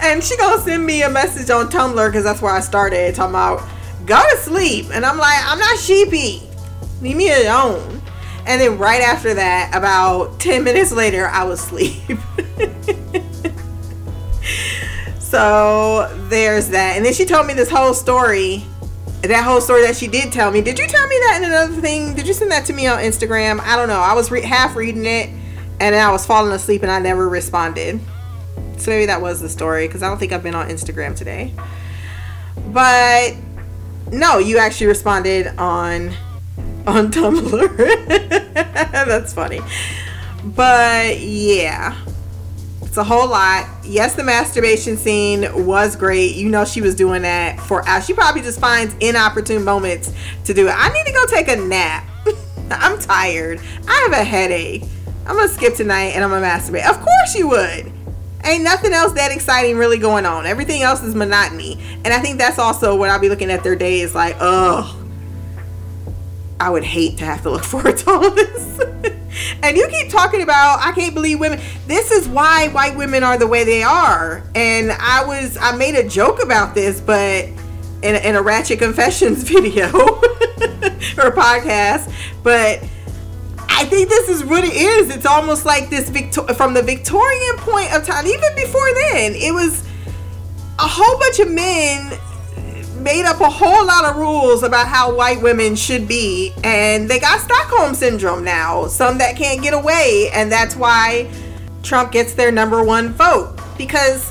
and 0.00 0.24
she 0.24 0.34
gonna 0.38 0.60
send 0.62 0.86
me 0.86 1.02
a 1.02 1.10
message 1.10 1.50
on 1.50 1.68
tumblr 1.68 2.08
because 2.08 2.24
that's 2.24 2.40
where 2.40 2.54
i 2.54 2.60
started 2.60 3.14
talking 3.14 3.34
about 3.34 3.60
go 4.06 4.20
to 4.30 4.36
sleep 4.38 4.86
and 4.92 5.04
i'm 5.04 5.18
like 5.18 5.38
i'm 5.44 5.58
not 5.58 5.78
sheepy 5.78 6.42
leave 7.00 7.16
me 7.16 7.32
alone 7.32 8.02
and 8.46 8.60
then 8.60 8.78
right 8.78 9.02
after 9.02 9.34
that 9.34 9.70
about 9.74 10.38
10 10.40 10.64
minutes 10.64 10.92
later 10.92 11.28
i 11.28 11.44
was 11.44 11.60
asleep 11.60 12.18
So 15.30 16.12
there's 16.28 16.70
that. 16.70 16.96
And 16.96 17.06
then 17.06 17.14
she 17.14 17.24
told 17.24 17.46
me 17.46 17.54
this 17.54 17.70
whole 17.70 17.94
story. 17.94 18.64
That 19.22 19.44
whole 19.44 19.60
story 19.60 19.82
that 19.82 19.94
she 19.94 20.08
did 20.08 20.32
tell 20.32 20.50
me. 20.50 20.60
Did 20.60 20.76
you 20.76 20.88
tell 20.88 21.06
me 21.06 21.16
that 21.20 21.36
in 21.36 21.44
another 21.44 21.80
thing? 21.80 22.16
Did 22.16 22.26
you 22.26 22.34
send 22.34 22.50
that 22.50 22.66
to 22.66 22.72
me 22.72 22.88
on 22.88 22.98
Instagram? 22.98 23.60
I 23.60 23.76
don't 23.76 23.86
know. 23.86 24.00
I 24.00 24.12
was 24.12 24.32
re- 24.32 24.42
half 24.42 24.74
reading 24.74 25.06
it 25.06 25.28
and 25.78 25.94
then 25.94 26.04
I 26.04 26.10
was 26.10 26.26
falling 26.26 26.52
asleep 26.52 26.82
and 26.82 26.90
I 26.90 26.98
never 26.98 27.28
responded. 27.28 28.00
So 28.78 28.90
maybe 28.90 29.06
that 29.06 29.22
was 29.22 29.40
the 29.40 29.48
story 29.48 29.86
because 29.86 30.02
I 30.02 30.08
don't 30.08 30.18
think 30.18 30.32
I've 30.32 30.42
been 30.42 30.56
on 30.56 30.68
Instagram 30.68 31.14
today. 31.14 31.54
But 32.66 33.36
no, 34.12 34.38
you 34.38 34.58
actually 34.58 34.86
responded 34.86 35.48
on 35.58 36.14
on 36.86 37.10
Tumblr. 37.10 37.76
That's 38.92 39.32
funny. 39.32 39.60
But 40.44 41.20
yeah. 41.20 41.96
It's 42.82 42.96
a 42.96 43.04
whole 43.04 43.28
lot. 43.28 43.68
Yes, 43.84 44.16
the 44.16 44.24
masturbation 44.24 44.96
scene 44.96 45.64
was 45.64 45.94
great. 45.94 46.34
You 46.34 46.48
know, 46.48 46.64
she 46.64 46.80
was 46.80 46.96
doing 46.96 47.22
that 47.22 47.60
for 47.60 47.86
hours. 47.86 48.04
She 48.04 48.14
probably 48.14 48.42
just 48.42 48.58
finds 48.58 48.96
inopportune 48.98 49.62
moments 49.62 50.12
to 50.46 50.54
do 50.54 50.66
it. 50.66 50.72
I 50.76 50.88
need 50.88 51.06
to 51.06 51.12
go 51.12 51.24
take 51.26 51.46
a 51.46 51.54
nap. 51.54 52.04
I'm 52.70 52.98
tired. 52.98 53.60
I 53.86 54.08
have 54.08 54.12
a 54.12 54.24
headache. 54.24 54.82
I'm 55.24 55.36
gonna 55.36 55.46
skip 55.48 55.76
tonight 55.76 56.14
and 56.16 56.24
I'm 56.24 56.30
gonna 56.30 56.44
masturbate. 56.44 56.88
Of 56.88 57.00
course 57.00 57.36
you 57.36 57.46
would. 57.48 57.92
Ain't 58.44 58.64
nothing 58.64 58.92
else 58.92 59.12
that 59.12 59.32
exciting 59.32 59.76
really 59.76 59.98
going 59.98 60.24
on. 60.26 60.46
Everything 60.46 60.82
else 60.82 61.02
is 61.02 61.14
monotony. 61.14 61.78
And 62.04 62.14
I 62.14 62.20
think 62.20 62.38
that's 62.38 62.58
also 62.58 62.96
what 62.96 63.10
I'll 63.10 63.20
be 63.20 63.28
looking 63.28 63.50
at 63.50 63.62
their 63.62 63.76
day 63.76 64.00
is 64.00 64.14
like, 64.14 64.36
oh, 64.40 64.96
I 66.58 66.70
would 66.70 66.84
hate 66.84 67.18
to 67.18 67.24
have 67.24 67.42
to 67.42 67.50
look 67.50 67.64
forward 67.64 67.96
to 67.98 68.10
all 68.10 68.30
this. 68.30 68.80
and 69.62 69.76
you 69.76 69.88
keep 69.88 70.10
talking 70.10 70.42
about 70.42 70.80
I 70.80 70.92
can't 70.92 71.14
believe 71.14 71.40
women. 71.40 71.60
This 71.86 72.10
is 72.10 72.28
why 72.28 72.68
white 72.68 72.96
women 72.96 73.22
are 73.22 73.38
the 73.38 73.46
way 73.46 73.64
they 73.64 73.82
are. 73.82 74.42
And 74.54 74.92
I 74.92 75.24
was 75.24 75.56
I 75.58 75.76
made 75.76 75.94
a 75.94 76.08
joke 76.08 76.42
about 76.42 76.74
this, 76.74 77.00
but 77.00 77.44
in, 78.02 78.16
in 78.16 78.36
a 78.36 78.42
Ratchet 78.42 78.78
Confessions 78.78 79.42
video 79.48 79.86
or 79.88 81.30
podcast, 81.32 82.12
but 82.42 82.82
I 83.80 83.86
think 83.86 84.10
this 84.10 84.28
is 84.28 84.44
what 84.44 84.62
it 84.62 84.74
is. 84.74 85.08
It's 85.08 85.24
almost 85.24 85.64
like 85.64 85.88
this 85.88 86.10
Victor- 86.10 86.52
from 86.52 86.74
the 86.74 86.82
Victorian 86.82 87.56
point 87.56 87.90
of 87.94 88.04
time. 88.04 88.26
Even 88.26 88.54
before 88.54 88.92
then, 88.92 89.34
it 89.34 89.54
was 89.54 89.82
a 90.78 90.86
whole 90.86 91.18
bunch 91.18 91.38
of 91.38 91.50
men 91.50 92.18
made 93.02 93.24
up 93.24 93.40
a 93.40 93.48
whole 93.48 93.86
lot 93.86 94.04
of 94.04 94.16
rules 94.16 94.62
about 94.62 94.86
how 94.86 95.14
white 95.14 95.40
women 95.40 95.74
should 95.74 96.06
be 96.06 96.52
and 96.62 97.08
they 97.08 97.18
got 97.18 97.40
Stockholm 97.40 97.94
syndrome 97.94 98.44
now 98.44 98.86
some 98.86 99.16
that 99.16 99.36
can't 99.36 99.62
get 99.62 99.72
away 99.72 100.28
and 100.34 100.52
that's 100.52 100.76
why 100.76 101.26
Trump 101.82 102.12
gets 102.12 102.34
their 102.34 102.52
number 102.52 102.84
one 102.84 103.14
vote 103.14 103.58
because 103.78 104.30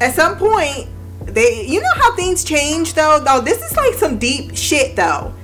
at 0.00 0.14
some 0.14 0.36
point 0.38 0.86
they 1.22 1.66
you 1.66 1.80
know 1.80 1.92
how 1.96 2.14
things 2.14 2.44
change 2.44 2.94
though 2.94 3.18
though 3.18 3.40
this 3.40 3.60
is 3.68 3.76
like 3.76 3.94
some 3.94 4.16
deep 4.16 4.56
shit 4.56 4.94
though 4.94 5.34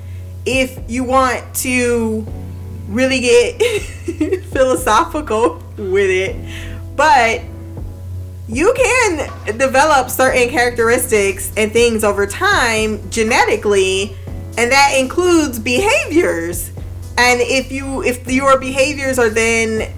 if 0.47 0.79
you 0.89 1.03
want 1.03 1.53
to 1.57 2.25
really 2.91 3.21
get 3.21 3.63
philosophical 4.53 5.63
with 5.77 6.11
it 6.11 6.37
but 6.97 7.41
you 8.49 8.75
can 8.77 9.59
develop 9.59 10.11
certain 10.11 10.49
characteristics 10.49 11.53
and 11.57 11.73
things 11.73 12.03
over 12.03 12.27
time 12.27 13.09
genetically 13.11 14.17
and 14.59 14.73
that 14.73 14.95
includes 14.99 15.59
behaviors. 15.59 16.71
And 17.17 17.41
if 17.41 17.71
you 17.71 18.03
if 18.03 18.27
your 18.27 18.59
behaviors 18.59 19.19
are 19.19 19.31
then 19.31 19.93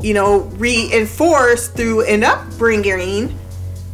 you 0.00 0.14
know 0.14 0.40
reinforced 0.56 1.74
through 1.74 2.06
an 2.06 2.22
upbringing 2.24 3.36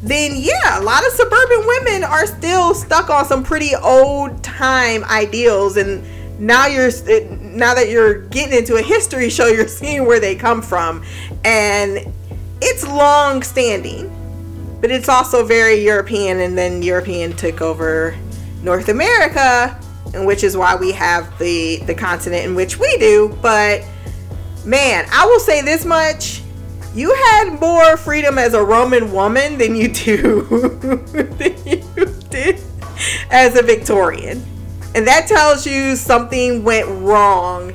then 0.02 0.32
yeah, 0.36 0.78
a 0.78 0.82
lot 0.82 1.04
of 1.06 1.12
suburban 1.14 1.66
women 1.66 2.04
are 2.04 2.26
still 2.26 2.74
stuck 2.74 3.08
on 3.08 3.24
some 3.24 3.42
pretty 3.42 3.74
old 3.74 4.44
time 4.44 5.02
ideals 5.04 5.78
and 5.78 6.04
now 6.38 6.66
you're 6.66 6.90
now 7.30 7.74
that 7.74 7.88
you're 7.90 8.22
getting 8.28 8.58
into 8.58 8.76
a 8.76 8.82
history 8.82 9.30
show 9.30 9.46
you're 9.46 9.68
seeing 9.68 10.06
where 10.06 10.20
they 10.20 10.34
come 10.34 10.62
from. 10.62 11.04
And 11.44 12.06
it's 12.60 12.86
long 12.86 13.42
standing 13.42 14.10
but 14.80 14.90
it's 14.90 15.08
also 15.08 15.44
very 15.44 15.82
european 15.82 16.40
and 16.40 16.56
then 16.56 16.82
european 16.82 17.32
took 17.32 17.60
over 17.60 18.14
north 18.62 18.88
america 18.88 19.78
and 20.14 20.26
which 20.26 20.44
is 20.44 20.56
why 20.56 20.76
we 20.76 20.92
have 20.92 21.38
the 21.38 21.76
the 21.86 21.94
continent 21.94 22.44
in 22.44 22.54
which 22.54 22.78
we 22.78 22.96
do. 22.98 23.36
But 23.42 23.84
man 24.64 25.06
i 25.10 25.26
will 25.26 25.40
say 25.40 25.60
this 25.60 25.84
much. 25.84 26.40
You 26.94 27.12
had 27.12 27.58
more 27.60 27.96
freedom 27.96 28.38
as 28.38 28.54
a 28.54 28.62
roman 28.62 29.12
woman 29.12 29.58
than 29.58 29.74
you 29.74 29.88
do 29.88 30.42
than 31.12 31.66
you 31.66 32.06
did 32.30 32.60
as 33.30 33.58
a 33.58 33.62
victorian 33.62 34.44
and 34.94 35.06
that 35.06 35.26
tells 35.26 35.66
you 35.66 35.96
something 35.96 36.62
went 36.62 36.88
wrong 36.88 37.72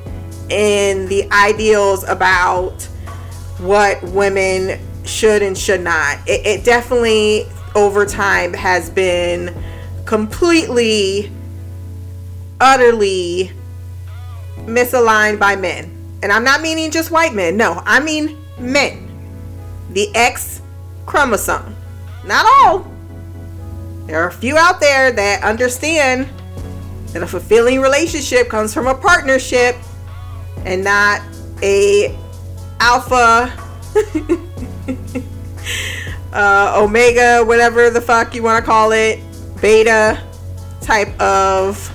in 0.49 1.07
the 1.07 1.29
ideals 1.31 2.03
about 2.07 2.83
what 3.59 4.01
women 4.03 4.79
should 5.05 5.41
and 5.41 5.57
should 5.57 5.81
not. 5.81 6.17
It, 6.27 6.45
it 6.45 6.63
definitely, 6.63 7.45
over 7.75 8.05
time, 8.05 8.53
has 8.53 8.89
been 8.89 9.53
completely, 10.05 11.31
utterly 12.61 13.51
misaligned 14.59 15.39
by 15.39 15.55
men. 15.55 15.95
And 16.23 16.31
I'm 16.31 16.43
not 16.43 16.61
meaning 16.61 16.91
just 16.91 17.11
white 17.11 17.33
men. 17.33 17.57
No, 17.57 17.81
I 17.85 17.99
mean 17.99 18.37
men. 18.57 19.07
The 19.91 20.13
X 20.15 20.61
chromosome. 21.05 21.75
Not 22.25 22.45
all. 22.45 22.89
There 24.05 24.21
are 24.21 24.27
a 24.27 24.33
few 24.33 24.57
out 24.57 24.79
there 24.79 25.11
that 25.11 25.43
understand 25.43 26.29
that 27.13 27.23
a 27.23 27.27
fulfilling 27.27 27.81
relationship 27.81 28.49
comes 28.49 28.73
from 28.73 28.87
a 28.87 28.95
partnership 28.95 29.75
and 30.65 30.83
not 30.83 31.21
a 31.61 32.17
alpha 32.79 33.51
uh, 36.33 36.73
omega 36.81 37.43
whatever 37.43 37.89
the 37.89 38.01
fuck 38.01 38.33
you 38.35 38.43
want 38.43 38.63
to 38.63 38.65
call 38.65 38.91
it 38.91 39.19
beta 39.61 40.21
type 40.81 41.19
of 41.19 41.91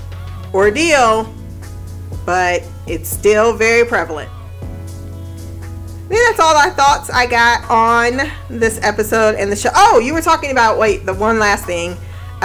ordeal 0.52 1.32
but 2.26 2.62
it's 2.86 3.08
still 3.08 3.56
very 3.56 3.86
prevalent 3.86 4.30
I 6.04 6.06
think 6.08 6.20
that's 6.28 6.40
all 6.40 6.54
our 6.54 6.70
thoughts 6.70 7.08
I 7.08 7.24
got 7.26 7.70
on 7.70 8.30
this 8.50 8.78
episode 8.82 9.36
and 9.36 9.50
the 9.50 9.56
show. 9.56 9.70
Oh, 9.74 10.00
you 10.00 10.12
were 10.12 10.20
talking 10.20 10.50
about 10.50 10.78
wait, 10.78 11.06
the 11.06 11.14
one 11.14 11.38
last 11.38 11.64
thing 11.64 11.96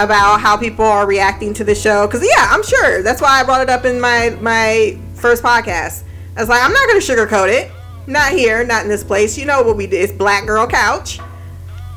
about 0.04 0.40
how 0.40 0.56
people 0.56 0.84
are 0.84 1.06
reacting 1.06 1.52
to 1.54 1.64
the 1.64 1.74
show. 1.74 2.06
Because 2.06 2.22
yeah 2.22 2.48
i'm 2.50 2.62
sure. 2.62 3.02
That's 3.02 3.20
why 3.20 3.40
i 3.40 3.44
brought 3.44 3.60
it 3.60 3.70
up 3.70 3.84
in 3.84 4.00
my 4.00 4.36
my 4.40 4.98
first 5.14 5.42
podcast. 5.42 6.04
I 6.36 6.40
was 6.40 6.48
like 6.48 6.62
i'm 6.62 6.72
not 6.72 6.88
gonna 6.88 7.00
sugarcoat 7.00 7.48
it. 7.48 7.70
Not 8.06 8.32
here 8.32 8.64
not 8.64 8.82
in 8.82 8.88
this 8.88 9.04
place. 9.04 9.36
You 9.38 9.46
know 9.46 9.62
what 9.62 9.76
we 9.76 9.86
did 9.86 10.02
it's 10.02 10.12
black 10.12 10.46
girl 10.46 10.66
couch. 10.66 11.20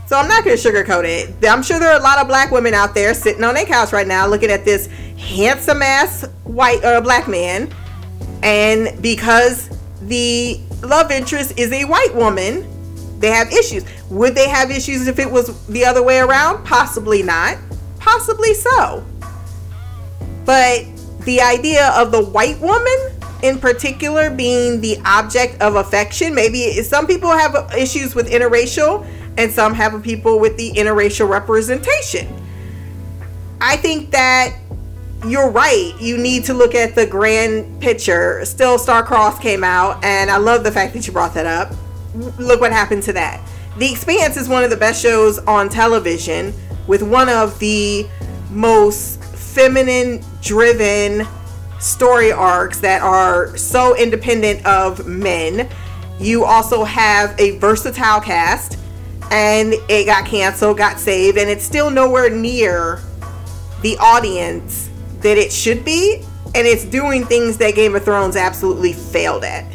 So 0.08 0.18
i'm 0.18 0.28
not 0.28 0.44
gonna 0.44 0.58
sugarcoat 0.58 1.06
it. 1.06 1.34
I'm 1.48 1.64
sure 1.64 1.80
there 1.80 1.92
are 1.92 2.00
a 2.00 2.04
lot 2.04 2.20
of 2.20 2.28
black 2.28 2.52
women 2.52 2.74
out 2.74 2.94
there 2.94 3.14
sitting 3.14 3.44
on 3.44 3.54
their 3.54 3.66
couch 3.66 3.94
right 3.94 4.08
now 4.08 4.28
looking 4.28 4.52
at 4.52 4.66
this 4.66 4.88
handsome 5.18 5.82
ass 5.82 6.26
white 6.44 6.84
uh, 6.84 7.02
black 7.02 7.28
man. 7.28 7.74
And 8.44 9.02
because 9.02 9.70
the 10.02 10.60
love 10.82 11.12
interest 11.12 11.58
is 11.58 11.72
a 11.72 11.86
white 11.86 12.14
woman 12.14 12.70
they 13.20 13.32
have 13.32 13.54
issues. 13.54 13.86
Would 14.10 14.36
they 14.36 14.50
have 14.50 14.70
issues 14.70 15.08
if 15.08 15.18
it 15.18 15.32
was 15.32 15.66
the 15.68 15.86
other 15.86 16.04
way 16.04 16.20
around? 16.20 16.66
Possibly 16.66 17.24
not 17.24 17.58
Possibly 18.04 18.54
so. 18.54 19.06
But 20.46 20.86
the 21.22 21.40
idea 21.40 21.90
of 21.96 22.12
the 22.12 22.22
white 22.22 22.60
woman 22.60 22.98
in 23.42 23.60
particular 23.60 24.30
being 24.30 24.82
the 24.82 25.00
object 25.06 25.62
of 25.62 25.76
affection, 25.76 26.36
maybe 26.36 26.82
some 26.84 27.08
people 27.08 27.30
have 27.30 27.74
issues 27.78 28.14
with 28.14 28.30
interracial 28.30 29.06
and 29.38 29.52
some 29.52 29.74
have 29.74 30.04
people 30.04 30.38
with 30.38 30.58
the 30.58 30.72
interracial 30.74 31.30
representation. 31.30 32.28
I 33.62 33.78
think 33.78 34.12
that 34.12 34.58
you're 35.26 35.50
right. 35.50 35.94
You 36.00 36.18
need 36.18 36.44
to 36.46 36.54
look 36.54 36.76
at 36.76 36.96
the 36.96 37.08
grand 37.08 37.82
picture. 37.82 38.44
Still, 38.44 38.78
Star 38.78 39.04
Cross 39.04 39.40
came 39.40 39.64
out, 39.64 40.04
and 40.04 40.30
I 40.30 40.36
love 40.38 40.66
the 40.66 40.72
fact 40.72 40.94
that 40.94 41.08
you 41.08 41.14
brought 41.14 41.34
that 41.36 41.46
up. 41.46 41.74
Look 42.38 42.60
what 42.60 42.74
happened 42.74 43.04
to 43.04 43.14
that. 43.14 43.42
The 43.78 43.90
Expanse 43.90 44.36
is 44.36 44.50
one 44.50 44.66
of 44.66 44.70
the 44.70 44.78
best 44.78 45.02
shows 45.02 45.40
on 45.40 45.70
television 45.70 46.54
with 46.88 47.02
one 47.02 47.30
of 47.30 47.58
the 47.60 48.08
most 48.50 49.24
feminine 49.24 50.24
driven 50.42 51.28
story 51.80 52.32
arcs 52.32 52.80
that 52.80 53.02
are 53.02 53.56
so 53.58 53.96
independent 53.96 54.66
of 54.66 55.06
men. 55.06 55.70
You 56.20 56.46
also 56.46 56.84
have 56.84 57.38
a 57.40 57.58
versatile 57.58 58.22
cast, 58.22 58.78
and 59.32 59.74
it 59.90 60.06
got 60.06 60.26
canceled, 60.26 60.78
got 60.78 61.00
saved, 61.00 61.38
and 61.38 61.50
it's 61.50 61.64
still 61.64 61.90
nowhere 61.90 62.30
near 62.30 63.00
the 63.82 63.98
audience 63.98 64.90
that 65.20 65.38
it 65.38 65.52
should 65.52 65.84
be. 65.84 66.24
And 66.56 66.68
it's 66.68 66.86
doing 66.86 67.26
things 67.26 67.58
that 67.58 67.74
Game 67.74 67.96
of 67.96 68.04
Thrones 68.04 68.36
absolutely 68.36 68.94
failed 68.94 69.44
at. 69.44 69.66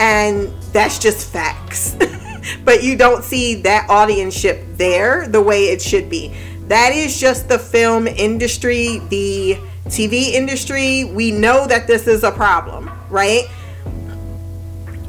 And 0.00 0.48
that's 0.72 0.98
just 0.98 1.30
facts. 1.30 1.96
but 2.64 2.82
you 2.82 2.96
don't 2.96 3.24
see 3.24 3.56
that 3.62 3.88
audience 3.88 4.34
ship 4.34 4.64
there 4.72 5.26
the 5.28 5.40
way 5.40 5.66
it 5.66 5.82
should 5.82 6.08
be. 6.08 6.34
That 6.68 6.92
is 6.92 7.18
just 7.18 7.48
the 7.48 7.58
film 7.58 8.06
industry, 8.06 9.00
the 9.08 9.58
TV 9.86 10.32
industry. 10.32 11.04
We 11.04 11.30
know 11.30 11.66
that 11.66 11.86
this 11.86 12.06
is 12.06 12.24
a 12.24 12.30
problem, 12.30 12.90
right? 13.08 13.48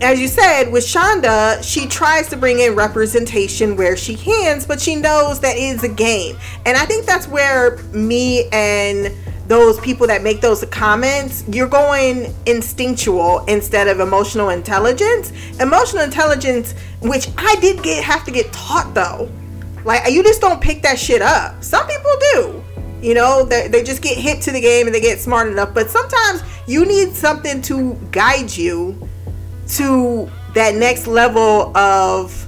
As 0.02 0.18
you 0.18 0.30
said, 0.30 0.72
with 0.72 0.86
Shonda, 0.86 1.62
she 1.62 1.86
tries 1.86 2.30
to 2.30 2.38
bring 2.38 2.60
in 2.60 2.74
representation 2.74 3.76
where 3.76 3.98
she 3.98 4.16
can, 4.16 4.62
but 4.66 4.80
she 4.80 4.96
knows 4.96 5.42
that 5.42 5.58
is 5.58 5.84
a 5.84 5.90
game. 5.90 6.38
And 6.66 6.78
I 6.78 6.86
think 6.86 7.06
that's 7.06 7.28
where 7.28 7.78
me 7.92 8.48
and 8.54 9.14
those 9.50 9.80
people 9.80 10.06
that 10.06 10.22
make 10.22 10.42
those 10.42 10.64
comments, 10.66 11.44
you're 11.48 11.68
going 11.68 12.34
instinctual 12.46 13.44
instead 13.46 13.88
of 13.88 14.00
emotional 14.00 14.50
intelligence. 14.50 15.32
Emotional 15.60 16.04
intelligence, 16.04 16.76
which 17.02 17.30
I 17.36 17.56
did 17.56 17.82
get 17.82 18.04
have 18.04 18.24
to 18.26 18.32
get 18.32 18.54
taught 18.54 18.94
though. 18.94 19.28
Like 19.84 20.14
you 20.14 20.22
just 20.22 20.40
don't 20.40 20.62
pick 20.62 20.84
that 20.84 21.00
shit 21.00 21.24
up. 21.24 21.64
Some 21.64 21.88
people 21.88 22.12
do. 22.34 22.64
You 23.02 23.16
know, 23.16 23.44
they, 23.44 23.68
they 23.68 23.82
just 23.84 24.04
get 24.04 24.18
hit 24.20 24.40
to 24.44 24.52
the 24.52 24.62
game 24.62 24.86
and 24.86 24.94
they 24.94 25.02
get 25.02 25.20
smart 25.20 25.48
enough. 25.48 25.74
But 25.74 25.90
sometimes 25.90 26.44
you 26.68 26.86
need 26.86 27.16
something 27.16 27.60
to 27.64 27.96
guide 28.12 28.56
you 28.56 29.10
to 29.70 30.30
that 30.54 30.76
next 30.76 31.08
level 31.08 31.76
of 31.76 32.46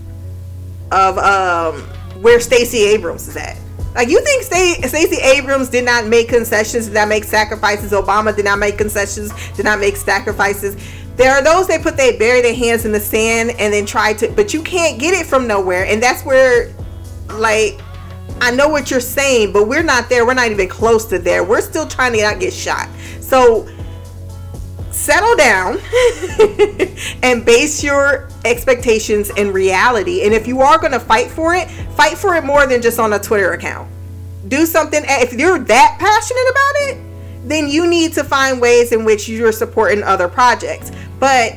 of 0.91 1.17
um 1.17 1.81
where 2.21 2.39
Stacey 2.39 2.83
Abrams 2.83 3.27
is 3.27 3.37
at. 3.37 3.57
Like 3.93 4.07
you 4.07 4.21
think 4.21 4.43
Stacey 4.43 5.21
Abrams 5.21 5.69
did 5.69 5.83
not 5.83 6.07
make 6.07 6.29
concessions, 6.29 6.85
did 6.85 6.93
not 6.93 7.07
make 7.09 7.23
sacrifices. 7.25 7.91
Obama 7.91 8.35
did 8.35 8.45
not 8.45 8.57
make 8.57 8.77
concessions, 8.77 9.31
did 9.55 9.65
not 9.65 9.79
make 9.79 9.97
sacrifices. 9.97 10.75
There 11.17 11.31
are 11.31 11.43
those 11.43 11.67
that 11.67 11.83
put 11.83 11.97
they 11.97 12.17
bury 12.17 12.41
their 12.41 12.55
hands 12.55 12.85
in 12.85 12.93
the 12.93 12.99
sand 12.99 13.51
and 13.59 13.73
then 13.73 13.85
try 13.85 14.13
to, 14.13 14.29
but 14.29 14.53
you 14.53 14.63
can't 14.63 14.97
get 14.97 15.13
it 15.13 15.27
from 15.27 15.45
nowhere, 15.45 15.85
and 15.85 16.01
that's 16.01 16.23
where, 16.23 16.73
like, 17.33 17.79
I 18.39 18.49
know 18.49 18.69
what 18.69 18.89
you're 18.89 19.01
saying, 19.01 19.51
but 19.51 19.67
we're 19.67 19.83
not 19.83 20.09
there. 20.09 20.25
We're 20.25 20.33
not 20.33 20.49
even 20.49 20.69
close 20.69 21.05
to 21.07 21.19
there. 21.19 21.43
We're 21.43 21.61
still 21.61 21.85
trying 21.85 22.13
to 22.13 22.21
not 22.21 22.39
get 22.39 22.53
shot. 22.53 22.89
So 23.19 23.67
settle 24.91 25.35
down 25.35 25.79
and 27.23 27.45
base 27.45 27.83
your 27.83 28.29
expectations 28.45 29.29
in 29.31 29.51
reality. 29.51 30.23
And 30.23 30.33
if 30.33 30.47
you 30.47 30.61
are 30.61 30.77
going 30.77 30.91
to 30.91 30.99
fight 30.99 31.29
for 31.31 31.55
it, 31.55 31.69
fight 31.91 32.17
for 32.17 32.35
it 32.35 32.43
more 32.43 32.67
than 32.67 32.81
just 32.81 32.99
on 32.99 33.13
a 33.13 33.19
Twitter 33.19 33.53
account. 33.53 33.89
Do 34.47 34.65
something. 34.65 35.01
If 35.05 35.33
you're 35.33 35.59
that 35.59 35.97
passionate 35.99 36.49
about 36.51 36.73
it, 36.89 37.47
then 37.47 37.67
you 37.67 37.87
need 37.87 38.13
to 38.13 38.23
find 38.23 38.61
ways 38.61 38.91
in 38.91 39.05
which 39.05 39.27
you're 39.27 39.51
supporting 39.51 40.03
other 40.03 40.27
projects. 40.27 40.91
But 41.19 41.53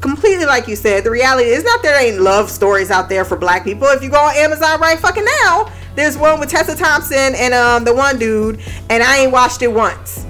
completely 0.00 0.46
like 0.46 0.68
you 0.68 0.76
said, 0.76 1.04
the 1.04 1.10
reality 1.10 1.48
is 1.48 1.64
not 1.64 1.82
there 1.82 2.00
ain't 2.00 2.20
love 2.20 2.50
stories 2.50 2.90
out 2.90 3.08
there 3.08 3.24
for 3.24 3.36
black 3.36 3.64
people. 3.64 3.88
If 3.88 4.02
you 4.02 4.10
go 4.10 4.20
on 4.20 4.36
Amazon 4.36 4.80
right 4.80 4.98
fucking 4.98 5.26
now, 5.42 5.72
there's 5.94 6.16
one 6.16 6.38
with 6.38 6.50
Tessa 6.50 6.76
Thompson 6.76 7.34
and 7.34 7.54
um 7.54 7.84
the 7.84 7.94
one 7.94 8.18
dude, 8.18 8.60
and 8.88 9.02
I 9.02 9.18
ain't 9.18 9.32
watched 9.32 9.62
it 9.62 9.72
once 9.72 10.27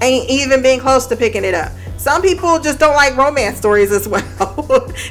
ain't 0.00 0.28
even 0.30 0.62
been 0.62 0.80
close 0.80 1.06
to 1.06 1.16
picking 1.16 1.44
it 1.44 1.54
up. 1.54 1.72
Some 1.96 2.22
people 2.22 2.60
just 2.60 2.78
don't 2.78 2.94
like 2.94 3.16
romance 3.16 3.58
stories 3.58 3.90
as 3.90 4.06
well. 4.08 4.24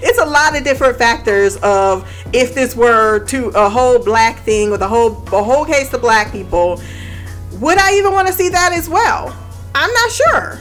it's 0.02 0.20
a 0.20 0.26
lot 0.26 0.58
of 0.58 0.64
different 0.64 0.98
factors 0.98 1.58
of 1.58 2.10
if 2.34 2.56
this 2.56 2.76
were 2.76 3.20
to 3.26 3.50
a 3.50 3.70
whole 3.70 4.04
black 4.04 4.40
thing 4.40 4.72
with 4.72 4.82
a 4.82 4.88
whole 4.88 5.24
a 5.34 5.44
whole 5.44 5.66
case 5.66 5.94
of 5.94 6.02
black 6.02 6.32
people, 6.32 6.82
would 7.60 7.78
I 7.78 7.94
even 7.96 8.14
want 8.14 8.28
to 8.28 8.34
see 8.34 8.50
that 8.50 8.74
as 8.74 8.90
well? 8.90 9.36
I'm 9.76 9.92
not 9.94 10.12
sure. 10.12 10.60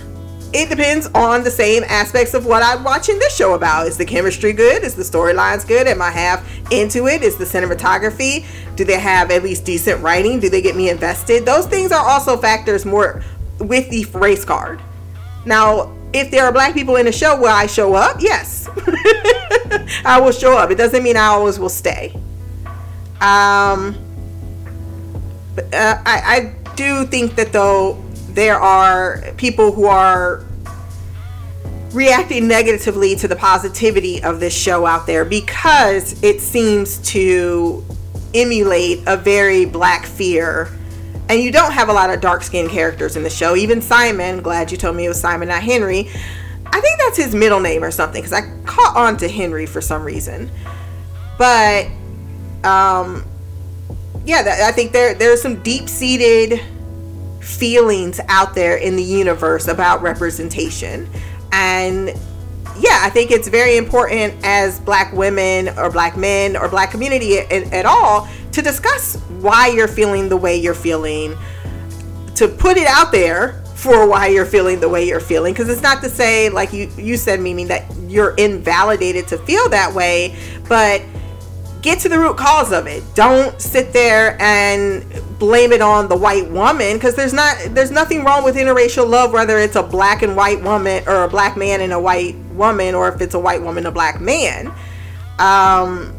It 0.52 0.68
depends 0.70 1.08
on 1.14 1.42
the 1.42 1.50
same 1.50 1.82
aspects 1.84 2.32
of 2.32 2.46
what 2.46 2.62
I'm 2.62 2.82
watching 2.82 3.18
this 3.18 3.36
show 3.36 3.54
about. 3.54 3.88
Is 3.88 3.98
the 3.98 4.04
chemistry 4.04 4.52
good? 4.52 4.84
Is 4.84 4.94
the 4.94 5.02
storylines 5.02 5.66
good? 5.66 5.86
Am 5.86 6.00
I 6.00 6.10
half 6.10 6.48
into 6.72 7.08
it? 7.08 7.22
Is 7.22 7.36
the 7.36 7.44
cinematography 7.44 8.46
Do 8.76 8.84
they 8.84 8.98
have 8.98 9.30
at 9.30 9.42
least 9.42 9.64
decent 9.64 10.00
writing? 10.02 10.40
Do 10.40 10.48
they 10.48 10.62
get 10.62 10.76
me 10.76 10.88
invested? 10.88 11.44
Those 11.44 11.66
things 11.66 11.92
are 11.92 12.04
also 12.04 12.36
factors 12.36 12.86
more 12.86 13.22
with 13.58 13.90
the 13.90 14.04
race 14.18 14.44
card. 14.44 14.80
Now, 15.44 15.96
if 16.12 16.30
there 16.30 16.44
are 16.44 16.52
black 16.52 16.74
people 16.74 16.96
in 16.96 17.06
the 17.06 17.12
show, 17.12 17.38
will 17.38 17.46
I 17.46 17.66
show 17.66 17.94
up? 17.94 18.16
Yes. 18.20 18.68
I 20.04 20.20
will 20.20 20.32
show 20.32 20.56
up. 20.56 20.70
It 20.70 20.76
doesn't 20.76 21.02
mean 21.02 21.16
I 21.16 21.26
always 21.26 21.58
will 21.58 21.68
stay. 21.68 22.14
Um, 23.20 23.96
but, 25.54 25.74
uh, 25.74 26.02
I, 26.04 26.54
I 26.64 26.74
do 26.74 27.06
think 27.06 27.36
that 27.36 27.52
though 27.52 28.02
there 28.30 28.60
are 28.60 29.24
people 29.36 29.72
who 29.72 29.86
are 29.86 30.44
reacting 31.92 32.46
negatively 32.46 33.16
to 33.16 33.26
the 33.26 33.36
positivity 33.36 34.22
of 34.22 34.38
this 34.38 34.54
show 34.54 34.84
out 34.84 35.06
there 35.06 35.24
because 35.24 36.22
it 36.22 36.40
seems 36.40 36.98
to 36.98 37.82
emulate 38.34 39.02
a 39.06 39.16
very 39.16 39.64
black 39.64 40.04
fear. 40.04 40.68
And 41.28 41.40
you 41.40 41.50
don't 41.50 41.72
have 41.72 41.88
a 41.88 41.92
lot 41.92 42.10
of 42.10 42.20
dark 42.20 42.42
skinned 42.42 42.70
characters 42.70 43.16
in 43.16 43.22
the 43.22 43.30
show. 43.30 43.56
Even 43.56 43.82
Simon, 43.82 44.42
glad 44.42 44.70
you 44.70 44.76
told 44.76 44.96
me 44.96 45.06
it 45.06 45.08
was 45.08 45.20
Simon, 45.20 45.48
not 45.48 45.62
Henry. 45.62 46.08
I 46.66 46.80
think 46.80 46.98
that's 46.98 47.16
his 47.16 47.34
middle 47.34 47.60
name 47.60 47.82
or 47.82 47.90
something 47.90 48.22
because 48.22 48.32
I 48.32 48.42
caught 48.64 48.96
on 48.96 49.16
to 49.18 49.28
Henry 49.28 49.66
for 49.66 49.80
some 49.80 50.04
reason. 50.04 50.50
But, 51.38 51.86
um, 52.64 53.24
yeah, 54.24 54.64
I 54.66 54.72
think 54.72 54.92
there 54.92 55.14
there's 55.14 55.40
some 55.40 55.62
deep 55.62 55.88
seated 55.88 56.60
feelings 57.40 58.20
out 58.28 58.54
there 58.54 58.76
in 58.76 58.96
the 58.96 59.02
universe 59.02 59.68
about 59.68 60.02
representation. 60.02 61.08
And 61.52 62.12
yeah, 62.78 63.00
I 63.02 63.10
think 63.10 63.30
it's 63.30 63.48
very 63.48 63.76
important 63.76 64.34
as 64.42 64.80
black 64.80 65.12
women 65.12 65.70
or 65.78 65.90
black 65.90 66.16
men 66.16 66.56
or 66.56 66.68
black 66.68 66.90
community 66.90 67.38
at, 67.38 67.52
at 67.72 67.86
all 67.86 68.28
to 68.52 68.62
discuss 68.62 69.16
why 69.40 69.68
you're 69.68 69.88
feeling 69.88 70.28
the 70.28 70.36
way 70.36 70.56
you're 70.56 70.74
feeling, 70.74 71.36
to 72.34 72.48
put 72.48 72.76
it 72.76 72.86
out 72.86 73.12
there 73.12 73.62
for 73.74 74.08
why 74.08 74.28
you're 74.28 74.46
feeling 74.46 74.80
the 74.80 74.88
way 74.88 75.06
you're 75.06 75.20
feeling 75.20 75.52
because 75.52 75.68
it's 75.68 75.82
not 75.82 76.02
to 76.02 76.08
say 76.08 76.48
like 76.48 76.72
you 76.72 76.90
you 76.96 77.14
said 77.14 77.38
Mimi 77.40 77.64
that 77.64 77.84
you're 78.08 78.34
invalidated 78.36 79.28
to 79.28 79.36
feel 79.36 79.68
that 79.68 79.92
way 79.92 80.34
but 80.66 81.02
get 81.86 82.00
to 82.00 82.08
the 82.08 82.18
root 82.18 82.36
cause 82.36 82.72
of 82.72 82.88
it. 82.88 83.04
Don't 83.14 83.60
sit 83.62 83.92
there 83.92 84.36
and 84.42 85.04
blame 85.38 85.70
it 85.70 85.80
on 85.80 86.08
the 86.08 86.16
white 86.16 86.50
woman 86.50 86.94
because 86.94 87.14
there's 87.14 87.32
not 87.32 87.56
there's 87.70 87.92
nothing 87.92 88.24
wrong 88.24 88.42
with 88.42 88.56
interracial 88.56 89.08
love 89.08 89.32
whether 89.32 89.58
it's 89.58 89.76
a 89.76 89.82
black 89.84 90.22
and 90.22 90.34
white 90.34 90.60
woman 90.62 91.04
or 91.06 91.22
a 91.22 91.28
black 91.28 91.56
man 91.56 91.80
and 91.80 91.92
a 91.92 92.00
white 92.00 92.34
woman 92.56 92.94
or 92.94 93.08
if 93.08 93.20
it's 93.20 93.34
a 93.34 93.38
white 93.38 93.62
woman 93.62 93.86
a 93.86 93.90
black 93.90 94.20
man 94.20 94.72
um 95.38 96.12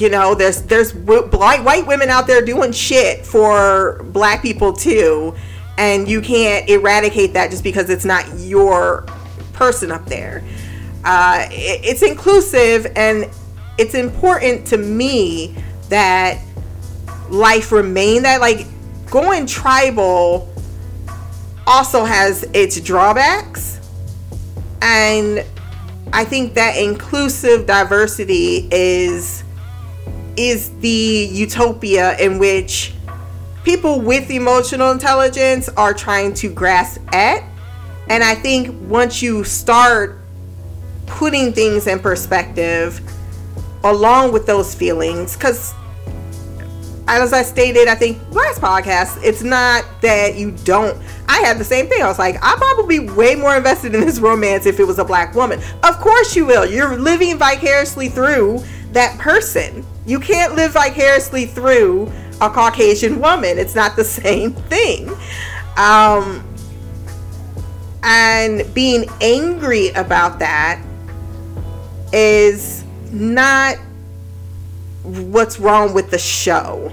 you 0.00 0.08
know 0.08 0.34
there's 0.34 0.62
there's 0.62 0.94
white 0.94 1.64
white 1.64 1.86
women 1.86 2.08
out 2.08 2.26
there 2.26 2.42
doing 2.42 2.72
shit 2.72 3.26
for 3.26 4.02
black 4.04 4.42
people 4.42 4.72
too. 4.72 5.34
And 5.76 6.08
you 6.08 6.20
can't 6.20 6.68
eradicate 6.68 7.34
that 7.34 7.50
just 7.50 7.62
because 7.62 7.88
it's 7.88 8.04
not 8.04 8.24
your 8.38 9.06
person 9.52 9.92
up 9.92 10.06
there. 10.06 10.42
Uh, 11.04 11.46
it, 11.50 11.80
it's 11.84 12.02
inclusive 12.02 12.90
and 12.96 13.30
it's 13.78 13.94
important 13.94 14.66
to 14.68 14.76
me 14.76 15.54
that 15.88 16.42
life 17.30 17.70
remain 17.70 18.22
that 18.24 18.40
like 18.40 18.66
going 19.10 19.46
tribal 19.46 20.52
also 21.66 22.04
has 22.04 22.42
its 22.54 22.80
drawbacks 22.80 23.77
and 24.82 25.44
i 26.12 26.24
think 26.24 26.54
that 26.54 26.76
inclusive 26.76 27.66
diversity 27.66 28.68
is 28.70 29.44
is 30.36 30.70
the 30.78 31.28
utopia 31.32 32.16
in 32.18 32.38
which 32.38 32.94
people 33.64 34.00
with 34.00 34.30
emotional 34.30 34.92
intelligence 34.92 35.68
are 35.70 35.92
trying 35.92 36.32
to 36.32 36.48
grasp 36.50 37.00
at. 37.12 37.42
And 38.08 38.22
i 38.22 38.34
think 38.34 38.74
once 38.88 39.20
you 39.20 39.44
start 39.44 40.20
putting 41.06 41.52
things 41.52 41.86
in 41.86 41.98
perspective 41.98 43.00
along 43.84 44.32
with 44.32 44.46
those 44.46 44.74
feelings 44.74 45.34
because 45.34 45.74
as 47.08 47.32
I 47.32 47.42
stated, 47.42 47.88
I 47.88 47.94
think 47.94 48.18
last 48.32 48.60
podcast, 48.60 49.18
it's 49.24 49.42
not 49.42 49.84
that 50.02 50.36
you 50.36 50.50
don't. 50.64 51.00
I 51.28 51.40
had 51.40 51.58
the 51.58 51.64
same 51.64 51.86
thing. 51.86 52.02
I 52.02 52.06
was 52.06 52.18
like, 52.18 52.36
I'd 52.42 52.58
probably 52.58 53.00
be 53.00 53.08
way 53.08 53.34
more 53.34 53.56
invested 53.56 53.94
in 53.94 54.02
this 54.02 54.20
romance 54.20 54.66
if 54.66 54.78
it 54.78 54.84
was 54.84 54.98
a 54.98 55.04
black 55.04 55.34
woman. 55.34 55.60
Of 55.82 55.98
course 56.00 56.36
you 56.36 56.44
will. 56.44 56.66
You're 56.66 56.98
living 56.98 57.38
vicariously 57.38 58.08
through 58.08 58.62
that 58.92 59.18
person. 59.18 59.86
You 60.06 60.20
can't 60.20 60.54
live 60.54 60.72
vicariously 60.72 61.46
through 61.46 62.12
a 62.40 62.50
Caucasian 62.50 63.20
woman. 63.20 63.58
It's 63.58 63.74
not 63.74 63.96
the 63.96 64.04
same 64.04 64.52
thing. 64.52 65.10
Um, 65.76 66.44
and 68.02 68.62
being 68.74 69.06
angry 69.20 69.88
about 69.90 70.38
that 70.40 70.82
is 72.12 72.84
not 73.10 73.76
what's 75.02 75.58
wrong 75.58 75.94
with 75.94 76.10
the 76.10 76.18
show. 76.18 76.92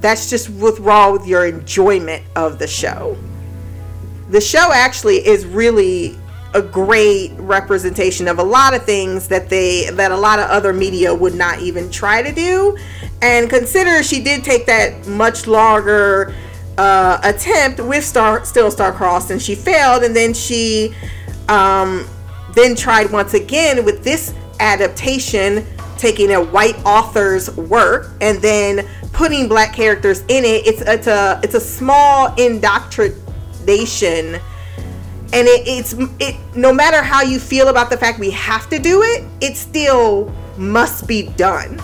That's 0.00 0.30
just 0.30 0.48
what's 0.50 0.78
wrong 0.78 1.12
with 1.12 1.26
your 1.26 1.46
enjoyment 1.46 2.24
of 2.36 2.58
the 2.58 2.66
show. 2.66 3.16
The 4.30 4.40
show 4.40 4.70
actually 4.72 5.26
is 5.26 5.44
really 5.46 6.16
a 6.54 6.62
great 6.62 7.32
representation 7.36 8.26
of 8.26 8.38
a 8.38 8.42
lot 8.42 8.74
of 8.74 8.84
things 8.84 9.28
that 9.28 9.48
they 9.48 9.90
that 9.90 10.12
a 10.12 10.16
lot 10.16 10.38
of 10.38 10.48
other 10.48 10.72
media 10.72 11.14
would 11.14 11.34
not 11.34 11.60
even 11.60 11.90
try 11.90 12.22
to 12.22 12.32
do. 12.32 12.76
And 13.20 13.50
consider 13.50 14.02
she 14.02 14.22
did 14.22 14.44
take 14.44 14.66
that 14.66 15.06
much 15.06 15.46
longer 15.46 16.34
uh, 16.78 17.18
attempt 17.22 17.80
with 17.80 18.04
Star 18.04 18.44
Still 18.44 18.70
Star 18.70 18.92
Crossed 18.92 19.30
and 19.30 19.42
she 19.42 19.54
failed, 19.54 20.04
and 20.04 20.14
then 20.14 20.32
she 20.32 20.94
um, 21.48 22.06
then 22.52 22.74
tried 22.74 23.10
once 23.10 23.34
again 23.34 23.84
with 23.84 24.04
this 24.04 24.32
adaptation 24.60 25.66
taking 25.98 26.32
a 26.32 26.42
white 26.42 26.76
author's 26.84 27.54
work 27.56 28.12
and 28.20 28.40
then 28.40 28.88
putting 29.12 29.48
black 29.48 29.74
characters 29.74 30.20
in 30.28 30.44
it. 30.44 30.66
It's 30.66 30.82
it's 30.82 31.06
a 31.06 31.40
it's 31.42 31.54
a 31.54 31.60
small 31.60 32.34
indoctrination. 32.36 34.40
And 35.30 35.46
it, 35.46 35.66
it's 35.66 35.94
it 36.18 36.36
no 36.56 36.72
matter 36.72 37.02
how 37.02 37.22
you 37.22 37.38
feel 37.38 37.68
about 37.68 37.90
the 37.90 37.96
fact 37.96 38.18
we 38.18 38.30
have 38.30 38.70
to 38.70 38.78
do 38.78 39.02
it 39.02 39.24
it 39.42 39.56
still 39.56 40.32
must 40.56 41.06
be 41.06 41.28
done. 41.36 41.80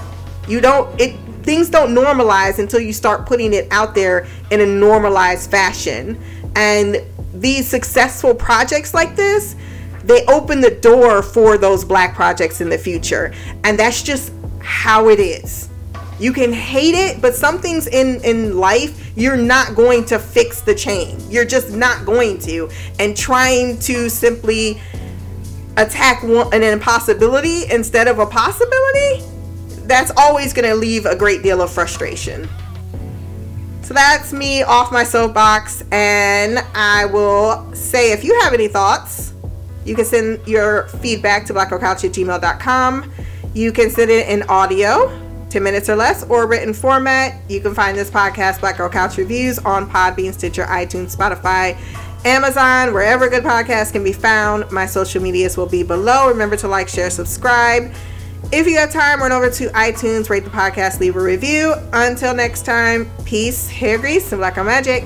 You 0.49 0.61
don't 0.61 0.99
it 1.01 1.17
things 1.43 1.69
don't 1.69 1.95
normalize 1.95 2.59
until 2.59 2.81
you 2.81 2.93
start 2.93 3.27
putting 3.27 3.53
it 3.53 3.69
out 3.71 3.95
there 3.95 4.27
in 4.51 4.61
a 4.61 4.67
normalized 4.67 5.51
fashion. 5.51 6.19
And 6.57 7.03
these 7.35 7.69
successful 7.69 8.35
projects 8.35 8.95
like 8.95 9.17
this 9.17 9.57
they 10.07 10.25
open 10.27 10.61
the 10.61 10.71
door 10.71 11.23
for 11.23 11.59
those 11.59 11.85
black 11.85 12.15
projects 12.15 12.61
in 12.61 12.69
the 12.69 12.79
future. 12.79 13.33
And 13.65 13.79
that's 13.79 14.03
just 14.03 14.33
how 14.61 15.09
it 15.09 15.21
is. 15.21 15.69
You 16.19 16.33
can 16.33 16.53
hate 16.53 16.95
it, 16.95 17.21
but 17.21 17.35
some 17.35 17.59
things 17.59 17.87
in 17.87 18.23
in 18.25 18.57
life 18.57 19.13
you're 19.17 19.37
not 19.37 19.75
going 19.75 20.05
to 20.07 20.19
fix 20.19 20.61
the 20.61 20.75
chain. 20.75 21.19
You're 21.29 21.45
just 21.45 21.71
not 21.71 22.05
going 22.05 22.39
to. 22.41 22.71
And 22.99 23.17
trying 23.17 23.79
to 23.81 24.09
simply 24.09 24.81
attack 25.77 26.23
one, 26.23 26.53
an 26.55 26.63
impossibility 26.63 27.71
instead 27.71 28.07
of 28.07 28.21
a 28.21 28.27
possibility, 28.27 29.25
that's 29.87 30.13
always 30.17 30.53
going 30.53 30.69
to 30.69 30.75
leave 30.75 31.05
a 31.05 31.17
great 31.17 31.43
deal 31.43 31.61
of 31.61 31.71
frustration. 31.71 32.49
So 33.83 33.93
that's 33.93 34.33
me 34.33 34.63
off 34.63 34.91
my 34.91 35.05
soapbox, 35.05 35.85
and 35.93 36.59
I 36.75 37.05
will 37.05 37.75
say 37.75 38.13
if 38.13 38.25
you 38.25 38.39
have 38.41 38.55
any 38.55 38.67
thoughts, 38.67 39.34
you 39.85 39.95
can 39.95 40.05
send 40.05 40.47
your 40.47 40.89
feedback 40.89 41.47
to 41.47 41.55
blackgirlcouch 41.55 42.05
at 42.05 42.13
gmail.com. 42.13 43.13
You 43.55 43.73
can 43.73 43.91
send 43.91 44.11
it 44.11 44.29
in 44.29 44.43
audio, 44.45 45.09
10 45.51 45.63
minutes 45.63 45.89
or 45.89 45.97
less, 45.97 46.25
or 46.25 46.47
written 46.47 46.75
format. 46.75 47.41
You 47.49 47.61
can 47.61 47.75
find 47.75 47.97
this 47.97 48.11
podcast, 48.11 48.61
Black 48.61 48.79
Girl 48.79 48.89
Couch 48.89 49.17
Reviews, 49.17 49.59
on 49.61 49.89
Podbean, 49.89 50.33
Stitcher, 50.33 50.65
iTunes, 50.65 51.15
Spotify, 51.15 51.77
Amazon, 52.25 52.95
wherever 52.95 53.29
good 53.29 53.45
podcasts 53.45 53.93
can 53.93 54.03
be 54.03 54.13
found. 54.13 54.71
My 54.73 54.87
social 54.87 55.23
medias 55.23 55.57
will 55.57 55.67
be 55.67 55.83
below. 55.83 56.29
Remember 56.29 56.57
to 56.57 56.69
like, 56.69 56.89
share, 56.89 57.11
subscribe. 57.11 57.93
If 58.51 58.67
you 58.67 58.77
have 58.77 58.93
time, 58.93 59.21
run 59.21 59.33
over 59.33 59.51
to 59.51 59.69
iTunes, 59.69 60.29
rate 60.31 60.45
the 60.45 60.51
podcast, 60.51 61.01
leave 61.01 61.17
a 61.17 61.21
review. 61.21 61.75
Until 61.93 62.35
next 62.35 62.65
time, 62.65 63.11
peace, 63.25 63.69
hair 63.69 63.99
grease, 63.99 64.33
and 64.33 64.41
black 64.41 64.55
girl 64.55 64.65
magic. 64.65 65.05